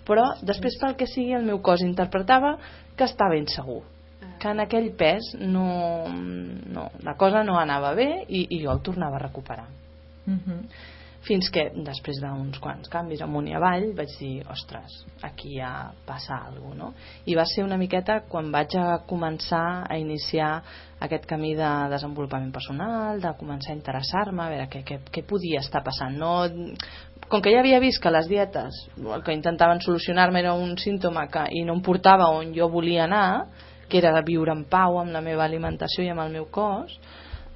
però 0.06 0.34
després 0.44 0.78
pel 0.82 0.96
que 0.96 1.08
sigui 1.08 1.34
el 1.34 1.44
meu 1.46 1.60
cos 1.62 1.82
interpretava 1.82 2.58
que 2.98 3.04
estava 3.06 3.38
insegur 3.38 3.84
que 4.40 4.48
en 4.50 4.60
aquell 4.60 4.92
pes 4.96 5.34
no, 5.40 6.08
no, 6.08 6.90
la 7.04 7.16
cosa 7.16 7.44
no 7.44 7.58
anava 7.60 7.94
bé 7.96 8.26
i, 8.28 8.46
i 8.50 8.62
jo 8.64 8.72
el 8.72 8.82
tornava 8.82 9.16
a 9.16 9.20
recuperar 9.28 9.68
Mhm. 10.26 10.66
Fins 11.28 11.50
que 11.52 11.66
després 11.86 12.20
d'uns 12.24 12.60
quants 12.64 12.90
canvis 12.92 13.22
amunt 13.26 13.50
i 13.50 13.56
avall 13.58 13.90
vaig 13.98 14.12
dir, 14.20 14.44
ostres, 14.50 15.02
aquí 15.26 15.58
ja 15.58 15.92
passa 16.08 16.38
alguna 16.48 16.70
cosa, 16.70 16.78
no? 16.80 16.94
I 17.26 17.36
va 17.36 17.46
ser 17.50 17.64
una 17.66 17.78
miqueta 17.78 18.22
quan 18.30 18.52
vaig 18.54 18.76
a 18.80 19.02
començar 19.10 19.84
a 19.90 19.98
iniciar 20.00 20.52
aquest 21.04 21.26
camí 21.28 21.54
de 21.56 21.70
desenvolupament 21.92 22.52
personal, 22.54 23.20
de 23.20 23.32
començar 23.40 23.74
a 23.74 23.78
interessar-me, 23.78 24.44
a 24.44 24.50
veure 24.54 24.68
què, 24.72 24.84
què, 24.86 25.00
què 25.12 25.24
podia 25.28 25.64
estar 25.64 25.82
passant. 25.84 26.16
No, 26.20 26.48
com 27.30 27.42
que 27.42 27.54
ja 27.54 27.62
havia 27.64 27.80
vist 27.84 28.02
que 28.04 28.12
les 28.12 28.28
dietes 28.28 28.84
el 28.98 29.24
que 29.24 29.36
intentaven 29.36 29.82
solucionar-me 29.86 30.44
era 30.44 30.54
un 30.54 30.78
símptoma 30.78 31.28
que, 31.32 31.48
i 31.56 31.64
no 31.66 31.78
em 31.78 31.84
portava 31.86 32.30
on 32.36 32.54
jo 32.56 32.70
volia 32.72 33.06
anar, 33.06 33.48
que 33.90 34.00
era 34.00 34.22
viure 34.22 34.54
en 34.54 34.66
pau 34.70 35.00
amb 35.02 35.16
la 35.16 35.24
meva 35.26 35.46
alimentació 35.46 36.06
i 36.06 36.12
amb 36.14 36.24
el 36.26 36.36
meu 36.36 36.48
cos, 36.54 36.94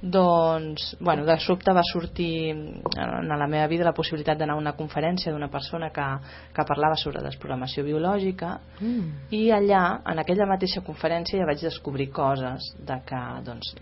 doncs, 0.04 0.98
bueno, 1.00 1.24
de 1.24 1.38
sobte 1.40 1.72
va 1.72 1.82
sortir 1.88 2.52
en 2.52 3.30
la 3.30 3.48
meva 3.48 3.68
vida 3.72 3.86
la 3.88 3.94
possibilitat 3.96 4.38
d'anar 4.38 4.58
a 4.58 4.60
una 4.60 4.74
conferència 4.76 5.32
d'una 5.32 5.48
persona 5.48 5.92
que, 5.96 6.08
que 6.54 6.66
parlava 6.68 6.98
sobre 7.00 7.24
desprogramació 7.24 7.86
biològica 7.88 8.60
Mm. 8.82 9.30
i 9.32 9.50
allà, 9.52 10.02
en 10.12 10.20
aquella 10.20 10.46
mateixa 10.46 10.82
conferència 10.84 11.40
ja 11.40 11.46
vaig 11.48 11.62
descobrir 11.62 12.10
coses 12.12 12.74
de 12.78 12.98
que, 13.06 13.22
doncs, 13.46 13.76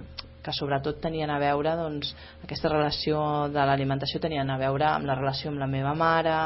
que 0.44 0.54
sobretot 0.54 1.02
tenien 1.02 1.30
a 1.30 1.40
veure 1.40 1.74
doncs, 1.76 2.14
aquesta 2.44 2.70
relació 2.70 3.48
de 3.50 3.66
l'alimentació 3.66 4.20
tenien 4.20 4.50
a 4.50 4.58
veure 4.58 4.86
amb 4.86 5.10
la 5.10 5.16
relació 5.16 5.50
amb 5.50 5.60
la 5.60 5.68
meva 5.68 5.96
mare 5.96 6.38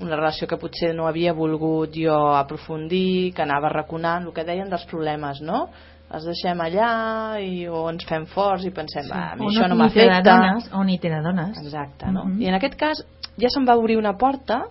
una 0.00 0.16
relació 0.16 0.46
que 0.46 0.56
potser 0.56 0.94
no 0.94 1.06
havia 1.06 1.34
volgut 1.34 1.92
jo 1.92 2.16
aprofundir, 2.38 3.34
que 3.34 3.42
anava 3.42 3.68
raconant 3.68 4.26
el 4.26 4.32
que 4.32 4.44
deien 4.46 4.70
dels 4.70 4.86
problemes, 4.86 5.42
no? 5.42 5.68
Els 6.14 6.24
deixem 6.24 6.60
allà 6.64 6.90
i, 7.44 7.66
o 7.68 7.84
ens 7.90 8.04
fem 8.08 8.24
forts 8.32 8.64
i 8.64 8.72
pensem, 8.74 9.08
va, 9.10 9.32
a 9.32 9.36
mi 9.36 9.44
O 9.46 9.50
això 9.50 9.68
no 9.68 9.76
m'afecta 9.76 10.36
o 10.78 10.84
ni 10.84 10.98
te 10.98 11.10
n'adones. 11.12 11.58
Exacte, 11.60 12.10
no? 12.10 12.24
Mhm. 12.24 12.40
I 12.42 12.48
en 12.48 12.54
aquest 12.54 12.76
cas 12.80 13.04
ja 13.38 13.48
se'm 13.52 13.66
va 13.68 13.76
obrir 13.76 13.98
una 13.98 14.16
porta 14.16 14.64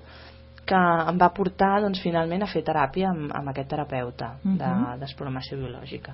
que 0.68 0.76
em 0.76 1.18
va 1.18 1.30
portar 1.34 1.80
doncs, 1.82 2.02
finalment 2.04 2.44
a 2.44 2.48
fer 2.52 2.64
teràpia 2.64 3.10
amb, 3.10 3.32
amb 3.34 3.50
aquest 3.50 3.70
terapeuta 3.70 4.34
de 4.44 4.66
Mhm. 4.68 5.00
desprogramació 5.00 5.58
biològica. 5.58 6.14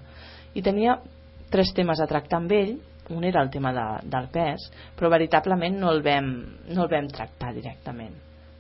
I 0.53 0.61
tenia 0.61 0.99
tres 1.49 1.73
temes 1.73 1.99
a 1.99 2.07
tractar 2.07 2.37
amb 2.37 2.51
ell, 2.51 2.77
un 3.09 3.23
era 3.23 3.41
el 3.41 3.49
tema 3.49 3.73
de, 3.73 4.07
del 4.09 4.27
pes, 4.29 4.71
però 4.97 5.09
veritablement 5.09 5.77
no 5.79 5.91
el, 5.91 6.01
vam, 6.01 6.45
no 6.69 6.83
el 6.83 6.89
vam 6.89 7.07
tractar 7.07 7.53
directament. 7.53 8.13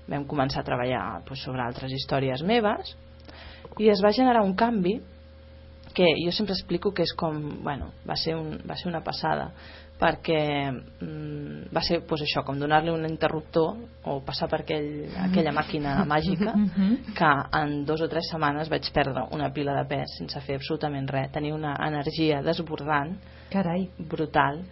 Vam 0.07 0.25
començar 0.25 0.59
a 0.61 0.63
treballar 0.63 1.21
doncs, 1.25 1.43
sobre 1.43 1.61
altres 1.61 1.91
històries 1.91 2.41
meves 2.43 2.95
i 3.79 3.89
es 3.89 4.01
va 4.03 4.11
generar 4.11 4.41
un 4.43 4.53
canvi 4.53 5.01
que 5.93 6.07
jo 6.25 6.31
sempre 6.31 6.55
explico 6.57 6.93
que 6.93 7.05
és 7.05 7.13
com, 7.13 7.39
bueno, 7.63 7.91
va 8.09 8.15
ser, 8.17 8.35
un, 8.35 8.57
va 8.67 8.75
ser 8.75 8.89
una 8.89 9.03
passada 9.05 9.51
perquè 10.03 10.71
mm, 10.71 11.69
va 11.73 11.81
ser 11.85 12.01
pues, 12.07 12.23
això, 12.25 12.43
com 12.43 12.57
donar-li 12.59 12.91
un 12.91 13.05
interruptor 13.07 13.77
o 14.09 14.17
passar 14.25 14.49
per 14.51 14.63
aquell, 14.63 14.89
aquella 15.29 15.53
màquina 15.55 15.99
màgica 16.13 16.55
que 17.17 17.31
en 17.59 17.83
dos 17.87 18.01
o 18.01 18.09
tres 18.11 18.31
setmanes 18.31 18.71
vaig 18.73 18.89
perdre 18.95 19.27
una 19.31 19.51
pila 19.53 19.77
de 19.79 19.85
pes 19.89 20.17
sense 20.19 20.41
fer 20.45 20.57
absolutament 20.59 21.07
res, 21.09 21.31
tenia 21.33 21.55
una 21.55 21.77
energia 21.87 22.41
desbordant 22.43 23.15
Carai. 23.53 23.87
brutal 23.97 24.63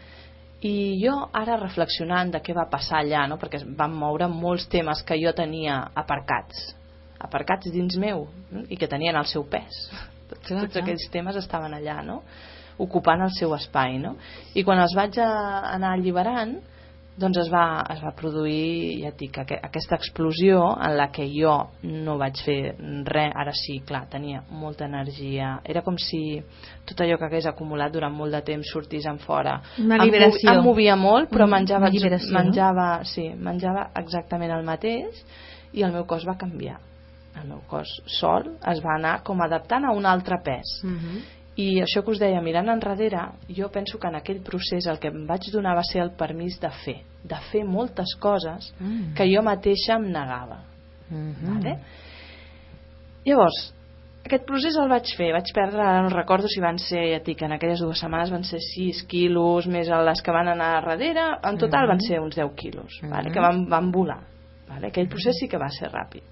i 0.68 0.76
jo 1.02 1.16
ara 1.34 1.58
reflexionant 1.62 2.34
de 2.34 2.42
què 2.44 2.54
va 2.58 2.70
passar 2.70 3.02
allà 3.02 3.26
no? 3.30 3.40
perquè 3.42 3.64
van 3.78 3.94
moure 3.94 4.28
molts 4.30 4.68
temes 4.70 5.06
que 5.06 5.18
jo 5.22 5.34
tenia 5.38 5.84
aparcats 5.96 6.72
aparcats 7.22 7.70
dins 7.72 7.98
meu 8.02 8.28
i 8.68 8.78
que 8.78 8.90
tenien 8.90 9.16
el 9.16 9.30
seu 9.30 9.46
pes 9.50 9.86
Clar, 10.40 10.62
tots 10.66 10.74
clar. 10.74 10.84
aquells 10.84 11.08
temes 11.14 11.36
estaven 11.42 11.74
allà 11.78 12.02
no? 12.06 12.22
ocupant 12.82 13.22
el 13.22 13.32
seu 13.38 13.54
espai 13.56 13.98
no? 14.02 14.16
i 14.56 14.64
quan 14.64 14.80
els 14.80 14.96
vaig 14.98 15.20
a, 15.22 15.32
anar 15.76 15.94
alliberant 15.98 16.58
doncs 17.22 17.38
es 17.42 17.50
va, 17.52 17.84
es 17.92 18.00
va 18.02 18.14
produir 18.16 19.02
ja 19.04 19.10
et 19.12 19.18
dic, 19.20 19.36
aqu 19.44 19.58
aquesta 19.68 19.98
explosió 20.00 20.62
en 20.82 20.96
la 20.98 21.10
que 21.12 21.26
jo 21.30 21.52
no 21.84 22.16
vaig 22.18 22.40
fer 22.46 22.56
res 23.06 23.34
ara 23.36 23.52
sí, 23.54 23.82
clar, 23.86 24.06
tenia 24.10 24.42
molta 24.50 24.88
energia 24.88 25.58
era 25.68 25.84
com 25.86 25.98
si 26.00 26.40
tot 26.88 27.04
allò 27.04 27.18
que 27.20 27.28
hagués 27.28 27.46
acumulat 27.52 27.92
durant 27.94 28.16
molt 28.16 28.32
de 28.32 28.42
temps 28.54 28.72
sortís 28.72 29.06
en 29.12 29.20
fora 29.20 29.60
Una 29.84 29.98
Em 30.00 30.06
liberació. 30.08 30.50
em 30.54 30.64
movia 30.64 30.96
molt 30.96 31.30
però 31.30 31.46
Mm, 31.46 31.52
menjava, 31.52 31.92
menjava, 32.32 32.88
sí, 33.04 33.28
menjava 33.36 33.90
exactament 34.00 34.52
el 34.56 34.64
mateix 34.64 35.22
i 35.74 35.84
el 35.84 35.92
meu 35.92 36.06
cos 36.06 36.26
va 36.26 36.38
canviar 36.40 36.80
el 37.40 37.48
meu 37.48 37.62
cos 37.68 37.88
sol 38.06 38.58
es 38.68 38.82
va 38.84 38.96
anar 38.98 39.22
com 39.24 39.42
adaptant 39.42 39.86
a 39.86 39.92
un 39.96 40.06
altre 40.06 40.38
pes 40.44 40.82
Mhm. 40.84 41.22
i 41.58 41.82
això 41.82 42.04
que 42.04 42.12
us 42.12 42.20
deia, 42.20 42.42
mirant 42.42 42.70
enrere, 42.70 43.22
jo 43.50 43.70
penso 43.70 44.00
que 44.00 44.08
en 44.08 44.16
aquell 44.16 44.42
procés 44.42 44.88
el 44.88 45.00
que 45.00 45.10
em 45.10 45.26
vaig 45.28 45.52
donar 45.52 45.76
va 45.76 45.84
ser 45.84 46.02
el 46.02 46.12
permís 46.12 46.60
de 46.60 46.70
fer, 46.86 47.02
de 47.24 47.36
fer 47.52 47.64
moltes 47.66 48.16
coses 48.20 48.74
Mm. 48.80 49.14
que 49.16 49.28
jo 49.36 49.42
mateixa 49.44 49.96
em 49.96 50.12
negava. 50.12 50.64
Mhm. 51.10 51.54
Vale? 51.54 51.80
Llavors, 53.26 53.74
aquest 54.26 54.46
procés 54.48 54.76
el 54.78 54.90
vaig 54.90 55.06
fer, 55.18 55.32
vaig 55.34 55.52
perdre, 55.54 55.82
ara 55.82 56.02
no 56.02 56.10
recordo 56.10 56.48
si 56.48 56.60
van 56.62 56.80
ser, 56.80 57.04
ja 57.14 57.20
dic, 57.24 57.42
en 57.44 57.52
aquelles 57.52 57.80
dues 57.80 58.00
setmanes 58.00 58.32
van 58.32 58.44
ser 58.44 58.60
6 58.60 59.04
quilos, 59.08 59.68
més 59.68 59.88
les 59.90 60.22
que 60.22 60.32
van 60.32 60.48
anar 60.48 60.78
a 60.78 60.82
darrere, 60.82 61.28
en 61.44 61.58
total 61.58 61.88
van 61.88 62.00
ser 62.02 62.20
uns 62.20 62.36
10 62.36 62.56
quilos, 62.56 63.00
vale? 63.04 63.30
Mhm. 63.30 63.34
que 63.34 63.40
van, 63.40 63.66
van 63.70 63.92
volar. 63.92 64.22
Vale? 64.70 64.88
Aquell 64.88 65.10
procés 65.10 65.36
sí 65.40 65.48
que 65.50 65.58
va 65.58 65.70
ser 65.70 65.90
ràpid. 65.92 66.24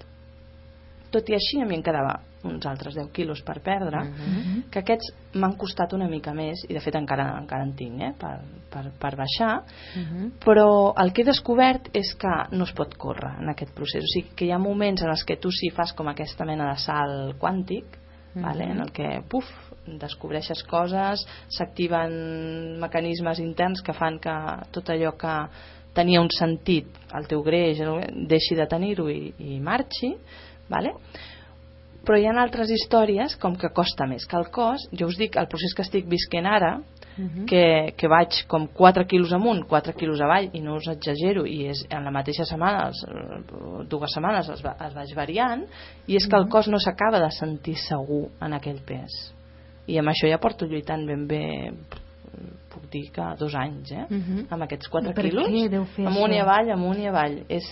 Tot 1.10 1.28
i 1.28 1.34
així 1.34 1.60
a 1.60 1.66
mi 1.66 1.74
em 1.74 1.82
quedava 1.82 2.20
uns 2.44 2.64
altres 2.66 2.94
10 2.94 3.10
quilos 3.12 3.42
per 3.42 3.60
perdre, 3.60 4.00
Mhm. 4.04 4.70
que 4.70 4.78
aquests 4.78 5.12
m'han 5.34 5.56
costat 5.56 5.92
una 5.92 6.08
mica 6.08 6.32
més, 6.32 6.64
i 6.68 6.72
de 6.72 6.80
fet 6.80 6.94
encara, 6.94 7.36
encara 7.38 7.64
en 7.64 7.74
tinc, 7.74 8.00
eh, 8.00 8.12
per, 8.18 8.40
per, 8.70 8.90
per 8.98 9.16
baixar, 9.16 9.62
Mhm. 9.96 10.38
però 10.40 10.94
el 10.96 11.12
que 11.12 11.22
he 11.22 11.24
descobert 11.24 11.90
és 11.92 12.14
que 12.14 12.56
no 12.56 12.64
es 12.64 12.72
pot 12.72 12.96
córrer 12.96 13.40
en 13.40 13.48
aquest 13.50 13.74
procés. 13.74 14.02
O 14.02 14.06
sigui, 14.06 14.34
que 14.34 14.46
hi 14.46 14.52
ha 14.52 14.58
moments 14.58 15.02
en 15.02 15.10
els 15.10 15.24
que 15.24 15.36
tu 15.36 15.50
sí 15.50 15.68
fas 15.70 15.92
com 15.92 16.08
aquesta 16.08 16.44
mena 16.44 16.70
de 16.70 16.78
salt 16.78 17.38
quàntic, 17.38 17.84
Mhm. 18.34 18.42
vale? 18.42 18.64
en 18.64 18.80
el 18.80 18.92
que, 18.92 19.22
puf, 19.28 19.44
descobreixes 19.86 20.62
coses, 20.64 21.26
s'activen 21.48 22.78
mecanismes 22.78 23.38
interns 23.40 23.82
que 23.82 23.92
fan 23.92 24.18
que 24.18 24.34
tot 24.72 24.88
allò 24.90 25.16
que 25.16 25.48
tenia 25.92 26.20
un 26.20 26.28
sentit, 26.30 26.86
el 27.14 27.26
teu 27.26 27.42
greix, 27.42 27.80
deixi 28.28 28.54
de 28.54 28.66
tenir-ho 28.66 29.08
i, 29.10 29.34
i 29.38 29.60
marxi, 29.60 30.14
vale? 30.70 30.94
però 32.00 32.16
hi 32.16 32.24
ha 32.24 32.32
altres 32.40 32.70
històries 32.72 33.34
com 33.36 33.58
que 33.60 33.68
costa 33.76 34.06
més 34.08 34.24
que 34.26 34.38
el 34.38 34.48
cos, 34.54 34.86
jo 34.96 35.10
us 35.10 35.18
dic 35.20 35.36
el 35.36 35.50
procés 35.52 35.74
que 35.76 35.84
estic 35.84 36.08
visquent 36.08 36.46
ara 36.48 36.78
Mhm. 37.20 37.44
que, 37.46 37.94
que 37.96 38.08
vaig 38.08 38.46
com 38.48 38.66
4 38.66 39.04
quilos 39.06 39.32
amunt, 39.32 39.66
4 39.68 39.92
quilos 39.94 40.20
avall, 40.20 40.48
i 40.52 40.60
no 40.60 40.76
us 40.78 40.88
exagero, 40.88 41.44
i 41.46 41.66
és 41.68 41.82
en 41.90 42.06
la 42.06 42.12
mateixa 42.14 42.46
setmana, 42.48 42.86
els, 42.88 43.02
dues 43.90 44.14
setmanes 44.14 44.48
es, 44.54 44.62
va, 44.64 44.76
es 44.86 44.94
vaig 44.96 45.12
variant, 45.16 45.66
i 46.06 46.16
és 46.16 46.26
que 46.26 46.38
el 46.38 46.48
cos 46.48 46.70
no 46.72 46.80
s'acaba 46.80 47.20
de 47.20 47.30
sentir 47.36 47.76
segur 47.82 48.28
en 48.40 48.56
aquell 48.56 48.80
pes. 48.86 49.18
I 49.90 49.98
amb 50.00 50.12
això 50.12 50.30
ja 50.30 50.38
porto 50.40 50.68
lluitant 50.70 51.04
ben 51.06 51.26
bé, 51.28 51.44
puc 52.70 52.86
dir 52.92 53.08
que 53.12 53.26
dos 53.38 53.54
anys, 53.58 53.90
eh? 53.92 54.06
Mhm. 54.08 54.46
amb 54.50 54.62
aquests 54.62 54.88
4 54.88 55.10
I 55.10 55.14
per 55.14 55.24
quilos, 55.28 55.50
amunt 56.06 56.32
i 56.32 56.38
avall, 56.40 56.70
amunt 56.70 57.00
i 57.02 57.08
avall. 57.10 57.42
És, 57.48 57.66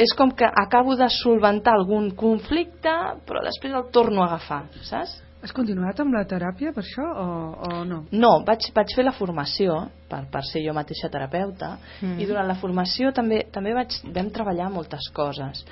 és 0.00 0.12
com 0.16 0.30
que 0.32 0.46
acabo 0.48 0.94
de 0.96 1.08
solventar 1.12 1.74
algun 1.76 2.10
conflicte, 2.16 2.92
però 3.28 3.42
després 3.44 3.74
el 3.76 3.90
torno 3.92 4.22
a 4.24 4.30
agafar, 4.30 4.62
saps? 4.88 5.18
Has 5.40 5.54
continuat 5.56 5.96
amb 6.02 6.12
la 6.12 6.26
teràpia 6.28 6.72
per 6.76 6.82
això 6.84 7.04
o, 7.16 7.26
o 7.64 7.84
no? 7.88 8.02
No, 8.12 8.30
vaig, 8.44 8.66
vaig 8.76 8.92
fer 8.96 9.06
la 9.06 9.14
formació 9.16 9.78
per, 10.10 10.26
per 10.32 10.42
ser 10.44 10.60
jo 10.66 10.74
mateixa 10.76 11.08
terapeuta 11.12 11.78
Mm. 12.02 12.18
i 12.20 12.26
durant 12.28 12.46
la 12.48 12.56
formació 12.60 13.12
també, 13.12 13.42
també 13.52 13.72
vaig, 13.76 13.96
vam 14.12 14.28
treballar 14.32 14.68
moltes 14.72 15.08
coses 15.16 15.64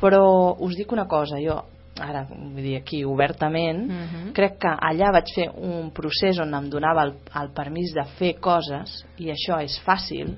però 0.00 0.24
us 0.58 0.74
dic 0.76 0.90
una 0.92 1.06
cosa 1.06 1.38
jo 1.42 1.60
ara 2.02 2.24
vull 2.28 2.58
dir 2.62 2.76
aquí 2.80 3.04
obertament 3.06 3.84
Mhm. 3.86 4.32
crec 4.34 4.58
que 4.58 4.68
allà 4.90 5.12
vaig 5.14 5.30
fer 5.34 5.48
un 5.54 5.92
procés 5.94 6.38
on 6.42 6.54
em 6.54 6.68
donava 6.70 7.02
el, 7.06 7.14
el 7.40 7.50
permís 7.54 7.94
de 7.94 8.04
fer 8.18 8.34
coses 8.40 9.04
i 9.18 9.30
això 9.30 9.60
és 9.62 9.78
fàcil 9.86 10.34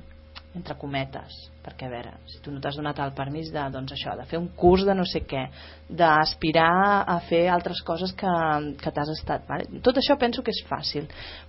entre 0.54 0.76
cometes 0.76 1.32
perquè 1.66 1.88
a 1.88 1.90
veure, 1.90 2.12
si 2.30 2.38
tu 2.44 2.52
no 2.54 2.60
t'has 2.62 2.76
donat 2.78 3.00
el 3.02 3.10
permís 3.18 3.50
de, 3.52 3.64
doncs 3.74 3.92
això, 3.96 4.14
de 4.16 4.24
fer 4.30 4.38
un 4.38 4.46
curs 4.54 4.84
de 4.86 4.94
no 4.94 5.04
sé 5.04 5.24
què 5.26 5.48
d'aspirar 5.90 7.02
a 7.10 7.18
fer 7.26 7.48
altres 7.50 7.82
coses 7.86 8.12
que, 8.14 8.30
que 8.78 8.92
t'has 8.94 9.10
estat 9.18 9.48
vale? 9.50 9.66
tot 9.82 9.98
això 9.98 10.14
penso 10.20 10.44
que 10.46 10.54
és 10.54 10.62
fàcil 10.70 11.08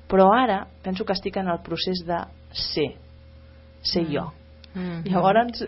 però 0.10 0.32
ara 0.34 0.64
penso 0.84 1.06
que 1.06 1.14
estic 1.14 1.38
en 1.38 1.54
el 1.54 1.62
procés 1.66 2.02
de 2.08 2.20
ser 2.52 2.90
ser 3.84 4.06
jo 4.10 4.32
Mhm. 4.78 5.08
llavors 5.10 5.64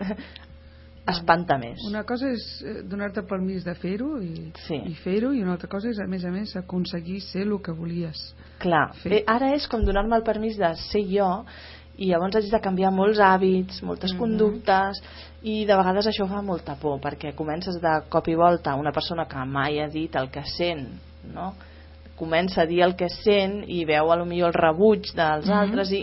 espanta 1.10 1.56
més 1.58 1.80
Una 1.88 2.04
cosa 2.06 2.28
és 2.30 2.42
eh, 2.62 2.82
donar-te 2.86 3.22
permís 3.26 3.64
de 3.66 3.74
fer-ho 3.74 4.20
i, 4.22 4.52
Sí. 4.66 4.76
i 4.86 4.94
fer-ho 5.02 5.32
i 5.34 5.40
una 5.42 5.56
altra 5.56 5.68
cosa 5.72 5.88
és 5.90 5.98
a 5.98 6.06
més 6.06 6.24
a 6.24 6.30
més 6.30 6.52
aconseguir 6.56 7.20
ser 7.24 7.42
el 7.42 7.56
que 7.64 7.72
volies. 7.72 8.20
Clar, 8.60 8.92
Fer. 9.02 9.12
eh, 9.12 9.24
ara 9.26 9.54
és 9.56 9.66
com 9.66 9.82
donar-me 9.82 10.14
el 10.16 10.22
permís 10.22 10.56
de 10.60 10.74
ser 10.76 11.02
jo 11.08 11.44
i 12.00 12.08
llavors 12.08 12.36
haig 12.38 12.48
de 12.50 12.60
canviar 12.64 12.90
molts 12.96 13.20
hàbits, 13.20 13.82
moltes 13.84 14.12
Mhm. 14.14 14.18
conductes 14.18 15.02
i 15.42 15.64
de 15.68 15.76
vegades 15.76 16.06
això 16.08 16.26
fa 16.28 16.40
molta 16.42 16.74
por 16.80 16.98
perquè 17.00 17.34
comences 17.34 17.80
de 17.80 18.02
cop 18.08 18.28
i 18.28 18.34
volta 18.34 18.74
una 18.74 18.92
persona 18.92 19.26
que 19.26 19.44
mai 19.44 19.80
ha 19.80 19.88
dit 19.88 20.14
el 20.16 20.30
que 20.30 20.42
sent 20.56 20.88
no? 21.34 21.52
Comença 22.20 22.62
a 22.62 22.66
dir 22.68 22.82
el 22.84 22.92
que 23.00 23.08
sent 23.08 23.62
i 23.66 23.82
veu 23.88 24.12
a 24.12 24.16
lo 24.20 24.26
millor 24.28 24.52
el 24.52 24.58
rebuig 24.60 25.08
dels 25.16 25.48
Mhm. 25.48 25.56
altres 25.56 25.90
i 25.96 26.02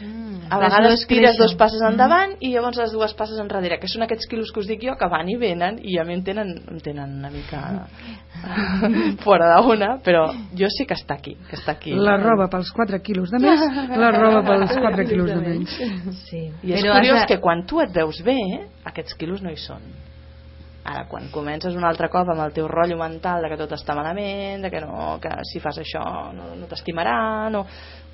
Mhm. 0.00 0.48
a 0.50 0.58
vegades 0.58 1.04
tires 1.06 1.36
creixen. 1.36 1.38
dos 1.44 1.54
passes 1.54 1.80
endavant 1.86 2.32
i 2.40 2.50
llavors 2.50 2.76
les 2.80 2.90
dues 2.90 3.12
passes 3.14 3.38
enrere, 3.38 3.78
que 3.78 3.86
són 3.86 4.02
aquests 4.02 4.26
quilos 4.26 4.50
que 4.50 4.58
us 4.60 4.66
dic 4.66 4.80
jo 4.82 4.96
que 4.98 5.06
van 5.06 5.28
i 5.28 5.36
venen 5.36 5.78
i 5.84 5.98
a 6.00 6.04
mi 6.04 6.14
em 6.14 6.24
tenen, 6.24 6.48
em 6.68 6.80
tenen 6.80 7.12
una 7.20 7.30
mica 7.30 7.86
fora 9.24 9.60
d'una, 9.60 9.98
però 10.04 10.26
jo 10.58 10.66
sí 10.70 10.84
que 10.86 10.94
està 10.94 11.14
aquí, 11.18 11.36
que 11.48 11.56
està 11.56 11.72
aquí. 11.76 11.92
La 11.94 12.16
roba 12.16 12.48
pels 12.50 12.70
4 12.72 13.00
quilos 13.02 13.30
de 13.30 13.38
més, 13.38 13.60
la 13.96 14.10
roba 14.10 14.42
pels 14.46 14.76
4 14.78 15.04
quilos 15.06 15.30
de 15.30 15.36
menys. 15.36 15.70
Sí. 16.28 16.50
I 16.62 16.72
és 16.72 16.82
Però 16.82 16.94
curiós 16.98 17.16
has 17.22 17.26
de- 17.28 17.34
que 17.36 17.40
quan 17.40 17.64
tu 17.66 17.80
et 17.80 17.92
veus 17.94 18.20
bé, 18.24 18.38
aquests 18.84 19.14
quilos 19.14 19.42
no 19.42 19.50
hi 19.50 19.56
són. 19.56 19.80
Ara, 20.88 21.04
quan 21.08 21.28
comences 21.32 21.74
un 21.76 21.84
altre 21.84 22.08
cop 22.08 22.30
amb 22.32 22.40
el 22.40 22.54
teu 22.56 22.68
rotllo 22.70 22.96
mental 22.96 23.44
de 23.44 23.50
que 23.52 23.58
tot 23.60 23.74
està 23.76 23.96
malament, 23.96 24.62
de 24.64 24.70
que, 24.72 24.80
no, 24.80 25.16
que 25.20 25.32
si 25.50 25.60
fas 25.60 25.80
això 25.82 26.02
no, 26.36 26.52
no 26.56 26.68
t'estimarà, 26.70 27.16
no... 27.52 27.66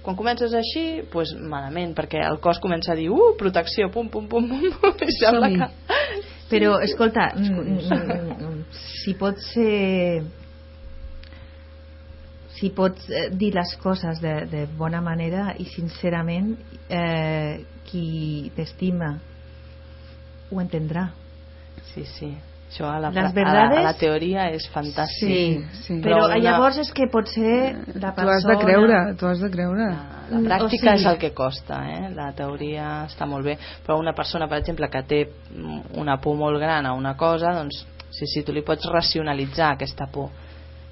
quan 0.05 0.16
comences 0.18 0.53
així, 0.53 0.85
doncs 0.99 1.11
pues, 1.12 1.35
malament, 1.39 1.95
perquè 1.97 2.25
el 2.27 2.41
cos 2.45 2.59
comença 2.61 2.93
a 2.93 2.97
dir, 2.99 3.07
uh, 3.14 3.31
protecció, 3.41 3.89
pum, 3.95 4.11
pum, 4.12 4.27
pum, 4.29 4.49
pum, 4.51 4.97
i 5.07 5.14
sembla 5.16 5.49
Som-hi. 5.49 5.61
que... 5.61 6.22
Però, 6.51 6.75
escolta, 6.85 7.31
mm, 7.39 7.61
mm, 7.75 8.35
mm, 8.49 8.81
si 9.03 9.14
pots 9.20 9.47
ser... 9.55 10.25
Si 12.55 12.68
pots 12.70 13.09
eh, 13.11 13.29
dir 13.35 13.51
les 13.57 13.72
coses 13.83 14.20
de, 14.22 14.35
de 14.47 14.61
bona 14.79 15.01
manera 15.03 15.49
i 15.59 15.64
sincerament, 15.66 16.53
eh, 16.87 17.64
qui 17.89 18.51
t'estima 18.55 19.14
ho 20.53 20.61
entendrà. 20.62 21.09
Sí, 21.93 22.05
sí. 22.16 22.35
Això 22.75 22.89
a 22.91 22.99
la, 22.99 23.11
Les 23.11 23.18
a 23.18 23.22
la, 23.22 23.29
a 23.29 23.33
verdades- 23.33 23.85
la 23.85 23.93
teoria 23.95 24.49
és 24.51 24.64
fantàstic. 24.75 25.29
Sí, 25.29 25.64
sí. 25.85 26.01
Però 26.03 26.25
una- 26.27 26.39
llavors 26.43 26.79
és 26.83 26.91
que 26.93 27.07
potser 27.07 27.77
la 27.95 28.11
Tu 28.11 28.16
persona... 28.16 28.35
has 28.35 28.45
de 28.45 28.57
creure, 28.59 29.14
tu 29.16 29.27
has 29.27 29.39
de 29.41 29.51
creure. 29.51 29.87
La, 30.31 30.39
la 30.41 30.59
pràctica 30.59 30.64
o 30.64 30.68
sigui- 30.70 30.95
és 30.95 31.07
el 31.07 31.18
que 31.18 31.33
costa, 31.33 31.79
eh? 31.89 32.11
la 32.14 32.33
teoria 32.33 33.05
està 33.07 33.27
molt 33.27 33.45
bé, 33.45 33.57
però 33.87 33.99
una 34.01 34.12
persona, 34.12 34.49
per 34.49 34.59
exemple, 34.59 34.89
que 34.91 35.03
té 35.05 35.20
una 35.95 36.16
por 36.20 36.35
molt 36.37 36.59
gran 36.59 36.85
a 36.87 36.95
una 36.95 37.14
cosa, 37.16 37.53
doncs 37.55 37.87
sí, 38.11 38.27
sí, 38.27 38.43
tu 38.43 38.53
li 38.53 38.62
pots 38.62 38.87
racionalitzar 38.91 39.72
aquesta 39.75 40.07
por 40.11 40.31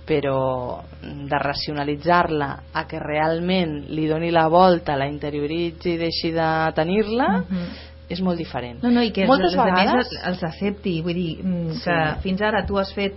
però 0.06 0.82
de 1.00 1.38
racionalitzar-la 1.38 2.48
a 2.74 2.86
que 2.86 2.98
realment 2.98 3.84
li 3.94 4.06
doni 4.08 4.30
la 4.30 4.48
volta, 4.48 4.96
la 4.96 5.06
interioritzi 5.06 5.92
i 5.94 5.98
deixi 5.98 6.32
de 6.34 6.72
tenir-la 6.74 7.28
Mhm. 7.38 7.66
És 8.10 8.20
molt 8.20 8.38
diferent 8.38 8.82
No, 8.82 8.90
no, 8.90 9.02
i 9.02 9.10
que 9.12 9.26
moltes 9.26 9.52
els, 9.52 9.56
els 9.56 9.64
vegades 9.64 9.92
altres 9.92 10.26
els 10.26 10.42
accepti, 10.44 11.00
vull 11.02 11.14
dir, 11.14 11.38
mm, 11.44 11.68
que 11.84 12.00
Sí. 12.14 12.20
fins 12.22 12.42
ara 12.42 12.64
tu 12.66 12.78
has 12.78 12.92
fet 12.94 13.14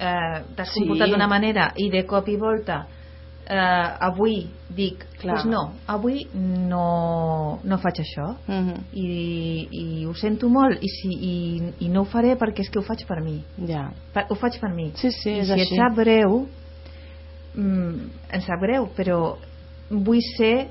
eh, 0.00 0.42
t'has 0.56 0.68
Sí. 0.72 0.80
comportat 0.80 1.10
d'una 1.10 1.28
manera 1.28 1.72
i 1.76 1.88
de 1.90 2.04
cop 2.06 2.28
i 2.28 2.36
volta 2.36 2.86
eh, 3.46 3.88
avui 4.00 4.46
dic, 4.70 5.04
Clar. 5.20 5.34
pues 5.34 5.44
no, 5.46 5.74
avui 5.86 6.26
no, 6.34 7.58
no 7.64 7.78
faig 7.78 8.00
això 8.00 8.36
Mhm. 8.48 8.74
i, 8.94 9.68
i 9.70 10.04
ho 10.06 10.14
sento 10.14 10.48
molt 10.48 10.78
i, 10.82 10.88
si, 10.88 11.08
i, 11.08 11.62
i 11.80 11.88
no 11.88 12.00
ho 12.02 12.04
faré 12.04 12.36
perquè 12.38 12.60
és 12.60 12.70
que 12.70 12.78
ho 12.78 12.82
faig 12.82 13.04
per 13.06 13.20
mi 13.22 13.42
ja. 13.66 13.90
Per- 14.14 14.26
ho 14.30 14.34
faig 14.34 14.58
per 14.60 14.70
mi 14.74 14.92
Sí, 14.94 15.10
sí, 15.10 15.30
i 15.30 15.38
és 15.40 15.46
si 15.46 15.52
així. 15.52 15.74
et 15.74 15.78
sap 15.78 15.96
greu 15.96 16.46
mm, 17.56 18.10
em 18.32 18.40
sap 18.40 18.60
greu 18.62 18.88
però 18.96 19.36
vull 19.90 20.22
ser 20.36 20.68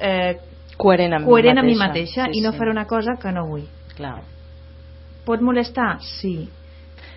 eh, 0.00 0.36
coherent 0.82 1.14
amb 1.18 1.26
coherent 1.28 1.58
mi 1.58 1.60
amb 1.60 1.68
mi 1.68 1.76
mateixa, 1.78 2.22
mateixa 2.22 2.32
Sí, 2.32 2.38
i 2.38 2.42
no 2.44 2.52
sí. 2.52 2.58
faré 2.58 2.70
una 2.74 2.86
cosa 2.86 3.16
que 3.20 3.32
no 3.32 3.46
vull 3.46 3.66
Clar. 3.96 4.16
pot 5.26 5.40
molestar? 5.44 5.98
Sí 6.00 6.48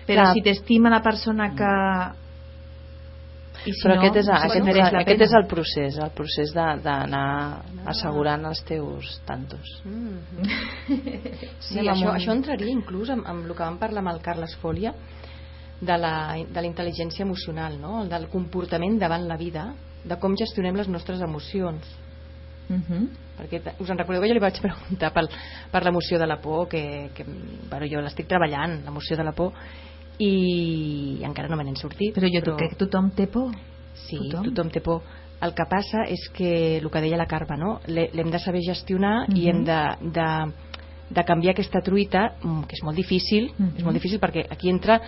però 0.06 0.20
Clar. 0.26 0.32
si 0.34 0.42
t'estima 0.44 0.90
la 0.92 1.00
persona 1.00 1.50
que 1.56 1.72
i 3.64 3.72
si 3.72 3.80
però 3.80 3.94
no, 3.94 4.00
aquest, 4.02 4.16
és, 4.20 4.26
doncs 4.26 4.44
aquest, 4.44 4.64
mereix 4.66 4.90
la 4.92 4.98
aquest 5.00 5.18
pena. 5.20 5.24
és 5.24 5.32
el 5.38 5.46
procés 5.48 5.98
el 6.04 6.10
procés 6.12 6.50
de- 6.52 6.80
d'anar 6.84 7.62
assegurant 7.86 8.44
els 8.50 8.60
teus 8.68 9.20
tantos 9.24 9.70
Mm. 9.84 10.18
Sí, 11.64 11.78
Anem 11.78 11.94
això, 11.94 12.12
això 12.12 12.32
entraria 12.32 12.68
inclús 12.72 13.08
amb, 13.10 13.24
amb 13.26 13.46
el 13.46 13.54
que 13.56 13.62
vam 13.62 13.78
parlar 13.78 14.02
amb 14.04 14.12
el 14.12 14.20
Carles 14.20 14.56
Fòlia 14.60 14.92
de 15.80 15.96
la, 15.98 16.36
de 16.48 16.60
la 16.60 16.68
intel·ligència 16.68 17.22
emocional, 17.24 17.78
no? 17.80 18.04
del 18.08 18.28
comportament 18.28 18.98
davant 18.98 19.26
la 19.28 19.36
vida, 19.36 19.74
de 20.04 20.16
com 20.20 20.36
gestionem 20.36 20.76
les 20.76 20.88
nostres 20.88 21.20
emocions. 21.20 21.84
Mhm. 22.68 23.08
Perquè 23.38 23.60
t- 23.62 23.74
us 23.80 23.90
en 23.90 23.98
recordeu 23.98 24.22
que 24.22 24.28
jo 24.28 24.34
li 24.34 24.40
vaig 24.40 24.60
preguntar 24.60 25.12
per, 25.12 25.24
per 25.72 25.82
l'emoció 25.84 26.18
de 26.18 26.26
la 26.26 26.36
por, 26.40 26.68
que, 26.68 27.10
que 27.14 27.24
bueno, 27.24 27.86
jo 27.90 28.00
l'estic 28.00 28.26
treballant, 28.28 28.84
l'emoció 28.84 29.16
de 29.16 29.24
la 29.24 29.32
por, 29.32 29.52
i 30.18 31.20
encara 31.26 31.48
no 31.48 31.56
me 31.56 31.64
n'he 31.64 31.74
sortit. 31.76 32.14
però 32.14 32.28
jo 32.30 32.40
però... 32.44 32.56
crec 32.56 32.70
que 32.76 32.84
tothom 32.86 33.10
té 33.16 33.26
por 33.26 33.50
Sí, 33.94 34.18
Tothom. 34.30 34.44
tothom. 34.52 34.70
té 34.70 34.80
por. 34.80 35.02
El 35.40 35.52
que 35.54 35.64
passa 35.70 36.02
és 36.08 36.28
que, 36.34 36.78
el 36.78 36.90
que 36.90 37.00
deia 37.00 37.16
la 37.16 37.26
Carme, 37.26 37.56
no? 37.58 37.80
L'he- 37.86 38.10
l'hem 38.12 38.30
de 38.30 38.38
saber 38.38 38.60
gestionar 38.66 39.26
i 39.30 39.46
Mhm. 39.46 39.48
hem 39.48 39.64
de, 39.64 40.10
de, 40.10 40.52
de 41.10 41.24
canviar 41.24 41.52
aquesta 41.54 41.80
truita, 41.80 42.34
mm, 42.42 42.62
que 42.64 42.74
és 42.74 42.82
molt 42.82 42.96
difícil, 42.96 43.52
Mhm. 43.58 43.76
és 43.78 43.84
molt 43.84 43.94
difícil 43.94 44.18
perquè 44.20 44.46
aquí 44.50 44.68
entra 44.70 45.00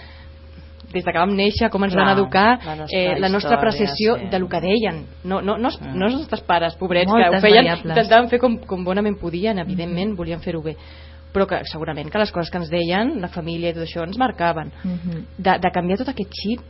des 0.92 1.04
que 1.04 1.12
vam 1.18 1.34
néixer, 1.34 1.68
com 1.70 1.84
ens 1.84 1.92
Clar, 1.94 2.04
van 2.06 2.16
educar, 2.18 2.58
la 2.64 2.76
nostra 2.76 2.98
eh, 2.98 3.18
la 3.20 3.28
nostra 3.28 3.56
apreciació 3.56 4.16
sí. 4.16 4.26
de 4.30 4.38
lo 4.38 4.48
que 4.48 4.60
deien. 4.60 5.06
No, 5.24 5.40
no, 5.42 5.56
no, 5.58 5.68
Mm. 5.68 5.94
no 5.98 6.06
els 6.06 6.14
nostres 6.14 6.40
pares, 6.42 6.74
pobrets, 6.76 7.06
que 7.10 7.12
Moltes 7.18 7.38
ho 7.38 7.40
feien, 7.40 7.64
variables. 7.64 7.84
intentaven 7.96 8.28
fer 8.30 8.38
com, 8.38 8.56
com 8.58 8.84
bonament 8.84 9.18
podien, 9.18 9.58
evidentment, 9.58 10.10
Mhm. 10.10 10.16
volien 10.16 10.40
fer-ho 10.40 10.62
bé 10.62 10.76
però 11.36 11.46
que 11.46 11.58
segurament 11.66 12.08
que 12.10 12.18
les 12.18 12.32
coses 12.32 12.50
que 12.50 12.56
ens 12.56 12.70
deien, 12.70 13.20
la 13.20 13.28
família 13.28 13.68
i 13.68 13.74
tot 13.74 13.82
això 13.82 14.02
ens 14.06 14.16
marcaven. 14.16 14.72
Mhm. 14.82 15.26
De, 15.36 15.58
de 15.60 15.70
canviar 15.70 15.98
tot 15.98 16.08
aquest 16.08 16.30
xip 16.32 16.60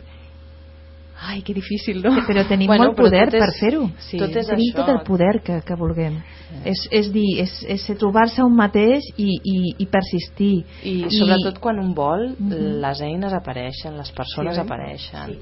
Ai, 1.19 1.41
que 1.43 1.55
difícil, 1.55 2.03
no? 2.03 2.11
però 2.27 2.47
tenim 2.47 2.67
Bueno, 2.69 2.85
molt 2.85 2.99
però 2.99 3.05
poder 3.07 3.25
tot 3.31 3.35
és- 3.35 3.41
per 3.41 3.55
fer-ho 3.59 3.91
Sí. 3.99 4.19
tot 4.19 4.37
és 4.37 4.47
tenim 4.47 4.69
això. 4.73 4.77
tot 4.77 4.89
el 4.91 5.01
poder 5.03 5.41
que, 5.43 5.62
que 5.64 5.75
vulguem 5.75 6.19
és, 6.64 6.87
és 6.91 7.11
dir, 7.12 7.41
és, 7.41 7.64
és 7.69 7.87
trobar-se 7.99 8.43
un 8.45 8.55
mateix 8.55 9.03
i, 9.17 9.31
i, 9.43 9.75
i 9.79 9.87
persistir 9.87 10.64
i 10.85 11.07
sobretot 11.11 11.59
quan 11.59 11.79
un 11.79 11.95
vol 11.95 12.35
Mhm. 12.39 12.81
les 12.83 13.01
eines 13.01 13.33
apareixen, 13.33 13.97
les 13.97 14.11
persones 14.12 14.55
Sí, 14.57 14.61
apareixen 14.61 15.27
Sí. 15.33 15.39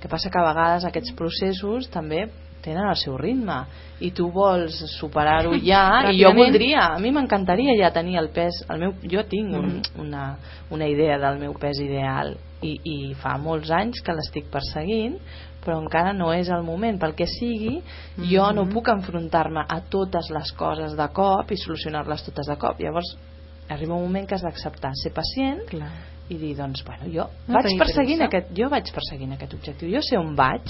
que 0.00 0.08
passa 0.08 0.30
que 0.30 0.38
a 0.38 0.46
vegades 0.46 0.84
aquests 0.84 1.12
processos 1.12 1.88
també 1.90 2.28
tenen 2.62 2.88
el 2.88 2.96
seu 2.96 3.16
ritme 3.16 3.64
i 4.00 4.10
tu 4.10 4.30
vols 4.30 4.72
superar-ho 4.98 5.52
ja 5.62 6.10
i 6.12 6.22
jo 6.22 6.32
voldria, 6.34 6.94
a 6.94 6.98
mi 6.98 7.10
m'encantaria 7.10 7.74
ja 7.78 7.90
tenir 7.92 8.16
el 8.18 8.28
pes, 8.30 8.64
el 8.70 8.78
meu, 8.78 8.92
jo 9.02 9.22
tinc 9.24 9.54
un, 9.54 9.82
una, 9.98 10.36
una 10.70 10.86
idea 10.88 11.18
del 11.18 11.38
meu 11.38 11.52
pes 11.54 11.78
ideal 11.80 12.36
i, 12.62 12.78
i 12.84 13.14
fa 13.20 13.36
molts 13.38 13.70
anys 13.70 14.00
que 14.04 14.12
l'estic 14.16 14.48
perseguint 14.50 15.18
però 15.66 15.80
encara 15.82 16.12
no 16.14 16.32
és 16.32 16.48
el 16.48 16.62
moment 16.62 16.98
pel 16.98 17.14
que 17.18 17.26
sigui, 17.26 17.80
jo 18.30 18.52
no 18.52 18.64
Mhm. 18.64 18.72
puc 18.72 18.88
enfrontar-me 18.88 19.64
a 19.68 19.80
totes 19.90 20.30
les 20.30 20.52
coses 20.52 20.94
de 20.96 21.08
cop 21.12 21.50
i 21.50 21.56
solucionar-les 21.56 22.22
totes 22.24 22.46
de 22.46 22.56
cop 22.56 22.78
llavors 22.80 23.16
arriba 23.68 23.94
un 23.94 24.02
moment 24.02 24.28
que 24.28 24.34
has 24.36 24.42
d'acceptar 24.42 24.92
ser 24.94 25.12
pacient 25.12 25.66
Clar. 25.66 25.90
i 26.28 26.36
dir, 26.36 26.56
doncs, 26.56 26.84
bueno, 26.84 27.04
jo 27.12 27.28
No 27.48 27.54
vaig 27.54 27.76
perseguint 27.78 28.22
aquest, 28.22 28.52
jo 28.56 28.68
vaig 28.70 28.92
perseguint 28.94 29.32
aquest 29.32 29.54
objectiu, 29.54 29.90
jo 29.90 30.00
sé 30.02 30.16
on 30.16 30.36
vaig 30.36 30.62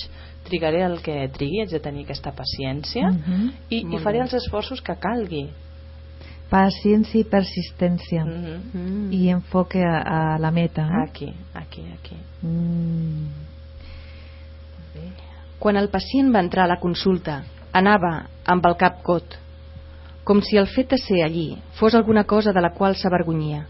trigaré 0.45 0.83
el 0.85 1.03
que 1.03 1.29
trigui, 1.29 1.61
haig 1.61 1.71
de 1.71 1.81
tenir 1.81 2.05
aquesta 2.05 2.33
paciència 2.33 3.11
Mhm. 3.11 3.53
i, 3.71 3.81
i 3.81 3.85
Molt 3.85 4.03
faré 4.03 4.19
bé. 4.19 4.25
els 4.25 4.35
esforços 4.35 4.81
que 4.81 4.97
calgui 4.97 5.51
paciència 6.51 7.21
i 7.21 7.27
persistència. 7.27 8.25
Mm. 8.25 9.09
i 9.13 9.29
enfoque 9.31 9.83
a, 9.83 9.97
a 9.99 10.39
la 10.39 10.51
meta 10.51 10.87
eh? 10.87 11.03
aquí, 11.03 11.33
aquí, 11.55 11.83
aquí 11.95 12.17
mm. 12.43 13.27
Quan 15.59 15.77
el 15.77 15.89
pacient 15.89 16.31
va 16.35 16.43
entrar 16.45 16.67
a 16.67 16.71
la 16.71 16.81
consulta, 16.81 17.41
anava 17.73 18.29
amb 18.45 18.67
el 18.69 18.77
cap 18.77 19.01
cot, 19.03 19.39
com 20.25 20.43
si 20.45 20.59
el 20.61 20.69
fet 20.69 20.91
de 20.93 20.99
ser 21.01 21.23
allí 21.25 21.57
fos 21.79 21.95
alguna 21.95 22.25
cosa 22.25 22.53
de 22.53 22.61
la 22.61 22.73
qual 22.77 22.97
s'avergonyia. 22.97 23.65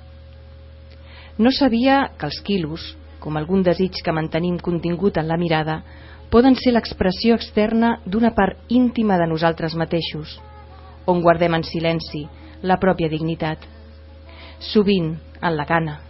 No 1.39 1.53
sabia 1.53 2.11
que 2.19 2.27
els 2.27 2.41
quilos, 2.43 2.97
com 3.21 3.37
algun 3.37 3.63
desig 3.63 4.01
que 4.03 4.15
mantenim 4.15 4.59
contingut 4.59 5.19
en 5.21 5.29
la 5.29 5.37
mirada, 5.37 5.83
poden 6.31 6.57
ser 6.59 6.73
l'expressió 6.75 7.37
externa 7.37 8.01
d'una 8.05 8.33
part 8.35 8.59
íntima 8.69 9.19
de 9.21 9.29
nosaltres 9.31 9.77
mateixos, 9.79 10.41
on 11.07 11.23
guardem 11.23 11.55
en 11.55 11.65
silenci 11.65 12.27
la 12.67 12.79
pròpia 12.83 13.09
dignitat. 13.13 13.63
Sovint, 14.73 15.15
en 15.41 15.57
la 15.57 15.67
gana, 15.69 16.01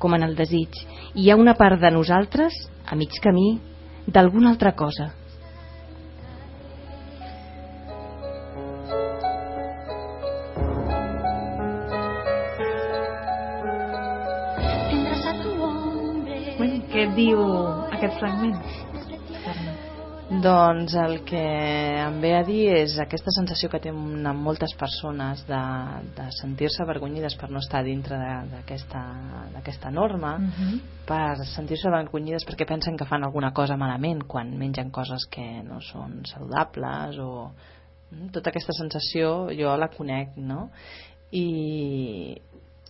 com 0.00 0.16
en 0.16 0.24
el 0.26 0.34
desig, 0.36 0.82
hi 1.14 1.30
ha 1.30 1.38
una 1.38 1.54
part 1.54 1.80
de 1.80 1.90
nosaltres, 1.94 2.56
a 2.86 2.96
mig 2.96 3.20
camí, 3.22 3.60
d'alguna 4.06 4.50
altra 4.50 4.74
cosa. 4.74 5.10
Bueno, 16.60 16.80
què 16.92 17.06
et 17.06 17.12
diu 17.16 17.44
aquest 17.96 18.18
fragment? 18.20 18.89
Doncs 20.40 20.94
el 20.96 21.18
que 21.28 21.40
em 22.00 22.14
ve 22.22 22.30
a 22.32 22.42
dir 22.46 22.70
és 22.78 22.94
aquesta 23.02 23.32
sensació 23.34 23.68
que 23.68 23.80
tenen 23.82 24.38
moltes 24.40 24.72
persones 24.78 25.42
de, 25.48 25.58
de 26.16 26.28
sentir-se 26.38 26.80
avergonyides 26.84 27.36
per 27.36 27.50
no 27.52 27.60
estar 27.60 27.82
dintre 27.84 28.16
d'aquesta 28.16 29.90
norma, 29.92 30.38
Mhm. 30.38 30.80
per 31.06 31.44
sentir-se 31.44 31.88
avergonyides 31.88 32.46
perquè 32.46 32.66
pensen 32.66 32.96
que 32.96 33.04
fan 33.04 33.24
alguna 33.24 33.52
cosa 33.52 33.76
malament 33.76 34.24
quan 34.26 34.56
mengen 34.56 34.90
coses 34.90 35.26
que 35.30 35.62
no 35.62 35.80
són 35.80 36.24
saludables 36.24 37.18
o 37.18 37.50
mm, 38.12 38.30
tota 38.32 38.50
aquesta 38.50 38.72
sensació 38.72 39.50
jo 39.52 39.76
la 39.76 39.88
conec 39.88 40.36
no? 40.36 40.70
I, 41.32 42.36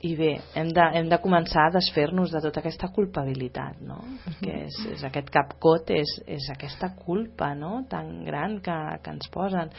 i 0.01 0.15
bé, 0.17 0.31
hem 0.57 0.71
de, 0.73 0.85
hem 0.97 1.09
de 1.13 1.19
començar 1.21 1.67
a 1.69 1.73
desfer-nos 1.75 2.31
de 2.33 2.41
tota 2.41 2.63
aquesta 2.63 2.89
culpabilitat 2.95 3.83
no? 3.85 3.99
perquè 4.25 4.55
és, 4.63 4.79
és 4.95 5.03
aquest 5.05 5.29
capcot 5.35 5.93
és, 5.93 6.15
és 6.25 6.47
aquesta 6.55 6.89
culpa 6.97 7.51
no? 7.55 7.83
tan 7.91 8.23
gran 8.25 8.57
que, 8.65 8.77
que 9.05 9.13
ens 9.13 9.29
posen. 9.33 9.73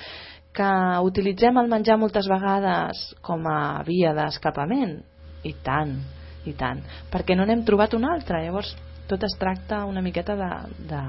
Que 0.54 0.70
utilitzem 1.08 1.58
el 1.58 1.72
menjar 1.72 1.98
moltes 1.98 2.30
vegades 2.30 3.02
com 3.26 3.48
a 3.50 3.82
via 3.88 4.12
d'escapament. 4.14 5.00
I 5.48 5.56
tant, 5.66 5.96
i 6.46 6.54
tant. 6.54 6.84
Perquè 7.10 7.34
no 7.34 7.48
n'hem 7.48 7.64
trobat 7.66 7.96
una 7.98 8.12
altra. 8.14 8.44
Llavors 8.44 8.76
tot 9.10 9.26
es 9.26 9.34
tracta 9.40 9.80
una 9.90 10.04
miqueta 10.06 10.36
de, 10.38 10.52
de, 10.92 11.02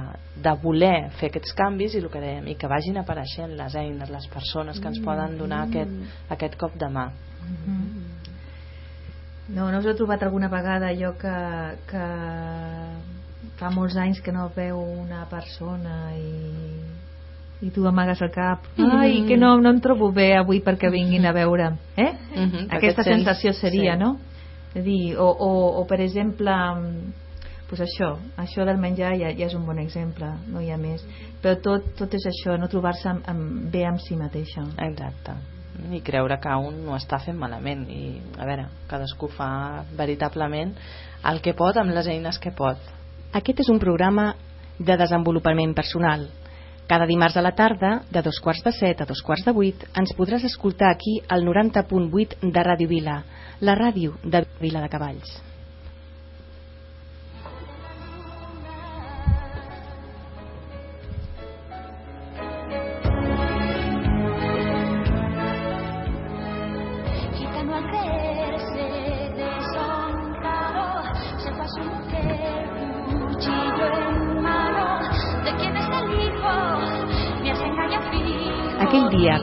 de 0.47 0.55
voler 0.63 1.11
fer 1.19 1.29
aquests 1.29 1.53
canvis 1.59 1.99
i 1.99 2.01
el 2.01 2.09
que 2.09 2.23
dèiem, 2.23 2.49
i 2.49 2.57
que 2.57 2.71
vagin 2.71 2.97
apareixent 3.03 3.53
les 3.61 3.77
eines, 3.77 4.09
les 4.15 4.31
persones 4.33 4.81
que 4.81 4.89
ens 4.89 5.05
poden 5.05 5.37
donar 5.43 5.67
aquest, 5.69 6.01
aquest 6.33 6.57
cop 6.65 6.81
de 6.81 6.89
mà 6.97 7.11
No, 9.49 9.70
no 9.72 9.78
us 9.80 9.86
heu 9.86 9.97
trobat 9.99 10.22
alguna 10.22 10.49
vegada 10.49 10.88
allò 10.93 11.12
que, 11.18 11.32
que 11.90 12.03
fa 13.59 13.70
molts 13.74 13.97
anys 13.99 14.20
que 14.22 14.32
no 14.32 14.49
veu 14.55 14.78
una 14.78 15.24
persona 15.30 16.12
i, 16.16 17.66
i 17.66 17.70
tu 17.74 17.86
amagues 17.88 18.22
el 18.22 18.30
cap 18.34 18.68
ai, 18.78 19.24
que 19.28 19.36
no, 19.36 19.57
no 19.61 19.70
em 19.74 19.80
trobo 19.82 20.12
bé 20.14 20.32
avui 20.38 20.62
perquè 20.64 20.90
vinguin 20.90 21.26
a 21.26 21.34
veure 21.36 21.72
eh? 21.97 22.12
Mhm, 22.36 22.68
perquè 22.70 22.93
aquesta 22.93 23.03
et 23.03 23.11
sents- 23.11 23.24
sensació 23.24 23.53
seria, 23.59 23.97
sí. 23.97 24.01
no? 24.01 24.16
És 24.74 24.84
dir, 24.86 25.16
o, 25.18 25.26
o, 25.26 25.51
o 25.82 25.84
per 25.90 26.01
exemple 26.01 26.55
mm, 26.55 27.12
pues 27.68 27.82
això, 27.84 28.14
això 28.40 28.64
del 28.68 28.78
menjar 28.80 29.14
ja, 29.18 29.30
ja 29.32 29.47
és 29.47 29.55
un 29.59 29.66
bon 29.66 29.78
exemple, 29.82 30.30
no 30.49 30.62
hi 30.62 30.70
ha 30.70 30.78
més 30.78 31.03
però 31.43 31.59
tot, 31.61 31.93
tot 31.99 32.14
és 32.14 32.26
això, 32.30 32.57
no 32.59 32.70
trobar-se 32.72 33.11
bé 33.72 33.84
amb 33.88 34.01
si 34.01 34.16
mateixa 34.16 34.64
exacte 34.86 35.34
i 35.91 36.01
creure 36.05 36.39
que 36.41 36.55
un 36.57 36.83
no 36.87 36.97
està 36.97 37.18
fent 37.18 37.39
malament 37.39 37.87
i 37.91 38.03
a 38.39 38.47
veure, 38.49 38.68
cadascú 38.91 39.28
fa 39.33 39.85
veritablement 39.99 40.74
el 41.30 41.41
que 41.43 41.55
pot 41.59 41.76
amb 41.76 41.95
les 41.95 42.09
eines 42.11 42.39
que 42.39 42.55
pot 42.55 42.78
Aquest 43.33 43.62
és 43.64 43.68
un 43.72 43.78
programa 43.80 44.35
de 44.78 44.97
desenvolupament 45.01 45.72
personal. 45.74 46.26
Cada 46.91 47.07
dimarts 47.09 47.39
a 47.41 47.45
la 47.45 47.55
tarda, 47.57 47.93
de 48.12 48.22
dos 48.26 48.41
quarts 48.45 48.61
de 48.66 48.72
set 48.76 49.01
a 49.01 49.07
dos 49.09 49.22
quarts 49.24 49.47
de 49.47 49.55
vuit, 49.57 49.87
ens 49.97 50.12
podràs 50.18 50.45
escoltar 50.45 50.91
aquí 50.93 51.14
al 51.28 51.47
90.8 51.47 52.53
de 52.53 52.66
Ràdio 52.68 52.91
Vila, 52.91 53.22
la 53.61 53.78
ràdio 53.78 54.18
de 54.22 54.45
Vila 54.61 54.85
de 54.85 54.93
Cavalls. 54.93 55.33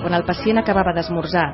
Quan 0.10 0.18
el 0.18 0.26
pacient 0.26 0.57
acabava 0.57 0.89
d'esmorzar, 0.97 1.47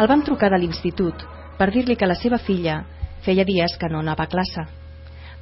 el 0.00 0.08
van 0.08 0.22
trucar 0.24 0.48
de 0.48 0.56
l'institut 0.56 1.20
per 1.58 1.66
dir-li 1.68 1.98
que 2.00 2.06
la 2.08 2.14
seva 2.16 2.38
filla 2.40 2.78
feia 3.20 3.44
dies 3.44 3.74
que 3.76 3.90
no 3.92 3.98
anava 4.00 4.24
a 4.24 4.30
classe. 4.32 4.62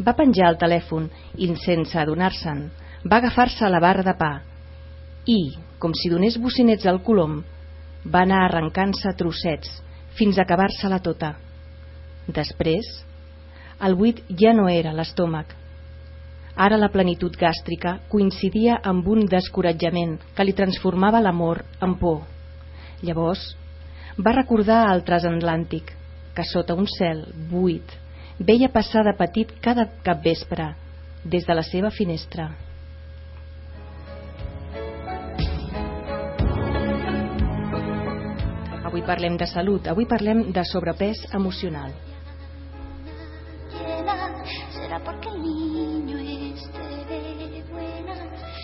Va 0.03 0.17
penjar 0.19 0.49
el 0.51 0.57
telèfon 0.59 1.05
i, 1.37 1.47
sense 1.55 1.95
adonar-se'n, 2.01 2.65
va 3.07 3.21
agafar-se 3.23 3.63
a 3.63 3.71
la 3.71 3.79
barra 3.79 4.03
de 4.03 4.15
pa 4.19 4.33
i, 5.31 5.55
com 5.79 5.95
si 5.95 6.11
donés 6.11 6.39
bocinets 6.43 6.89
al 6.91 6.99
colom, 7.07 7.37
va 8.03 8.25
anar 8.27 8.41
arrencant-se 8.49 9.13
trossets 9.21 9.77
fins 10.19 10.35
a 10.35 10.43
acabar-se-la 10.43 10.99
tota. 10.99 11.37
Després, 12.27 12.89
el 13.87 13.95
buit 13.95 14.25
ja 14.35 14.51
no 14.51 14.67
era 14.73 14.97
l'estómac. 14.97 15.55
Ara 16.59 16.81
la 16.81 16.91
plenitud 16.91 17.39
gàstrica 17.39 18.01
coincidia 18.11 18.81
amb 18.83 19.07
un 19.07 19.29
descoratjament 19.31 20.19
que 20.35 20.49
li 20.49 20.57
transformava 20.59 21.23
l'amor 21.23 21.63
en 21.87 21.95
por. 22.03 22.27
Llavors, 23.03 23.55
va 24.19 24.35
recordar 24.35 24.83
el 24.93 25.05
transatlàntic, 25.07 25.95
que 26.35 26.45
sota 26.47 26.75
un 26.79 26.87
cel 26.91 27.25
buit 27.51 27.95
veia 28.39 28.69
passar 28.71 29.03
de 29.05 29.15
petit 29.19 29.51
cada 29.61 29.89
capvespre, 30.07 30.73
des 31.25 31.45
de 31.47 31.55
la 31.55 31.63
seva 31.67 31.91
finestra. 31.91 32.49
Avui 38.89 39.03
parlem 39.05 39.37
de 39.37 39.47
salut, 39.47 39.89
avui 39.91 40.07
parlem 40.07 40.47
de 40.53 40.65
sobrepès 40.65 41.27
emocional. 41.35 41.91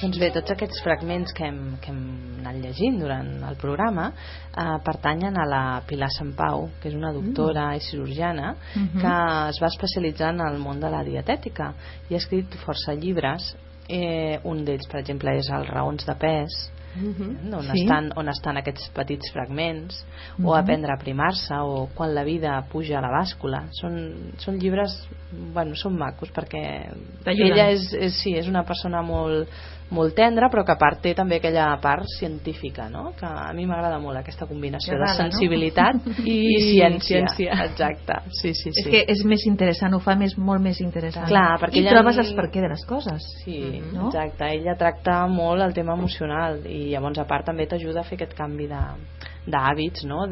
Doncs 0.04 0.18
bé, 0.20 0.30
tots 0.30 0.52
aquests 0.52 0.82
fragments 0.84 1.32
que 1.32 1.46
hem, 1.48 1.60
que 1.80 1.92
hem 1.92 2.33
anat 2.44 2.60
llegint 2.62 2.98
durant 3.00 3.30
el 3.48 3.56
programa 3.56 4.10
eh, 4.12 4.78
pertanyen 4.84 5.36
a 5.40 5.46
la 5.48 5.82
Pilar 5.88 6.10
Sant 6.12 6.34
Pau, 6.36 6.68
que 6.80 6.88
és 6.88 6.94
una 6.94 7.12
doctora 7.12 7.70
i 7.76 7.80
cirurgiana 7.80 8.54
Mhm. 8.74 9.00
que 9.00 9.14
es 9.48 9.60
va 9.62 9.66
especialitzar 9.72 10.34
en 10.34 10.40
el 10.40 10.58
món 10.58 10.80
de 10.80 10.90
la 10.90 11.02
dietètica 11.02 11.72
i 12.10 12.14
ha 12.14 12.18
escrit 12.18 12.54
força 12.66 12.94
llibres. 12.94 13.56
Eh, 13.88 14.38
un 14.44 14.64
d'ells, 14.64 14.86
per 14.88 15.00
exemple, 15.00 15.30
és 15.36 15.48
Els 15.50 15.68
raons 15.68 16.06
de 16.06 16.14
pes, 16.14 16.70
on, 16.96 17.62
Sí. 17.72 17.82
estan, 17.82 18.10
on 18.16 18.28
estan 18.28 18.56
aquests 18.56 18.88
petits 18.94 19.30
fragments, 19.32 20.06
Mhm. 20.38 20.46
o 20.46 20.54
aprendre 20.54 20.92
a 20.92 20.96
primar-se, 20.98 21.54
o 21.60 21.88
quan 21.94 22.14
la 22.14 22.24
vida 22.24 22.62
puja 22.70 22.98
a 22.98 23.02
la 23.02 23.10
bàscula. 23.10 23.64
Són, 23.72 24.32
són 24.38 24.58
llibres, 24.58 25.08
bueno, 25.52 25.74
són 25.74 25.96
macos, 25.98 26.30
perquè 26.32 26.90
ella 27.26 27.70
és, 27.70 27.92
és, 27.94 28.14
sí, 28.22 28.34
és 28.36 28.48
una 28.48 28.62
persona 28.64 29.02
molt, 29.02 29.48
molt 29.90 30.14
tendra, 30.16 30.48
però 30.50 30.64
que 30.64 30.72
a 30.72 30.78
part 30.78 31.00
té 31.02 31.14
també 31.14 31.36
aquella 31.36 31.78
part 31.80 32.04
científica, 32.18 32.88
no? 32.88 33.12
que 33.16 33.26
a 33.26 33.52
mi 33.52 33.66
m'agrada 33.66 33.98
molt 34.00 34.16
aquesta 34.16 34.46
combinació 34.46 34.94
de 34.94 34.98
T'agrada, 34.98 35.24
no? 35.24 35.30
sensibilitat 35.30 35.94
i, 36.24 36.56
I 36.56 36.80
ciència. 36.80 37.26
ciència. 37.28 37.64
Exacte, 37.66 38.14
sí, 38.40 38.54
sí, 38.54 38.72
sí. 38.72 38.80
És 38.80 38.86
que 38.90 39.04
és 39.12 39.24
més 39.24 39.44
interessant, 39.46 39.94
ho 39.94 40.00
fa 40.00 40.16
més, 40.16 40.36
molt 40.38 40.60
més 40.62 40.80
interessant. 40.80 41.26
Clar, 41.28 41.58
perquè 41.60 41.76
I 41.76 41.80
ella- 41.84 41.90
trobes 41.98 42.18
els 42.18 42.32
per 42.32 42.46
què 42.50 42.60
de 42.64 42.68
les 42.68 42.84
coses. 42.86 43.22
Sí, 43.44 43.82
No? 43.92 44.08
exacte. 44.08 44.44
Ella 44.56 44.74
tracta 44.76 45.26
molt 45.28 45.62
el 45.62 45.74
tema 45.74 45.94
emocional 45.94 46.66
i 46.66 46.83
llavors 46.90 47.18
a 47.18 47.24
part 47.28 47.46
també 47.46 47.66
t'ajuda 47.66 48.00
a 48.00 48.08
fer 48.08 48.16
aquest 48.20 48.34
canvi 48.38 48.66
de 48.70 48.80
d'hàbits, 49.44 50.06
no? 50.08 50.22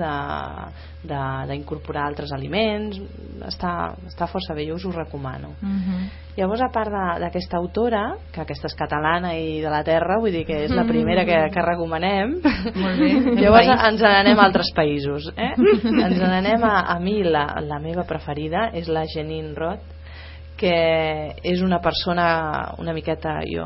d'incorporar 1.04 2.06
altres 2.08 2.30
aliments 2.32 2.96
està, 3.44 3.92
està 4.08 4.28
força 4.30 4.54
bé, 4.56 4.64
jo 4.68 4.76
us 4.78 4.84
ho 4.86 4.92
recomano 4.94 5.50
Mhm. 5.60 6.06
llavors 6.36 6.62
a 6.62 6.68
part 6.72 6.90
d'aquesta 7.20 7.56
autora 7.58 8.14
que 8.32 8.40
aquesta 8.40 8.66
és 8.68 8.74
catalana 8.74 9.34
i 9.36 9.60
de 9.60 9.68
la 9.68 9.82
terra 9.84 10.18
vull 10.18 10.32
dir 10.32 10.44
que 10.46 10.64
és 10.64 10.70
la 10.70 10.84
primera 10.84 11.24
que, 11.26 11.50
que 11.52 11.62
recomanem 11.62 12.40
Molt 12.74 12.98
bé. 12.98 13.12
llavors 13.42 13.68
ens 13.68 14.00
n'anem 14.00 14.38
a 14.38 14.44
altres 14.44 14.72
països 14.74 15.28
eh? 15.36 15.52
ens 15.58 16.18
n'anem 16.18 16.64
a, 16.64 16.80
a 16.94 16.98
mi 16.98 17.22
la, 17.22 17.46
la 17.60 17.78
meva 17.80 18.04
preferida 18.04 18.70
és 18.72 18.88
la 18.88 19.04
Janine 19.06 19.52
Roth 19.54 19.82
que 20.62 21.34
és 21.42 21.60
una 21.60 21.80
persona 21.82 22.24
una 22.78 22.92
miqueta, 22.94 23.40
jo 23.50 23.64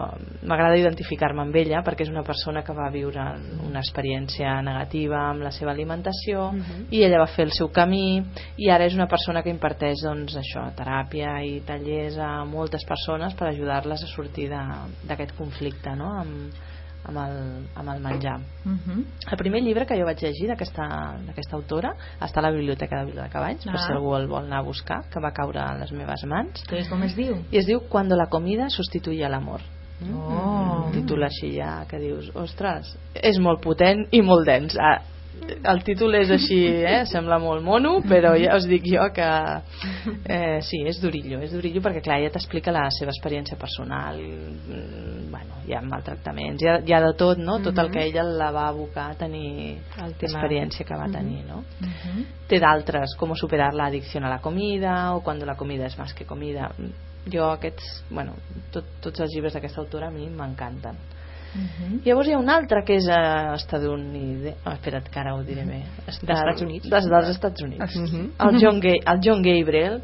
m'agrada 0.49 0.79
identificar-me 0.81 1.43
amb 1.45 1.59
ella 1.61 1.83
perquè 1.85 2.07
és 2.07 2.13
una 2.13 2.25
persona 2.25 2.63
que 2.65 2.73
va 2.77 2.89
viure 2.95 3.27
una 3.67 3.83
experiència 3.83 4.55
negativa 4.65 5.19
amb 5.27 5.45
la 5.45 5.53
seva 5.53 5.75
alimentació 5.75 6.49
i 6.89 7.03
ella 7.05 7.21
va 7.21 7.29
fer 7.35 7.45
el 7.51 7.53
seu 7.53 7.69
camí 7.69 8.23
i 8.57 8.71
ara 8.73 8.89
és 8.89 8.97
una 8.97 9.09
persona 9.13 9.43
que 9.45 9.53
imparteix 9.53 10.07
doncs, 10.07 10.39
això, 10.41 10.65
teràpia 10.79 11.37
i 11.45 11.61
tallers 11.69 12.17
a 12.17 12.31
moltes 12.49 12.89
persones 12.89 13.37
per 13.37 13.51
ajudar-les 13.51 14.03
a 14.07 14.11
sortir 14.15 14.49
d'aquest 14.49 15.37
conflicte 15.37 15.93
no? 16.01 16.15
amb, 16.23 16.65
amb, 17.07 17.19
el, 17.19 17.67
amb 17.75 17.89
el 17.95 18.01
menjar 18.03 18.39
Mhm. 18.65 19.05
el 19.31 19.37
primer 19.39 19.63
llibre 19.63 19.87
que 19.87 19.97
jo 19.99 20.05
vaig 20.05 20.19
llegir 20.21 20.49
d'aquesta 20.49 21.57
autora 21.57 21.95
està 22.21 22.39
a 22.39 22.43
la 22.43 22.51
Biblioteca 22.51 23.01
de 23.01 23.07
Vila 23.13 23.23
de 23.25 23.31
Cavalls 23.31 23.65
per 23.65 23.75
Ah. 23.75 23.79
si 23.87 23.93
algú 23.93 24.15
el 24.17 24.27
vol 24.27 24.45
anar 24.45 24.59
a 24.59 24.63
buscar 24.63 25.05
que 25.11 25.21
va 25.21 25.33
caure 25.33 25.61
a 25.61 25.75
les 25.79 25.93
meves 25.93 26.25
mans 26.27 26.65
Doncs 26.69 26.89
com 26.89 27.03
es 27.03 27.15
diu? 27.17 27.37
i 27.51 27.59
es 27.59 27.67
diu 27.67 27.81
Cuando 27.89 28.17
la 28.17 28.27
comida 28.27 28.69
sustituye 28.71 29.25
al 29.25 29.35
amor 29.35 29.61
Oh. 30.03 30.85
un 30.87 30.93
títol 30.93 31.23
així 31.25 31.55
ja 31.57 31.87
que 31.89 31.99
dius 31.99 32.31
ostres, 32.35 32.99
és 33.15 33.39
molt 33.39 33.63
potent 33.63 34.07
i 34.13 34.21
molt 34.21 34.45
dens 34.47 34.77
ah, 34.79 35.01
el 35.47 35.83
títol 35.85 36.17
és 36.19 36.31
així, 36.35 36.59
eh? 36.67 37.05
sembla 37.09 37.39
molt 37.43 37.63
mono 37.65 37.97
però 38.07 38.33
ja 38.39 38.57
us 38.57 38.67
dic 38.69 38.87
jo 38.89 39.05
que 39.15 39.27
eh, 40.33 40.59
sí, 40.65 40.83
és 40.89 40.99
durillo 41.03 41.41
és 41.45 41.53
durillo 41.55 41.83
perquè 41.85 42.03
clar, 42.05 42.19
ella 42.21 42.33
t'explica 42.35 42.75
la 42.75 42.87
seva 42.95 43.13
experiència 43.15 43.59
personal 43.61 44.19
mm, 44.19 45.29
bueno, 45.33 45.61
hi 45.67 45.77
ha 45.77 45.83
maltractaments 45.85 46.63
hi 46.63 46.71
ha, 46.71 46.79
hi 46.83 46.97
ha 46.97 47.03
de 47.05 47.13
tot, 47.19 47.41
no? 47.43 47.59
tot 47.65 47.79
el 47.83 47.91
que 47.95 48.07
ella 48.09 48.25
la 48.27 48.51
va 48.55 48.69
abocar 48.71 49.11
a 49.13 49.19
tenir 49.21 49.77
l'experiència 50.03 50.87
que 50.87 50.99
va 50.99 51.09
tenir 51.13 51.45
no? 51.47 51.63
Mhm. 51.81 52.25
té 52.49 52.61
d'altres, 52.63 53.17
com 53.19 53.35
superar 53.37 53.73
la 53.75 53.91
adicción 53.91 54.25
a 54.25 54.31
la 54.31 54.41
comida 54.41 55.15
o 55.15 55.23
cuando 55.23 55.47
la 55.47 55.57
comida 55.57 55.87
es 55.87 55.99
más 55.99 56.15
que 56.15 56.25
comida 56.25 56.71
jo 57.27 57.51
aquests, 57.51 58.05
bueno, 58.11 58.37
tot, 58.73 58.87
tots 59.03 59.21
els 59.21 59.35
llibres 59.35 59.55
d'aquesta 59.55 59.83
autora 59.83 60.09
a 60.09 60.15
mi 60.15 60.29
m'encanten 60.31 60.99
Mhm. 61.55 62.01
llavors 62.05 62.29
hi 62.29 62.33
ha 62.35 62.39
un 62.39 62.51
altre 62.51 62.83
que 62.85 62.97
és 62.97 63.07
estadounidè 63.57 64.55
oh, 64.67 64.73
espera't 64.73 65.09
que 65.11 65.21
ara 65.21 65.35
ho 65.37 65.43
diré 65.43 65.65
bé 65.65 65.83
Estats 66.07 66.63
Units. 66.63 66.89
des 66.91 67.07
dels 67.09 67.29
Estats 67.29 67.63
Units 67.63 67.97
Mhm. 67.97 68.31
el, 68.39 68.61
John 68.61 68.81
Ga 68.81 68.95
el 69.13 69.21
John 69.23 69.43
Gabriel 69.43 70.03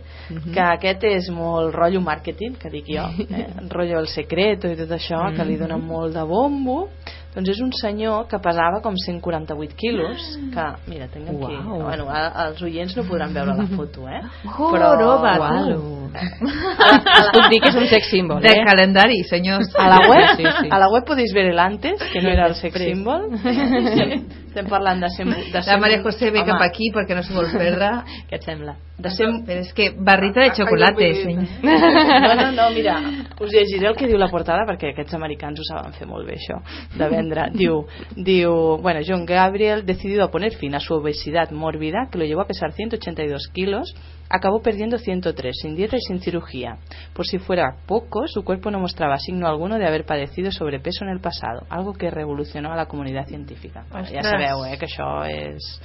que 0.55 0.61
aquest 0.61 1.05
és 1.05 1.31
molt 1.31 1.75
rotllo 1.75 2.01
màrqueting 2.01 2.57
que 2.59 2.71
dic 2.71 2.87
jo, 2.87 3.05
eh? 3.37 3.47
rotllo 3.69 3.99
el 4.01 4.09
secreto 4.09 4.69
i 4.69 4.77
tot 4.77 4.91
això, 4.91 5.35
que 5.37 5.45
li 5.45 5.57
dona 5.57 5.77
molt 5.79 6.15
de 6.15 6.25
bombo 6.25 6.89
doncs 7.35 7.49
és 7.49 7.61
un 7.63 7.71
senyor 7.73 8.27
que 8.29 8.39
pesava 8.39 8.81
com 8.83 8.95
148 8.95 9.75
quilos 9.77 10.39
que, 10.53 10.65
mira, 10.87 11.07
tinc 11.09 11.29
aquí 11.29 11.57
Uau. 11.57 11.83
bueno, 11.83 12.09
a, 12.11 12.49
els 12.49 12.61
oients 12.63 12.95
no 12.97 13.05
podran 13.05 13.33
veure 13.33 13.55
la 13.57 13.67
foto 13.67 14.07
eh? 14.09 14.21
Joroba, 14.57 15.39
Uau. 15.39 16.02
Us 16.13 17.31
puc 17.33 17.49
dir 17.51 17.61
que 17.63 17.69
és 17.71 17.77
un 17.81 17.87
sex 17.89 18.09
symbol, 18.11 18.41
De 18.43 18.51
eh? 18.53 18.65
calendari, 18.67 19.23
senyors. 19.29 19.73
a 19.79 19.89
la 19.89 19.99
web, 20.09 20.37
Sí, 20.37 20.45
sí. 20.45 20.69
a 20.71 20.79
la 20.79 20.89
web 20.91 21.05
podéis 21.05 21.33
ver 21.33 21.47
el 21.47 21.59
antes, 21.59 22.03
que 22.13 22.21
no 22.21 22.29
era 22.29 22.47
el 22.47 22.55
sex 22.55 22.77
symbol. 22.79 23.29
Estem, 23.35 24.13
estem 24.49 24.67
parlant 24.69 25.01
de 25.01 25.09
ser... 25.11 25.27
De 25.27 25.53
La 25.53 25.63
ser 25.63 25.79
Maria 25.81 26.03
José 26.03 26.31
ve 26.31 26.41
home, 26.41 26.51
cap 26.53 26.63
aquí 26.63 26.91
perquè 26.95 27.15
no 27.17 27.23
s'ho 27.23 27.35
vol 27.35 27.51
perdre. 27.53 27.91
Què 28.29 28.37
et 28.41 28.45
sembla? 28.45 28.77
De 29.03 29.11
ser, 29.11 29.27
Però 29.47 29.59
és 29.65 29.73
que 29.75 29.89
barrita 29.99 30.45
de 30.45 30.53
xocolate, 30.55 31.03
Ai, 31.03 31.13
vull 31.25 31.39
dir- 31.41 31.49
senyor. 31.63 32.23
No, 32.23 32.35
no, 32.39 32.53
no, 32.53 32.67
mira, 32.75 32.99
us 33.41 33.51
llegiré 33.51 33.89
el 33.89 33.97
que 33.97 34.07
diu 34.07 34.19
la 34.21 34.29
portada 34.31 34.67
perquè 34.69 34.93
aquests 34.93 35.15
americans 35.19 35.59
ho 35.59 35.65
saben 35.67 35.93
fer 35.97 36.07
molt 36.07 36.27
bé 36.29 36.37
això, 36.39 36.61
de 36.99 37.09
vendre. 37.11 37.49
Diu, 37.63 37.81
diu, 38.17 38.53
bueno, 38.83 39.01
John 39.07 39.25
Gabriel 39.27 39.85
decidido 39.87 40.25
a 40.25 40.31
poner 40.31 40.53
fin 40.55 40.75
a 40.75 40.81
su 40.81 40.95
obesidad 40.95 41.51
mórbida 41.51 42.07
que 42.13 42.19
lo 42.19 42.25
llevó 42.25 42.43
a 42.43 42.47
pesar 42.47 42.73
182 42.73 43.49
kilos 43.53 43.95
acabó 44.33 44.63
perdiendo 44.63 44.99
103, 44.99 45.55
sin 45.61 45.77
dieta 45.77 45.97
y 45.97 46.01
sin 46.01 46.21
cirugía. 46.21 46.79
Por 47.15 47.27
si 47.27 47.39
fuera 47.39 47.77
poco, 47.87 48.27
su 48.27 48.43
cuerpo 48.43 48.71
no 48.71 48.81
mostraba 48.81 49.19
signo 49.19 49.47
alguno 49.47 49.79
de 49.79 49.87
haber 49.87 50.05
padecido 50.05 50.51
sobrepeso 50.51 51.05
en 51.05 51.11
el 51.11 51.21
pasado, 51.21 51.67
algo 51.69 51.93
que 51.93 52.11
revolucionó 52.11 52.73
a 52.73 52.77
la 52.77 52.87
comunitat 52.87 53.29
científica. 53.29 53.85
Bueno, 53.91 54.09
ja 54.09 54.23
sabeu, 54.23 54.65
eh, 54.65 54.79
que 54.79 54.87
això 54.87 55.23
és... 55.29 55.81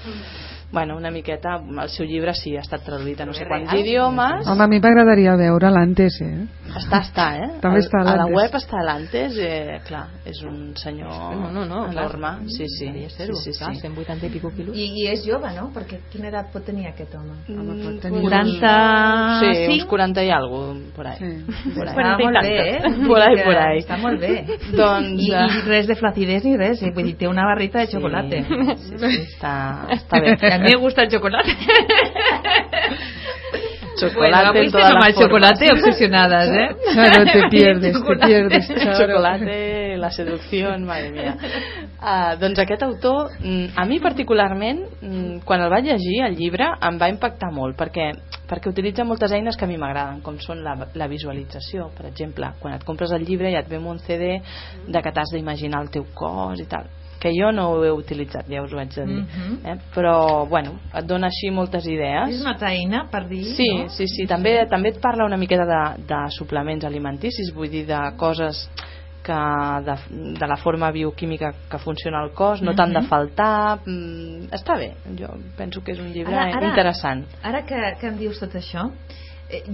Bueno, 0.72 0.98
una 0.98 1.12
miqueta, 1.12 1.62
el 1.64 1.90
seu 1.90 2.06
llibre 2.06 2.34
sí 2.36 2.58
ha 2.58 2.62
estat 2.64 2.84
traduït 2.84 3.22
a 3.24 3.26
no 3.28 3.34
sé 3.34 3.46
quants 3.48 3.72
idiomes. 3.72 4.48
Home, 4.48 4.64
a 4.64 4.68
mi 4.68 4.82
m'agradaria 4.84 5.38
veure 5.40 5.70
l'Antes, 5.72 6.18
eh? 6.26 6.48
Està, 6.76 7.00
està, 7.06 7.28
eh? 7.40 7.48
També 7.64 7.80
està 7.80 8.02
l'Antes. 8.02 8.14
A 8.14 8.18
la 8.20 8.28
web 8.28 8.58
està 8.60 8.84
l'Antes, 8.84 9.38
eh, 9.40 9.78
clar, 9.88 10.04
és 10.28 10.42
un 10.44 10.74
senyor 10.76 11.14
no, 11.38 11.52
no, 11.56 11.64
no, 11.66 11.86
enorme. 11.88 12.34
Clar. 12.42 12.52
Sí, 12.52 12.68
sí. 12.68 12.92
Sí, 13.08 13.26
sí, 13.32 13.54
sí. 13.54 13.60
Clar, 13.60 13.76
180 13.80 14.28
i 14.28 14.34
pico 14.34 14.52
quilos. 14.56 14.76
I, 14.76 14.90
I 15.04 15.08
és 15.14 15.24
jove, 15.26 15.54
no? 15.56 15.70
Perquè 15.76 16.02
quina 16.12 16.28
edat 16.32 16.52
pot 16.52 16.60
pues 16.60 16.68
tenir 16.68 16.88
aquest 16.92 17.16
home? 17.16 17.38
Mm, 17.48 17.56
pot 17.56 17.66
pues 17.68 17.86
pues 17.88 18.00
tenir... 18.04 18.24
60... 18.44 19.40
Sí, 19.40 19.54
sí, 19.54 19.72
uns 19.74 19.86
40 19.86 20.22
por 20.96 21.08
ahí. 21.08 21.18
Sí. 21.20 21.72
Por 21.76 21.88
ahí. 21.88 21.96
¿eh? 22.48 22.78
¿eh? 22.78 22.82
Por 23.08 23.22
ahí, 23.22 23.36
por 23.44 23.56
ahí. 23.56 23.80
Està 23.80 23.98
molt 24.02 24.20
bé. 24.22 24.46
Doncs, 24.76 25.22
I, 25.22 25.32
res 25.68 25.88
de 25.88 25.96
flacidez 25.96 26.46
ni 26.46 26.58
res, 26.58 26.82
eh? 26.84 26.92
vull 26.96 27.12
dir, 27.14 27.30
una 27.30 27.46
barrita 27.46 27.80
de 27.80 27.88
xocolata. 27.92 28.44
Sí, 28.44 28.44
sí, 28.88 28.98
sí 28.98 29.22
està, 29.26 29.56
està 29.98 30.22
bé. 30.24 30.38
A 30.52 30.60
mi 30.64 30.76
m'agrada 30.76 31.06
el 31.06 31.12
xocolata. 31.12 31.52
Chocolate 33.98 34.52
bueno, 34.52 34.66
en 34.66 34.72
todas 34.72 34.94
las 34.94 35.08
el 35.08 35.16
chocolate 35.16 35.72
obsesionadas, 35.72 36.50
¿eh? 36.50 36.76
Claro, 36.94 37.26
te 37.26 37.50
pierdes, 37.50 37.94
te 37.94 38.16
pierdes, 38.26 38.70
El 38.70 38.80
Charo. 38.80 39.08
chocolate, 39.08 39.98
la 39.98 40.12
seducció, 40.12 40.78
madre 40.80 41.12
mia. 41.12 41.36
Uh, 41.98 42.38
doncs 42.40 42.60
aquest 42.60 42.84
autor, 42.84 43.32
mm, 43.40 43.74
a 43.76 43.86
mi 43.86 44.00
particularment, 44.00 44.86
mm, 45.02 45.40
quan 45.46 45.62
el 45.62 45.70
vaig 45.70 45.86
llegir, 45.86 46.22
el 46.26 46.36
llibre, 46.38 46.70
em 46.82 47.00
va 47.02 47.10
impactar 47.10 47.52
molt, 47.52 47.78
perquè, 47.78 48.12
perquè 48.48 48.70
utilitza 48.70 49.04
moltes 49.04 49.32
eines 49.32 49.58
que 49.58 49.66
a 49.66 49.68
mi 49.68 49.78
m'agraden, 49.78 50.22
com 50.22 50.38
són 50.40 50.64
la, 50.64 50.78
la 50.94 51.08
visualització, 51.08 51.90
per 51.98 52.06
exemple. 52.12 52.54
Quan 52.60 52.78
et 52.78 52.86
compres 52.86 53.12
el 53.12 53.26
llibre 53.26 53.52
ja 53.52 53.66
et 53.66 53.70
ve 53.70 53.82
un 53.82 54.00
CD 54.00 54.38
de 54.88 55.02
que 55.02 55.12
t'has 55.12 55.34
d'imaginar 55.34 55.82
el 55.82 55.92
teu 55.92 56.06
cos 56.14 56.62
i 56.62 56.70
tal 56.70 56.88
que 57.20 57.32
jo 57.34 57.52
no 57.52 57.70
ho 57.72 57.84
he 57.86 57.92
utilitzat, 57.92 58.48
ja 58.50 58.62
us 58.64 58.74
ho 58.74 58.80
haig 58.80 58.94
de 58.94 59.06
dir. 59.06 59.22
Mhm. 59.24 59.60
eh? 59.66 59.78
Però, 59.96 60.46
bueno, 60.50 60.80
et 60.94 61.06
dona 61.06 61.28
així 61.28 61.50
moltes 61.52 61.86
idees. 61.88 62.30
És 62.36 62.42
una 62.42 62.52
altra 62.54 62.72
eina 62.74 63.08
per 63.12 63.28
dir... 63.28 63.44
Sí, 63.56 63.70
no? 63.78 63.90
sí, 63.90 64.08
sí. 64.08 64.28
També, 64.28 64.66
també 64.70 64.90
et 64.90 65.00
parla 65.02 65.26
una 65.26 65.38
miqueta 65.38 65.66
de, 65.66 66.04
de 66.08 66.20
suplements 66.38 66.86
alimenticis, 66.86 67.54
vull 67.56 67.70
dir, 67.70 67.86
de 67.88 68.00
coses 68.18 68.70
que 69.28 69.34
de, 69.84 69.96
de 70.40 70.48
la 70.48 70.56
forma 70.56 70.90
bioquímica 70.92 71.50
que 71.70 71.78
funciona 71.80 72.22
al 72.22 72.32
cos, 72.32 72.62
no 72.62 72.74
tant 72.76 72.94
de 72.94 73.02
Mhm. 73.02 73.08
faltar... 73.10 73.80
Mm, 73.86 74.48
està 74.54 74.78
bé, 74.78 74.94
jo 75.20 75.28
penso 75.58 75.82
que 75.84 75.92
és 75.92 76.00
un 76.00 76.14
llibre 76.14 76.34
Ara- 76.36 76.54
ara- 76.56 76.70
interessant. 76.70 77.26
Ara 77.44 77.66
que, 77.66 77.76
que 78.00 78.08
em 78.08 78.18
dius 78.18 78.40
tot 78.40 78.54
això, 78.56 78.90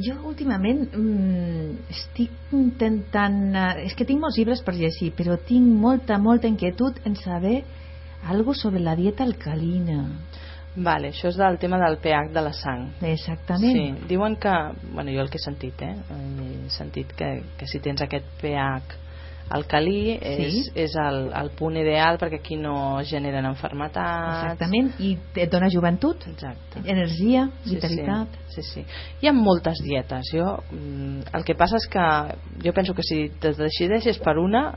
jo 0.06 0.16
últimament 0.30 0.86
mm, 0.94 1.90
estic 1.90 2.54
intentant... 2.54 3.40
Eh, 3.56 3.88
és 3.88 3.96
que 3.98 4.06
tinc 4.06 4.22
molts 4.22 4.38
llibres 4.38 4.62
per 4.66 4.76
llegir, 4.78 5.14
però 5.18 5.38
tinc 5.48 5.66
molta, 5.66 6.20
molta 6.22 6.50
inquietud 6.50 7.00
en 7.08 7.18
saber 7.18 7.64
algo 8.30 8.54
sobre 8.54 8.84
la 8.84 8.96
dieta 8.96 9.26
alcalina. 9.26 10.04
Vale, 10.76 11.12
això 11.14 11.30
és 11.30 11.38
del 11.38 11.60
tema 11.62 11.78
del 11.82 12.00
pH 12.02 12.32
de 12.34 12.42
la 12.42 12.54
sang. 12.58 12.88
Exactament. 13.06 13.78
Sí, 13.78 14.08
diuen 14.10 14.38
que, 14.42 14.54
bueno, 14.94 15.12
jo 15.14 15.22
el 15.22 15.30
que 15.30 15.38
he 15.38 15.44
sentit, 15.44 15.82
eh? 15.86 15.94
He 16.66 16.70
sentit 16.74 17.14
que, 17.18 17.30
que 17.58 17.70
si 17.70 17.82
tens 17.84 18.02
aquest 18.02 18.30
pH 18.42 19.03
alcalí 19.50 20.18
és, 20.22 20.54
Sí. 20.54 20.72
és 20.76 20.96
el, 20.96 21.32
el 21.36 21.50
punt 21.58 21.76
ideal 21.78 22.18
perquè 22.18 22.40
aquí 22.40 22.56
no 22.56 23.02
generen 23.04 23.46
enfermetats. 23.46 24.44
Exactament, 24.44 24.94
i 25.00 25.18
et 25.36 25.52
dona 25.52 25.70
joventut, 25.70 26.26
Exacte. 26.28 26.82
energia, 26.86 27.50
Sí, 27.64 27.76
vitalitat. 27.76 28.28
Sí, 28.48 28.62
sí, 28.62 28.70
sí. 28.74 28.86
Hi 29.22 29.28
ha 29.28 29.34
moltes 29.34 29.82
dietes. 29.84 30.32
Jo, 30.34 30.58
mm, 30.72 31.36
el 31.36 31.44
que 31.44 31.56
passa 31.56 31.78
és 31.78 31.88
que 31.88 32.08
jo 32.64 32.74
penso 32.74 32.94
que 32.94 33.04
si 33.04 33.30
te 33.40 33.54
decideixes 33.54 34.20
per 34.20 34.38
una, 34.38 34.74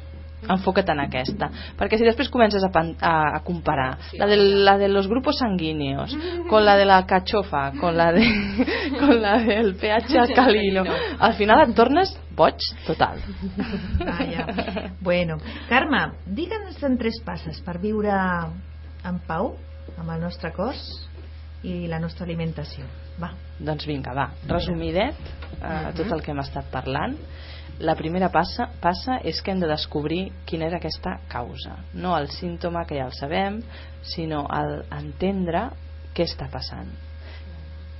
enfoca't 0.46 0.90
en 0.92 1.00
aquesta. 1.00 1.48
Perquè 1.78 1.98
si 1.98 2.04
després 2.06 2.28
comences 2.30 2.62
a, 2.62 2.68
pan- 2.70 2.94
a, 3.00 3.36
a 3.38 3.40
comparar 3.46 3.96
la 4.20 4.26
de, 4.30 4.36
la 4.36 4.76
de 4.78 4.88
los 4.88 5.08
grupos 5.08 5.38
sanguíneos 5.40 6.16
con 6.50 6.64
la 6.64 6.76
de 6.76 6.84
la 6.84 7.00
cachofa 7.06 7.72
con 7.80 7.96
la, 7.96 8.12
de, 8.12 8.26
con 9.00 9.20
la 9.22 9.38
del 9.38 9.74
pH 9.76 10.16
alcalino 10.20 10.84
al 11.18 11.34
final 11.34 11.64
et 11.64 11.74
tornes 11.74 12.12
boig 12.36 12.60
total. 12.86 13.18
Vaja. 14.04 14.90
Bueno, 15.00 15.38
Carme, 15.70 16.02
digue'ns 16.26 16.82
en 16.84 16.98
tres 17.00 17.16
passes 17.24 17.62
per 17.64 17.78
viure 17.80 18.12
en 19.06 19.20
pau 19.26 19.54
amb 19.96 20.10
el 20.12 20.20
nostre 20.20 20.52
cos 20.52 20.84
i 21.64 21.86
la 21.88 21.98
nostra 21.98 22.26
alimentació. 22.28 22.84
Va. 23.16 23.32
Doncs 23.58 23.86
vinga, 23.88 24.12
va, 24.12 24.28
resumidet 24.46 25.16
eh, 25.16 25.92
tot 25.96 26.12
el 26.12 26.20
que 26.22 26.34
hem 26.34 26.42
estat 26.44 26.68
parlant 26.70 27.16
la 27.80 27.94
primera 27.96 28.30
passa, 28.32 28.70
passa 28.80 29.18
és 29.24 29.40
que 29.42 29.52
hem 29.52 29.60
de 29.60 29.68
descobrir 29.68 30.30
quina 30.48 30.68
és 30.70 30.76
aquesta 30.76 31.18
causa 31.28 31.76
no 31.94 32.16
el 32.16 32.30
símptoma 32.32 32.86
que 32.88 32.98
ja 33.00 33.08
el 33.08 33.16
sabem 33.16 33.60
sinó 34.14 34.46
el 34.52 34.78
entendre 34.96 35.68
què 36.16 36.24
està 36.24 36.48
passant 36.52 36.88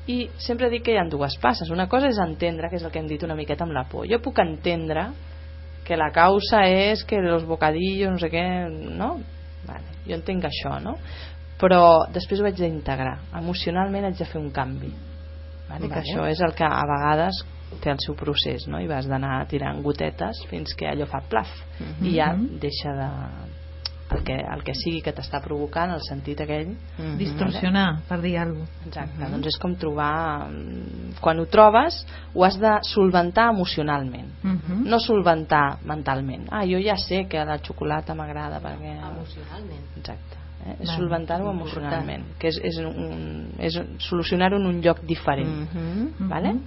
i 0.07 0.31
sempre 0.39 0.71
dic 0.71 0.87
que 0.87 0.95
hi 0.95 1.01
ha 1.01 1.07
dues 1.11 1.37
passes 1.43 1.71
una 1.75 1.89
cosa 1.91 2.09
és 2.09 2.19
entendre, 2.23 2.71
que 2.71 2.79
és 2.79 2.85
el 2.87 2.93
que 2.95 3.03
hem 3.03 3.09
dit 3.11 3.23
una 3.27 3.37
miqueta 3.37 3.67
amb 3.67 3.77
la 3.77 3.85
por 3.91 4.07
jo 4.09 4.21
puc 4.23 4.41
entendre 4.45 5.11
que 5.87 5.97
la 5.99 6.11
causa 6.11 6.65
és 6.67 7.05
que 7.07 7.21
los 7.23 7.45
bocadillos 7.47 8.11
no 8.11 8.19
sé 8.19 8.27
què, 8.33 8.43
no? 8.99 9.21
Vale, 9.67 10.01
jo 10.07 10.17
entenc 10.17 10.49
això, 10.49 10.81
no? 10.83 10.97
però 11.61 12.07
després 12.13 12.41
ho 12.41 12.47
haig 12.49 12.59
d'integrar 12.59 13.17
emocionalment 13.39 14.09
haig 14.09 14.19
de 14.19 14.29
fer 14.29 14.41
un 14.41 14.51
canvi 14.55 14.91
vale? 15.69 15.87
que 15.87 15.93
Vale. 15.95 16.03
això 16.03 16.27
és 16.29 16.43
el 16.45 16.55
que 16.57 16.67
a 16.67 16.85
vegades 16.89 17.43
té 17.81 17.91
el 17.91 17.99
seu 17.99 18.15
procés 18.15 18.67
no? 18.69 18.79
i 18.81 18.87
vas 18.87 19.07
d'anar 19.09 19.47
tirant 19.49 19.83
gotetes 19.83 20.45
fins 20.51 20.75
que 20.75 20.87
allò 20.89 21.07
fa 21.07 21.21
plaf 21.29 21.51
i 22.03 22.15
ja 22.17 22.33
Mhm. 22.33 22.59
deixa 22.61 22.93
de 22.95 23.11
el 24.09 24.23
que, 24.23 24.35
el 24.37 24.63
que 24.63 24.73
sigui 24.73 25.01
que 25.03 25.13
t'està 25.13 25.41
provocant 25.43 25.91
el 25.91 26.01
sentit 26.01 26.41
aquell 26.41 26.77
Distorsionar, 27.19 28.03
per 28.09 28.21
dir 28.23 28.37
alguna 28.39 28.65
cosa. 28.67 28.87
Exacte, 28.87 29.31
doncs 29.33 29.47
és 29.47 29.57
com 29.59 29.75
trobar 29.75 30.47
mm, 30.49 31.17
quan 31.21 31.41
ho 31.41 31.47
trobes 31.47 32.07
ho 32.33 32.45
has 32.45 32.57
de 32.61 32.71
solventar 32.83 33.49
emocionalment 33.51 34.29
Mhm. 34.45 34.85
no 34.87 35.01
solventar 35.01 35.79
mentalment 35.85 36.47
ah, 36.53 36.65
jo 36.65 36.79
ja 36.79 36.97
sé 36.97 37.27
que 37.29 37.45
la 37.45 37.59
xocolata 37.59 38.15
m'agrada 38.15 38.61
perquè... 38.61 38.95
Emocionalment. 39.11 39.85
exacte 39.97 40.37
eh? 40.67 40.77
és 40.81 40.89
solventar-ho 40.97 41.51
emocionalment 41.51 42.25
que 42.39 42.49
és, 42.49 42.61
és, 42.63 42.79
un, 42.79 43.51
és 43.59 43.75
solucionar-ho 43.99 44.57
en 44.57 44.67
un 44.67 44.81
lloc 44.83 45.01
diferent 45.03 45.69
Mhm. 45.75 46.29
vale? 46.29 46.53
Mhm. 46.53 46.63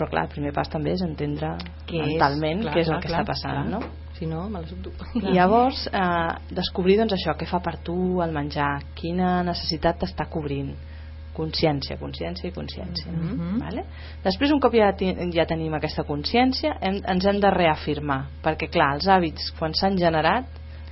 Però 0.00 0.08
clar, 0.10 0.26
el 0.26 0.32
primer 0.34 0.52
pas 0.56 0.68
també 0.72 0.94
és 0.96 1.02
entendre 1.06 1.54
Què 1.86 2.00
és? 2.00 2.06
mentalment 2.14 2.62
Clar, 2.64 2.74
què 2.74 2.80
és 2.80 2.88
el 2.88 2.94
clar, 2.96 3.02
que 3.04 3.08
clar, 3.12 3.20
està 3.20 3.32
passant 3.34 3.58
clar. 3.60 3.70
no? 3.76 3.80
Si 4.20 4.26
no, 4.28 4.42
me 4.52 4.60
la 4.60 4.68
subto. 4.68 4.90
i 5.16 5.30
llavors 5.32 5.86
eh, 5.92 6.54
descobrir 6.56 6.98
doncs 7.00 7.14
això, 7.16 7.36
què 7.40 7.46
fa 7.48 7.60
per 7.64 7.76
tu 7.84 8.20
el 8.24 8.32
menjar 8.36 8.80
quina 8.98 9.42
necessitat 9.46 10.00
t'està 10.02 10.26
cobrint 10.28 10.74
consciència, 11.32 11.96
consciència 11.96 12.48
i 12.50 12.52
consciència 12.52 13.12
Mhm. 13.12 13.60
vale? 13.62 13.84
després 14.24 14.50
un 14.52 14.60
cop 14.60 14.74
ja, 14.74 14.90
ja 15.32 15.46
tenim 15.46 15.72
aquesta 15.78 16.02
consciència 16.04 16.74
hem, 16.82 17.00
ens 17.06 17.24
hem 17.24 17.38
de 17.40 17.50
reafirmar 17.54 18.26
perquè 18.42 18.68
clar, 18.68 18.94
els 18.98 19.06
hàbits 19.08 19.52
quan 19.58 19.72
s'han 19.72 19.96
generat 19.96 20.44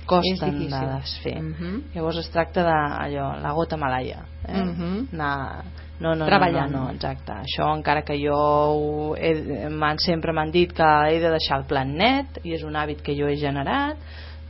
costen 0.09 0.57
de 0.69 0.85
desfer 0.95 1.37
Mhm. 1.41 1.83
llavors 1.93 2.17
es 2.17 2.29
tracta 2.33 2.63
de 2.63 2.77
allò, 3.05 3.27
la 3.41 3.51
gota 3.53 3.77
malaia 3.77 4.25
eh? 4.47 4.63
Mhm. 4.63 5.07
anar 5.13 5.63
no, 5.99 6.15
no, 6.15 6.25
Treballant. 6.25 6.71
no, 6.71 6.77
no, 6.79 6.85
no, 6.85 6.91
exacte 6.95 7.33
això 7.33 7.69
encara 7.75 8.03
que 8.07 8.15
jo 8.17 9.15
he, 9.17 9.67
sempre 9.99 10.31
m'han 10.33 10.51
dit 10.51 10.71
que 10.73 10.89
he 11.11 11.19
de 11.19 11.29
deixar 11.29 11.59
el 11.59 11.65
plat 11.65 11.87
net 11.87 12.39
i 12.43 12.53
és 12.55 12.63
un 12.63 12.73
hàbit 12.79 13.01
que 13.03 13.15
jo 13.17 13.27
he 13.27 13.35
generat 13.37 13.97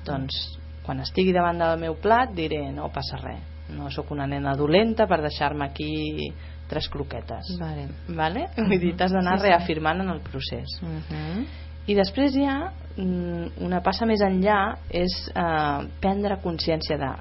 doncs 0.05 0.57
quan 0.85 0.99
estigui 1.01 1.33
davant 1.33 1.57
del 1.59 1.79
meu 1.79 1.95
plat 2.01 2.31
diré 2.33 2.71
no 2.71 2.89
passa 2.93 3.17
res 3.17 3.41
no 3.69 3.89
sóc 3.91 4.09
una 4.11 4.25
nena 4.27 4.55
dolenta 4.55 5.05
per 5.07 5.21
deixar-me 5.21 5.65
aquí 5.65 6.33
tres 6.67 6.87
croquetes 6.89 7.57
Vale. 7.59 7.87
vale? 8.09 8.47
vull 8.57 8.79
dir, 8.79 8.95
t'has 8.95 9.11
d'anar 9.11 9.39
reafirmant 9.41 10.01
en 10.01 10.09
el 10.09 10.21
procés 10.21 10.79
Mhm. 10.81 11.45
I 11.89 11.95
després 11.97 12.35
ja 12.37 12.59
mm, 12.97 13.57
una 13.65 13.81
passa 13.85 14.05
més 14.05 14.21
enllà 14.25 14.59
és 14.93 15.15
eh, 15.33 15.89
prendre 16.03 16.39
consciència 16.43 16.99
de 17.01 17.11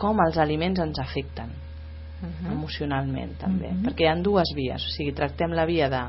com 0.00 0.18
els 0.24 0.38
aliments 0.40 0.80
ens 0.84 0.98
afecten 1.02 1.52
Mhm. 2.16 2.52
emocionalment 2.52 3.34
també, 3.38 3.68
Mhm. 3.68 3.82
perquè 3.84 4.06
hi 4.06 4.08
ha 4.08 4.14
dues 4.22 4.52
vies 4.56 4.80
o 4.86 4.88
sigui, 4.88 5.12
tractem 5.12 5.52
la 5.52 5.66
via 5.66 5.90
de 5.92 6.00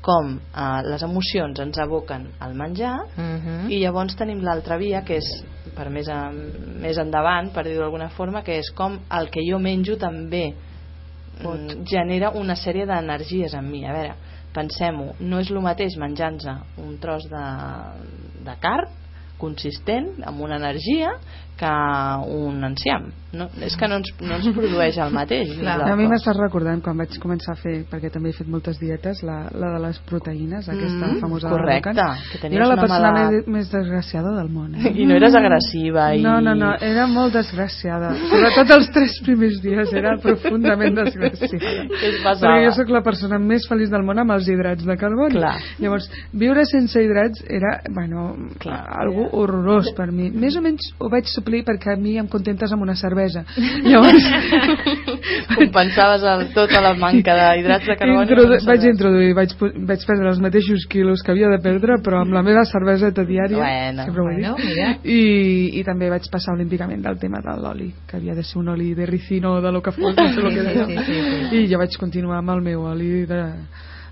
com 0.00 0.36
eh, 0.38 0.82
les 0.86 1.02
emocions 1.02 1.58
ens 1.60 1.78
aboquen 1.78 2.28
al 2.38 2.54
menjar 2.54 3.00
Mhm. 3.16 3.70
i 3.70 3.80
llavors 3.82 4.16
tenim 4.16 4.40
l'altra 4.42 4.76
via 4.78 5.02
que 5.02 5.16
és 5.16 5.44
per 5.74 5.90
més, 5.90 6.08
a, 6.08 6.30
més 6.30 6.98
endavant 6.98 7.50
per 7.52 7.64
dir-ho 7.64 7.80
d'alguna 7.80 8.08
forma 8.10 8.42
que 8.42 8.58
és 8.58 8.70
com 8.70 9.00
el 9.10 9.30
que 9.30 9.40
jo 9.48 9.58
menjo 9.58 9.96
també 9.96 10.54
mm, 11.42 11.84
genera 11.86 12.30
una 12.30 12.54
sèrie 12.54 12.86
d'energies 12.86 13.54
en 13.54 13.70
mi 13.70 13.84
a 13.84 13.92
veure, 13.92 14.14
pensem-ho, 14.54 15.12
no 15.20 15.40
és 15.42 15.50
el 15.52 15.62
mateix 15.64 15.96
menjar-nos 16.00 16.46
un 16.80 16.98
tros 17.02 17.28
de, 17.30 17.46
de 18.46 18.56
carn 18.62 19.00
consistent, 19.42 20.12
amb 20.28 20.42
una 20.44 20.58
energia, 20.60 21.10
que 21.58 21.72
un 22.30 22.62
enciam. 22.68 23.10
No, 23.32 23.46
és 23.64 23.76
que 23.80 23.88
no 23.88 23.96
ens, 23.96 24.10
no 24.20 24.34
ens 24.36 24.48
produeix 24.52 24.98
el 25.00 25.12
mateix. 25.14 25.54
Clar. 25.58 25.78
el 25.86 25.92
A 25.92 25.96
mi 25.96 26.04
m'estàs 26.10 26.36
recordant 26.36 26.82
quan 26.84 26.98
vaig 27.00 27.14
començar 27.22 27.54
a 27.54 27.60
fer, 27.60 27.84
perquè 27.88 28.10
també 28.12 28.28
he 28.28 28.36
fet 28.36 28.48
moltes 28.52 28.76
dietes, 28.78 29.22
la, 29.24 29.46
la 29.56 29.70
de 29.72 29.78
les 29.86 29.98
proteïnes, 30.08 30.68
aquesta 30.68 31.06
Mm, 31.12 31.20
famosa 31.20 31.48
correcte, 31.48 31.94
que 31.94 32.48
Jo 32.50 32.54
era 32.56 32.66
la 32.66 32.74
una 32.74 32.82
persona 32.82 33.10
mala- 33.12 33.30
més, 33.30 33.46
més 33.48 33.70
desgraciada 33.72 34.34
del 34.36 34.50
món. 34.52 34.74
Eh? 34.74 34.92
I 35.02 35.06
no 35.06 35.14
eres 35.16 35.34
agressiva 35.34 36.10
i... 36.14 36.20
No, 36.22 36.40
no, 36.44 36.54
no, 36.54 36.74
era 36.80 37.06
molt 37.06 37.32
desgraciada. 37.34 38.12
Sobretot 38.28 38.70
els 38.76 38.90
tres 38.92 39.16
primers 39.24 39.60
dies 39.62 39.92
era 39.96 40.16
profundament 40.20 40.94
desgraciada. 41.00 41.86
Perquè 41.88 42.64
jo 42.66 42.72
sóc 42.76 42.90
la 42.92 43.02
persona 43.02 43.38
més 43.40 43.64
feliç 43.68 43.88
del 43.90 44.04
món 44.04 44.18
amb 44.20 44.34
els 44.36 44.48
hidrats 44.48 44.84
de 44.84 44.96
carboni. 45.00 45.38
Clar. 45.40 45.54
Llavors, 45.80 46.10
viure 46.36 46.66
sense 46.68 47.00
hidrats 47.02 47.42
era, 47.48 47.78
bueno, 47.90 48.36
Clar. 48.60 48.82
algo 49.00 49.28
horrorós 49.40 49.92
per 49.96 50.10
mi. 50.12 50.28
Més 50.30 50.56
o 50.56 50.62
menys 50.64 50.92
ho 51.00 51.08
vaig 51.08 51.24
suplir 51.32 51.64
perquè 51.64 51.94
a 51.94 51.96
mi 51.96 52.18
em 52.20 52.28
contentes 52.28 52.72
amb 52.72 52.82
una 52.82 52.94
cervesa. 52.94 53.21
Llavors, 53.90 54.26
Compensaves 55.56 56.22
el, 56.26 56.44
tota 56.54 56.80
la 56.84 56.92
manca 56.98 57.34
d'hidrats 57.38 57.86
de 57.88 57.96
carboni. 57.98 58.22
Introdu 58.26 58.46
amb 58.46 58.66
vaig 58.68 58.80
cervesa. 58.82 58.90
introduir, 58.92 59.34
vaig, 59.36 59.54
vaig 59.92 60.06
perdre 60.08 60.28
els 60.32 60.40
mateixos 60.42 60.86
quilos 60.90 61.22
que 61.24 61.32
havia 61.34 61.50
de 61.52 61.58
perdre, 61.64 61.98
però 62.04 62.22
amb 62.22 62.34
la 62.36 62.42
meva 62.46 62.64
cerveseta 62.68 63.24
diària, 63.28 63.62
Bueno, 63.62 64.04
sempre 64.06 64.22
ho 64.22 64.26
bueno, 64.28 64.54
dit, 64.56 64.66
mira. 64.72 64.90
i, 65.04 65.20
i 65.80 65.84
també 65.86 66.10
vaig 66.12 66.28
passar 66.32 66.54
olímpicament 66.56 67.02
del 67.04 67.18
tema 67.22 67.40
de 67.44 67.56
l'oli, 67.60 67.90
que 68.08 68.16
havia 68.18 68.34
de 68.34 68.42
ser 68.44 68.58
un 68.62 68.68
oli 68.74 68.92
de 68.94 69.06
ricino 69.06 69.54
o 69.58 69.60
de 69.60 69.72
lo 69.72 69.82
que 69.82 69.92
fos, 69.92 70.14
no 70.16 70.28
sé 70.28 70.34
Sí, 70.34 70.42
que 70.42 70.50
sí, 70.50 70.66
deia. 70.66 70.86
sí, 70.86 70.96
sí, 71.06 71.48
sí. 71.50 71.56
i 71.62 71.68
jo 71.72 71.78
vaig 71.78 71.96
continuar 72.00 72.38
amb 72.42 72.50
el 72.56 72.62
meu 72.62 72.84
oli 72.90 73.24
de 73.26 73.42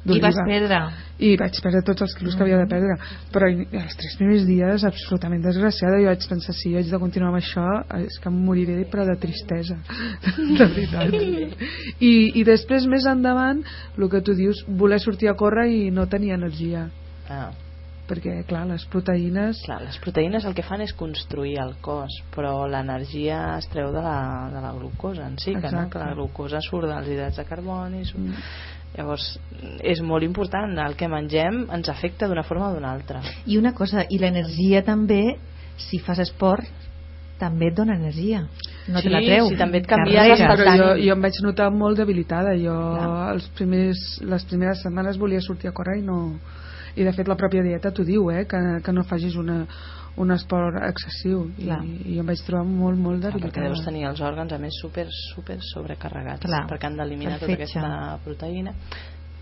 I 0.05 0.21
vas 0.21 0.35
d'oliva. 0.35 0.47
perdre. 0.49 0.81
I 1.21 1.35
vaig 1.37 1.61
perdre 1.61 1.83
tots 1.85 2.07
els 2.07 2.15
quilos 2.17 2.37
que 2.37 2.45
havia 2.47 2.59
de 2.63 2.69
perdre. 2.71 2.97
Però 3.35 3.49
els 3.51 3.97
tres 4.01 4.17
primers 4.17 4.47
dies, 4.49 4.85
absolutament 4.89 5.45
desgraciada, 5.45 6.01
jo 6.01 6.09
vaig 6.09 6.27
pensar, 6.31 6.55
si 6.57 6.73
jo 6.73 6.81
haig 6.81 6.89
de 6.89 7.01
continuar 7.03 7.35
amb 7.35 7.41
això, 7.43 7.67
és 8.01 8.19
que 8.19 8.33
em 8.33 8.43
moriré, 8.49 8.79
però 8.91 9.05
de 9.09 9.19
tristesa. 9.21 9.77
de 10.59 10.67
veritat. 10.67 11.17
I, 12.11 12.13
I 12.41 12.45
després, 12.49 12.89
més 12.89 13.09
endavant, 13.11 13.61
el 13.99 14.13
que 14.13 14.23
tu 14.25 14.37
dius, 14.39 14.65
voler 14.69 15.01
sortir 15.01 15.29
a 15.29 15.37
córrer 15.37 15.69
i 15.69 15.91
no 15.93 16.09
tenir 16.09 16.33
energia. 16.39 16.89
Ah, 17.29 17.51
Perquè, 18.11 18.41
clar, 18.43 18.65
les 18.67 18.83
proteïnes... 18.91 19.61
clar, 19.63 19.85
les 19.85 19.97
proteïnes 20.03 20.43
el 20.49 20.55
que 20.59 20.65
fan 20.67 20.83
és 20.83 20.91
construir 20.99 21.61
el 21.63 21.77
cos, 21.85 22.17
però 22.35 22.65
l'energia 22.67 23.39
es 23.61 23.69
treu 23.71 23.93
de 23.95 24.03
la, 24.03 24.49
de 24.51 24.63
la 24.65 24.73
glucosa 24.75 25.29
en 25.31 25.37
si, 25.39 25.55
que, 25.55 25.71
no? 25.71 25.85
Que 25.93 26.03
la 26.03 26.11
glucosa 26.17 26.59
surt 26.65 26.91
dels 26.91 27.07
hidrats 27.07 27.39
de 27.39 27.47
carboni. 27.47 28.03
Surt... 28.09 28.25
Mm. 28.33 28.80
Llavors, 28.97 29.25
és 29.87 30.01
molt 30.03 30.25
important, 30.27 30.73
el 30.83 30.97
que 30.99 31.09
mengem 31.09 31.63
ens 31.73 31.89
afecta 31.93 32.27
d'una 32.29 32.43
forma 32.43 32.71
o 32.71 32.75
d'una 32.75 32.91
altra. 32.93 33.21
I 33.47 33.57
una 33.61 33.73
cosa, 33.73 34.03
i 34.11 34.19
l'energia 34.19 34.83
també, 34.83 35.37
si 35.79 36.01
fas 36.03 36.19
esport, 36.19 36.67
també 37.41 37.71
et 37.71 37.77
dona 37.77 37.95
energia. 37.97 38.43
No 38.89 38.99
Sí, 39.01 39.07
te 39.07 39.13
la 39.15 39.21
treu. 39.23 39.49
sí, 39.49 39.57
també 39.57 39.79
et 39.79 39.87
l'estat 39.87 40.59
però 40.59 40.75
jo, 40.77 40.89
jo 41.07 41.13
em 41.15 41.23
vaig 41.23 41.39
notar 41.45 41.71
molt 41.71 41.97
debilitada 42.01 42.57
jo 42.59 42.75
Clar. 42.75 43.33
els 43.35 43.47
primers, 43.57 44.01
les 44.23 44.45
primeres 44.45 44.83
setmanes 44.83 45.19
volia 45.19 45.41
sortir 45.41 45.69
a 45.69 45.73
córrer 45.73 45.99
i 46.01 46.03
no 46.03 46.41
i 46.97 47.05
de 47.05 47.13
fet 47.13 47.29
la 47.29 47.37
pròpia 47.39 47.63
dieta 47.63 47.93
t'ho 47.95 48.03
diu 48.05 48.31
eh, 48.33 48.45
que, 48.51 48.59
que 48.83 48.93
no 48.93 49.05
facis 49.05 49.37
una, 49.37 49.61
un 50.21 50.35
esport 50.35 50.77
excessiu 50.85 51.47
i, 51.57 51.65
Clar. 51.65 51.81
i 51.85 52.19
em 52.21 52.27
vaig 52.29 52.43
trobar 52.47 52.67
molt 52.69 53.01
molt 53.01 53.23
Clar, 53.23 53.33
perquè 53.33 53.47
debilitada 53.47 53.71
deus 53.73 53.87
tenir 53.87 54.05
els 54.11 54.21
òrgans 54.25 54.53
a 54.53 54.59
més 54.63 54.77
super, 54.83 55.07
super 55.13 55.57
sobrecarregats 55.73 56.47
Clar, 56.49 56.67
perquè 56.71 56.91
han 56.91 57.01
d'eliminar 57.01 57.39
tota 57.41 57.57
aquesta 57.57 58.19
proteïna 58.25 58.75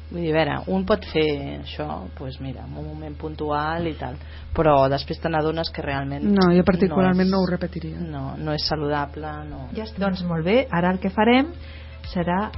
vull 0.09 0.23
dir, 0.25 0.31
a 0.33 0.39
veure, 0.39 0.55
un 0.73 0.87
pot 0.89 1.05
fer 1.11 1.27
això 1.59 1.89
doncs 2.17 2.39
mira, 2.41 2.65
en 2.65 2.79
un 2.81 2.87
moment 2.93 3.19
puntual 3.21 3.91
i 3.91 3.97
tal 3.99 4.17
però 4.57 4.79
després 4.93 5.21
te 5.21 5.33
n'adones 5.33 5.73
que 5.75 5.85
realment 5.85 6.25
no, 6.31 6.49
jo 6.55 6.65
particularment 6.69 7.29
és, 7.29 7.35
no, 7.35 7.43
ho 7.43 7.51
repetiria 7.51 8.01
no, 8.01 8.25
no 8.39 8.57
és 8.57 8.65
saludable 8.71 9.35
no. 9.51 9.67
Ja 9.77 9.85
està. 9.85 10.01
Doncs 10.07 10.25
molt 10.29 10.47
bé, 10.49 10.63
ara 10.71 10.95
el 10.95 11.03
que 11.03 11.13
farem 11.13 11.53
serà 12.15 12.49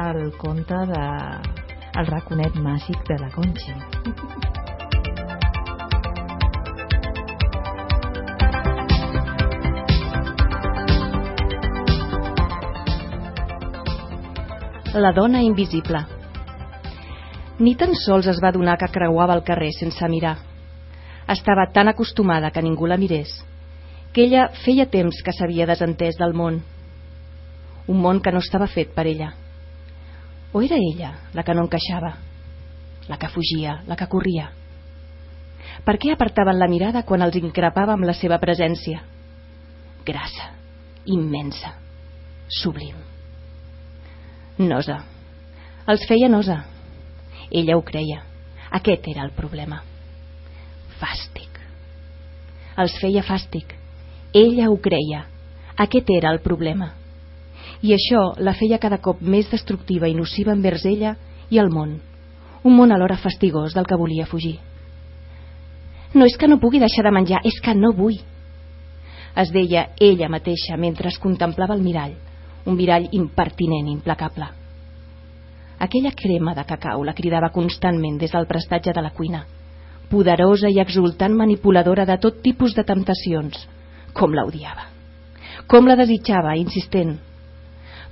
el 0.00 0.30
conte 0.38 0.84
de 0.92 1.04
el 1.98 2.06
raconet 2.06 2.54
màgic 2.62 3.02
de 3.08 3.18
la 3.18 3.32
Conchi. 3.34 3.74
La 14.92 15.12
dona 15.12 15.38
invisible. 15.40 16.00
Ni 17.62 17.76
tan 17.78 17.92
sols 17.94 18.26
es 18.26 18.40
va 18.42 18.48
adonar 18.50 18.74
que 18.76 18.88
creuava 18.90 19.36
el 19.38 19.44
carrer 19.46 19.68
sense 19.70 20.08
mirar. 20.10 20.32
Estava 21.30 21.68
tan 21.70 21.86
acostumada 21.86 22.50
que 22.50 22.62
ningú 22.62 22.88
la 22.90 22.96
mirés, 22.98 23.30
que 24.12 24.24
ella 24.24 24.48
feia 24.64 24.88
temps 24.90 25.20
que 25.22 25.30
s'havia 25.30 25.68
desentès 25.70 26.18
del 26.18 26.34
món. 26.34 26.58
Un 27.86 28.00
món 28.02 28.18
que 28.18 28.32
no 28.34 28.42
estava 28.42 28.66
fet 28.66 28.90
per 28.96 29.06
ella. 29.06 29.28
O 30.52 30.62
era 30.66 30.74
ella 30.74 31.12
la 31.34 31.44
que 31.44 31.54
no 31.54 31.68
encaixava? 31.68 32.16
La 33.06 33.16
que 33.16 33.30
fugia, 33.30 33.84
la 33.86 33.94
que 33.94 34.10
corria? 34.10 34.48
Per 35.86 35.96
què 36.02 36.10
apartaven 36.16 36.58
la 36.58 36.66
mirada 36.66 37.04
quan 37.06 37.22
els 37.22 37.38
increpava 37.38 37.94
amb 37.94 38.10
la 38.10 38.18
seva 38.18 38.42
presència? 38.42 39.04
Grassa, 40.02 40.50
immensa, 41.06 41.76
sublim. 42.48 43.19
Nosa. 44.60 44.98
Els 45.88 46.02
feia 46.04 46.28
nosa. 46.28 46.58
Ella 47.50 47.78
ho 47.78 47.82
creia. 47.82 48.20
Aquest 48.76 49.06
era 49.08 49.24
el 49.24 49.32
problema. 49.32 49.80
Fàstic. 51.00 51.56
Els 52.76 52.98
feia 53.00 53.24
fàstic. 53.24 53.72
Ella 54.36 54.68
ho 54.68 54.76
creia. 54.76 55.24
Aquest 55.80 56.12
era 56.12 56.30
el 56.34 56.42
problema. 56.44 56.92
I 57.80 57.94
això 57.96 58.34
la 58.36 58.52
feia 58.52 58.78
cada 58.78 59.00
cop 59.00 59.22
més 59.24 59.48
destructiva 59.48 60.08
i 60.08 60.14
nociva 60.14 60.52
envers 60.52 60.84
ella 60.84 61.16
i 61.48 61.58
el 61.58 61.72
món. 61.72 61.96
Un 62.62 62.76
món 62.76 62.92
alhora 62.92 63.16
fastigós 63.16 63.72
del 63.72 63.88
que 63.88 63.96
volia 63.96 64.28
fugir. 64.28 64.58
No 66.12 66.26
és 66.28 66.36
que 66.36 66.48
no 66.48 66.60
pugui 66.60 66.82
deixar 66.82 67.06
de 67.06 67.16
menjar, 67.16 67.40
és 67.48 67.56
que 67.64 67.72
no 67.74 67.94
vull. 67.96 68.18
Es 69.40 69.54
deia 69.54 69.88
ella 69.96 70.28
mateixa 70.28 70.76
mentre 70.76 71.08
es 71.08 71.18
contemplava 71.18 71.72
el 71.78 71.86
mirall, 71.86 72.18
un 72.66 72.76
mirall 72.76 73.08
impertinent, 73.12 73.88
implacable. 73.88 74.48
Aquella 75.80 76.12
crema 76.12 76.54
de 76.54 76.64
cacau 76.68 77.02
la 77.04 77.14
cridava 77.16 77.48
constantment 77.54 78.18
des 78.20 78.32
del 78.32 78.46
prestatge 78.46 78.92
de 78.92 79.02
la 79.02 79.14
cuina, 79.16 79.46
poderosa 80.10 80.68
i 80.68 80.80
exultant 80.82 81.36
manipuladora 81.38 82.04
de 82.04 82.18
tot 82.18 82.42
tipus 82.42 82.74
de 82.74 82.84
temptacions. 82.84 83.66
Com 84.12 84.34
la 84.34 84.44
odiava. 84.44 84.88
Com 85.70 85.86
la 85.86 85.96
desitjava, 85.96 86.56
insistent. 86.58 87.14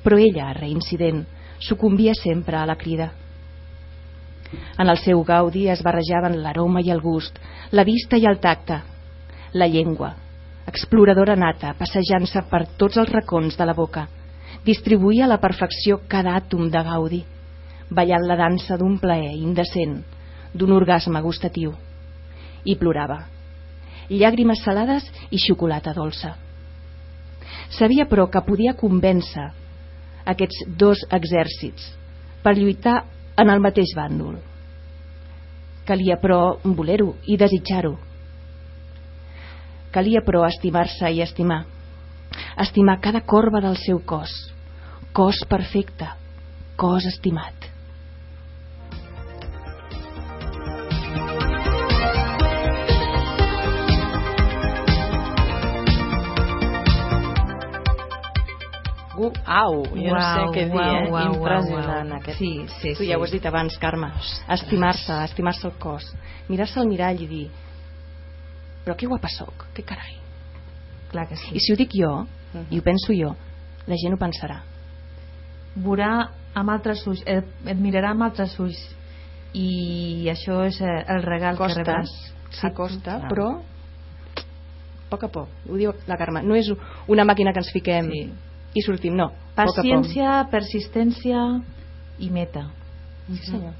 Però 0.05 0.17
ella, 0.17 0.53
reincident, 0.55 1.25
sucumbia 1.59 2.15
sempre 2.15 2.57
a 2.57 2.67
la 2.67 2.77
crida. 2.77 3.11
En 4.79 4.89
el 4.89 4.97
seu 5.03 5.25
gaudi 5.27 5.67
es 5.69 5.83
barrejaven 5.85 6.39
l'aroma 6.43 6.81
i 6.81 6.93
el 6.95 7.03
gust, 7.03 7.37
la 7.73 7.85
vista 7.85 8.17
i 8.17 8.25
el 8.31 8.39
tacte, 8.41 8.79
la 9.53 9.67
llengua, 9.67 10.15
exploradora 10.71 11.37
nata, 11.37 11.75
passejant-se 11.77 12.47
per 12.49 12.63
tots 12.81 12.97
els 12.97 13.13
racons 13.13 13.59
de 13.59 13.67
la 13.67 13.75
boca, 13.77 14.07
distribuïa 14.65 15.27
a 15.27 15.33
la 15.33 15.41
perfecció 15.43 16.01
cada 16.09 16.37
àtom 16.39 16.69
de 16.71 16.83
gaudi, 16.85 17.23
ballant 17.91 18.27
la 18.27 18.37
dansa 18.37 18.77
d'un 18.77 18.99
plaer 18.99 19.35
indecent, 19.37 20.03
d'un 20.55 20.73
orgasme 20.73 21.21
gustatiu. 21.23 21.75
I 22.65 22.77
plorava. 22.77 23.23
Llàgrimes 24.09 24.63
salades 24.65 25.07
i 25.31 25.39
xocolata 25.39 25.93
dolça. 25.97 26.35
Sabia, 27.71 28.07
però, 28.09 28.27
que 28.33 28.41
podia 28.45 28.75
convèncer 28.77 29.51
aquests 30.29 30.65
dos 30.81 31.05
exèrcits 31.13 31.93
per 32.43 32.57
lluitar 32.57 33.03
en 33.39 33.51
el 33.53 33.61
mateix 33.61 33.95
bàndol. 33.97 34.39
Calia, 35.89 36.19
però, 36.21 36.59
voler-ho 36.65 37.15
i 37.27 37.37
desitjar-ho. 37.41 37.95
Calia, 39.93 40.21
però, 40.25 40.45
estimar-se 40.49 41.13
i 41.13 41.23
estimar. 41.25 41.63
Estimar 42.65 43.01
cada 43.01 43.21
corba 43.23 43.61
del 43.61 43.77
seu 43.77 44.01
cos. 44.05 44.33
Cos 45.13 45.45
perfecte. 45.49 46.09
Cos 46.77 47.07
estimat. 47.07 47.55
Uh, 59.19 59.33
au, 59.51 59.81
jo 59.99 60.13
no 60.15 60.19
sé 60.23 60.43
què 60.55 60.65
dir, 60.71 60.79
eh? 60.79 61.07
uau, 61.11 61.33
Impressionant 61.35 62.13
uau. 62.13 62.19
aquest. 62.21 62.39
Sí, 62.39 62.51
sí, 62.79 62.93
Tu 62.95 63.03
sí. 63.03 63.09
ja 63.09 63.17
ho 63.19 63.25
has 63.27 63.33
dit 63.35 63.47
abans, 63.51 63.75
Carme. 63.83 64.13
Estimar-se, 64.55 65.17
estimar-se 65.25 65.67
el 65.67 65.75
cos. 65.83 66.07
Mirar-se 66.49 66.79
al 66.79 66.87
mirall 66.87 67.25
i 67.25 67.27
dir 67.27 67.47
però 68.89 68.97
que 68.97 69.05
guapa 69.07 69.29
sóc, 69.29 69.67
que 69.77 69.83
carai. 69.85 70.15
Clar 71.11 71.27
que 71.29 71.37
sí. 71.37 71.55
I 71.57 71.61
si 71.61 71.73
ho 71.73 71.77
dic 71.77 71.91
jo, 71.97 72.27
i 72.71 72.79
ho 72.79 72.83
penso 72.83 73.13
jo, 73.17 73.35
la 73.87 73.97
gent 73.97 74.15
ho 74.15 74.19
pensarà. 74.21 74.61
veurà 75.79 76.29
amb 76.59 76.71
altres 76.71 77.07
ulls, 77.07 77.21
et, 77.27 77.45
et 77.67 77.79
mirarà 77.79 78.11
amb 78.11 78.23
altres 78.27 78.59
ulls 78.59 78.79
i 79.55 80.27
això 80.33 80.65
és 80.67 80.81
eh, 80.81 81.05
el 81.15 81.23
regal 81.23 81.57
Costa, 81.57 81.85
que 81.85 81.85
rebràs. 81.85 82.11
sí, 82.51 82.71
costa, 82.75 83.19
clar. 83.21 83.29
però 83.31 83.47
a 83.59 85.09
poc 85.11 85.23
a 85.25 85.29
poc, 85.33 85.49
ho 85.71 85.77
diu 85.79 85.93
la 86.07 86.17
Carme, 86.21 86.43
no 86.43 86.55
és 86.59 86.69
una 87.07 87.25
màquina 87.25 87.53
que 87.53 87.61
ens 87.63 87.71
fiquem 87.73 88.11
Sí. 88.11 88.25
i 88.75 88.83
sortim, 88.83 89.15
no, 89.17 89.27
a 89.27 89.31
poc 89.31 89.61
a 89.63 89.65
poc. 89.67 89.77
Paciència, 89.77 90.49
persistència 90.51 91.45
i 92.19 92.29
meta. 92.31 92.67
Sí, 93.29 93.39
senyor. 93.47 93.73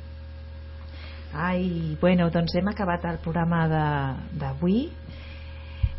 Ai, 1.35 1.97
bueno, 2.01 2.31
doncs 2.31 2.55
hem 2.57 2.69
acabat 2.69 3.05
el 3.05 3.19
programa 3.19 3.67
de- 3.69 4.39
d'avui. 4.39 4.91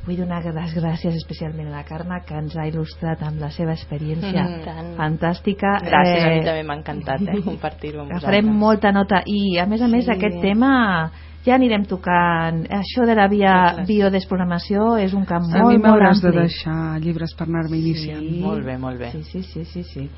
Vull 0.09 0.17
donar 0.17 0.39
les 0.41 0.71
gràcies 0.73 1.13
especialment 1.19 1.67
a 1.69 1.75
la 1.77 1.83
Carme 1.85 2.17
que 2.25 2.33
ens 2.33 2.55
ha 2.57 2.63
il·lustrat 2.65 3.21
amb 3.27 3.37
la 3.43 3.51
seva 3.53 3.75
experiència 3.75 4.41
Mm, 4.41 4.63
tant. 4.65 4.87
fantàstica. 4.97 5.75
Gràcies, 5.85 6.23
a 6.25 6.29
mi 6.31 6.39
Eh, 6.39 6.45
també 6.47 6.63
m'ha 6.65 6.77
encantat 6.79 7.21
eh, 7.21 7.41
compartir-ho 7.45 8.01
amb 8.01 8.11
vosaltres. 8.17 8.45
molta 8.45 8.91
nota 8.91 9.21
i 9.27 9.59
a 9.59 9.67
més 9.67 9.81
a 9.83 9.87
més 9.87 10.05
Sí. 10.05 10.11
aquest 10.11 10.41
tema 10.41 11.11
ja 11.45 11.53
anirem 11.55 11.85
tocant 11.85 12.65
això 12.71 13.05
de 13.05 13.13
la 13.15 13.27
via, 13.27 13.53
Clar. 13.75 13.85
biodesprogramació 13.85 14.97
és 14.97 15.13
un 15.13 15.25
camp 15.25 15.43
A 15.43 15.59
molt, 15.59 15.77
mi 15.77 15.77
molt 15.77 15.85
m'hauràs 15.85 16.21
de 16.21 16.27
ampli 16.29 16.41
deixar 16.41 16.99
llibres 17.01 17.35
per 17.37 17.47
anar-me 17.47 17.77
iniciant. 17.77 18.41
Molt 18.41 18.65
bé, 18.65 18.77
molt 18.79 18.97
bé. 18.99 19.11
sí, 19.11 19.21
sí, 19.23 19.43
sí, 19.43 19.63
sí, 19.65 19.83
sí. 19.83 20.09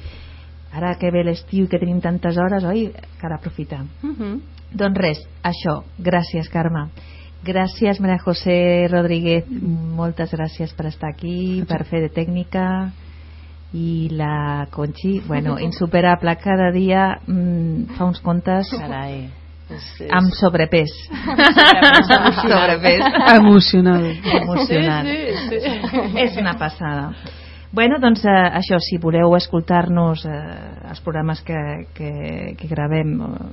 ara 0.74 0.96
que 0.96 1.12
ve 1.12 1.22
l'estiu 1.26 1.66
i 1.66 1.68
que 1.68 1.78
tenim 1.80 2.00
tantes 2.00 2.38
hores 2.38 2.64
oi, 2.64 2.94
cal 3.20 3.34
aprofitar 3.34 3.84
Mhm. 4.04 4.39
doncs 4.74 4.98
res, 4.98 5.28
això, 5.44 5.84
gràcies 6.00 6.48
Carme 6.50 6.88
gràcies 7.46 8.00
Maria 8.02 8.20
José 8.22 8.88
Rodríguez. 8.92 9.48
Moltes 9.50 10.34
gràcies 10.36 10.74
per 10.78 10.88
estar 10.92 11.12
aquí 11.12 11.64
per 11.68 11.84
fer 11.89 12.04
de 12.06 12.12
tècnica. 12.14 12.66
I 13.74 14.10
la 14.12 14.68
Conchi, 14.72 15.22
bueno, 15.28 15.58
insuperable. 15.60 16.36
Cada 16.44 16.72
dia 16.76 17.22
mm, 17.26 17.96
fa 17.98 18.10
uns 18.10 18.20
contes 18.20 18.72
Carai. 18.76 19.30
És... 19.72 19.86
amb 20.18 20.34
sobrepès. 20.36 20.92
Sobrepès. 22.42 23.06
Emocional. 23.38 24.10
emocionant 24.42 25.08
Sí, 25.08 25.22
sí, 25.48 25.62
sí. 25.62 26.02
és 26.26 26.36
una 26.42 26.58
passada. 26.60 27.14
Bueno, 27.72 28.02
doncs 28.04 28.26
eh, 28.28 28.39
això, 28.60 28.82
si 28.84 28.98
voleu 29.00 29.32
escoltar-nos 29.38 30.26
eh, 30.28 30.39
els 30.92 31.00
programes 31.06 31.39
que, 31.48 31.62
que, 31.96 32.12
que 32.60 32.68
gravem 32.68 33.14
eh, 33.24 33.46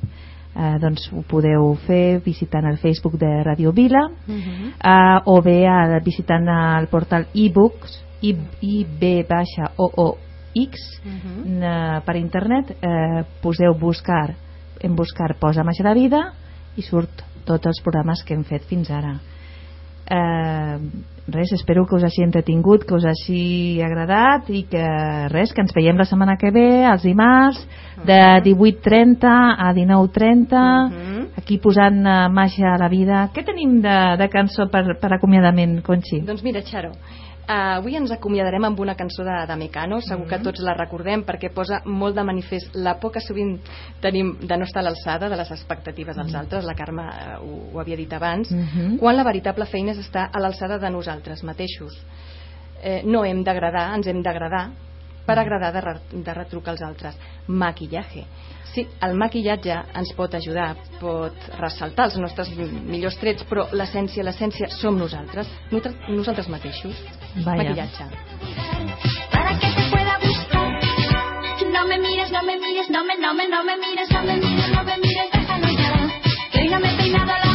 doncs 0.81 1.11
ho 1.13 1.23
podeu 1.23 1.75
fer 1.87 2.19
visitant 2.25 2.67
el 2.67 2.79
Facebook 2.83 3.15
de 3.21 3.43
Radio 3.45 3.73
Vila 3.73 4.09
Mhm. 4.27 4.73
eh, 4.83 5.19
o 5.25 5.41
bé 5.43 5.65
eh, 5.67 6.01
visitant 6.05 6.49
el 6.49 6.87
portal 6.89 7.27
ebooks 7.35 8.05
ib-oox 8.21 8.41
Mhm. 11.05 11.63
eh, 11.63 12.01
per 12.05 12.17
internet 12.17 12.77
eh, 12.83 13.25
poseu 13.43 13.75
buscar 13.79 14.35
en 14.81 14.97
buscar 14.97 15.37
posa 15.39 15.63
Maixa 15.65 15.85
la 15.85 15.95
vida 15.95 16.33
i 16.77 16.83
surt 16.83 17.23
tots 17.45 17.67
els 17.67 17.81
programes 17.83 18.23
que 18.25 18.35
hem 18.35 18.45
fet 18.45 18.63
fins 18.65 18.91
ara 18.91 19.21
eh, 20.11 20.79
res, 21.29 21.53
espero 21.53 21.85
que 21.87 21.95
us 21.97 22.05
hagi 22.05 22.23
entretingut 22.25 22.87
que 22.89 22.95
us 22.97 23.05
hagi 23.05 23.81
agradat 23.85 24.49
i 24.51 24.63
que 24.71 24.85
res, 25.33 25.53
que 25.53 25.61
ens 25.61 25.75
veiem 25.77 25.99
la 26.01 26.07
setmana 26.09 26.39
que 26.41 26.51
ve 26.55 26.85
els 26.89 27.05
dimarts 27.05 27.61
de 28.09 28.19
18.30 28.47 29.29
a 29.59 29.73
19.30 29.77 30.65
Mhm. 30.89 31.27
aquí 31.37 31.59
posant 31.59 32.01
uh, 32.07 32.29
màgia 32.33 32.75
a 32.75 32.79
la 32.81 32.89
vida 32.89 33.29
què 33.35 33.45
tenim 33.45 33.81
de, 33.85 33.97
de 34.19 34.29
cançó 34.29 34.69
per, 34.73 34.85
per 35.01 35.13
acomiadament, 35.15 35.83
Conxi? 35.83 36.21
Doncs 36.27 36.43
mira, 36.43 36.63
Xaro, 36.63 36.93
Uh, 37.49 37.79
avui 37.79 37.95
ens 37.97 38.11
acomiadarem 38.13 38.65
amb 38.69 38.81
una 38.81 38.93
cançó 38.95 39.25
de, 39.25 39.35
de 39.49 39.55
Mecano, 39.57 40.03
segur 40.05 40.27
Mm. 40.27 40.29
que 40.29 40.39
tots 40.45 40.61
la 40.61 40.75
recordem 40.77 41.23
perquè 41.25 41.49
posa 41.55 41.79
molt 41.87 42.15
de 42.15 42.25
manifest 42.25 42.75
la 42.77 42.99
por 43.01 43.11
que 43.13 43.23
sovint 43.25 43.55
tenim 44.03 44.35
de 44.43 44.57
no 44.59 44.65
estar 44.65 44.83
a 44.83 44.85
l'alçada 44.85 45.31
de 45.31 45.37
les 45.37 45.51
expectatives 45.51 46.17
dels 46.17 46.35
altres, 46.35 46.65
la 46.65 46.75
Carme 46.75 47.03
uh, 47.09 47.39
ho, 47.41 47.71
ho 47.73 47.81
havia 47.81 47.97
dit 47.97 48.13
abans, 48.13 48.51
Mhm. 48.53 48.99
quan 48.99 49.17
la 49.17 49.25
veritable 49.25 49.65
feina 49.65 49.93
és 49.93 49.99
estar 49.99 50.29
a 50.31 50.39
l'alçada 50.41 50.79
de 50.79 50.91
nosaltres 50.91 51.43
mateixos. 51.43 51.97
Eh, 52.83 53.03
no 53.05 53.25
hem 53.25 53.43
d'agradar, 53.43 53.95
ens 53.97 54.07
hem 54.07 54.21
d'agradar 54.23 54.69
per 55.25 55.39
agradar 55.39 55.73
de, 55.73 55.81
re, 55.81 55.95
de 56.13 56.35
retrucar 56.35 56.73
als 56.73 56.83
altres. 56.83 57.17
Maquillaje. 57.47 58.27
Sí, 58.75 58.85
el 59.03 59.15
maquillatge 59.19 59.77
ens 59.97 60.13
pot 60.17 60.35
ajudar, 60.39 60.75
pot 61.01 61.49
ressaltar 61.59 62.11
els 62.11 62.19
nostres 62.21 62.51
millors 62.59 63.17
trets, 63.21 63.47
però 63.49 63.67
l'essència, 63.73 64.25
l'essència 64.27 64.69
som 64.77 64.99
nosaltres, 64.99 65.49
nosaltres, 65.73 66.49
mateixos. 66.53 67.01
Vaya. 67.45 67.71
Maquillatge. 67.71 69.09
para 69.33 69.59
que 69.59 69.67
te 69.67 69.91
pueda 69.91 70.19
gustar. 70.23 70.69
No 71.73 71.87
me 71.87 71.99
mires, 71.99 72.31
no 72.31 72.43
me 72.43 72.59
mires, 72.59 72.91
no 72.91 73.05
me, 73.05 73.17
no 73.17 73.35
me, 73.35 73.49
no 73.49 73.65
me 73.65 73.77
mires, 73.77 74.11
no 74.11 74.23
me 74.23 74.37
mires, 74.37 74.71
no 74.71 74.85
me 74.85 74.97
mires, 74.99 75.31
déjalo 75.33 75.69
ya. 75.69 76.21
Que 76.53 76.61
hoy 76.61 76.69
no 76.69 76.81
me 76.81 76.93
he 76.93 76.97
peinado 76.97 77.27
la 77.27 77.48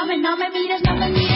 no 0.00 0.06
me, 0.06 0.16
no 0.16 0.34
me, 0.34 0.48
mires, 0.48 0.82
no 0.82 0.94
me 0.96 1.10
mires, 1.10 1.29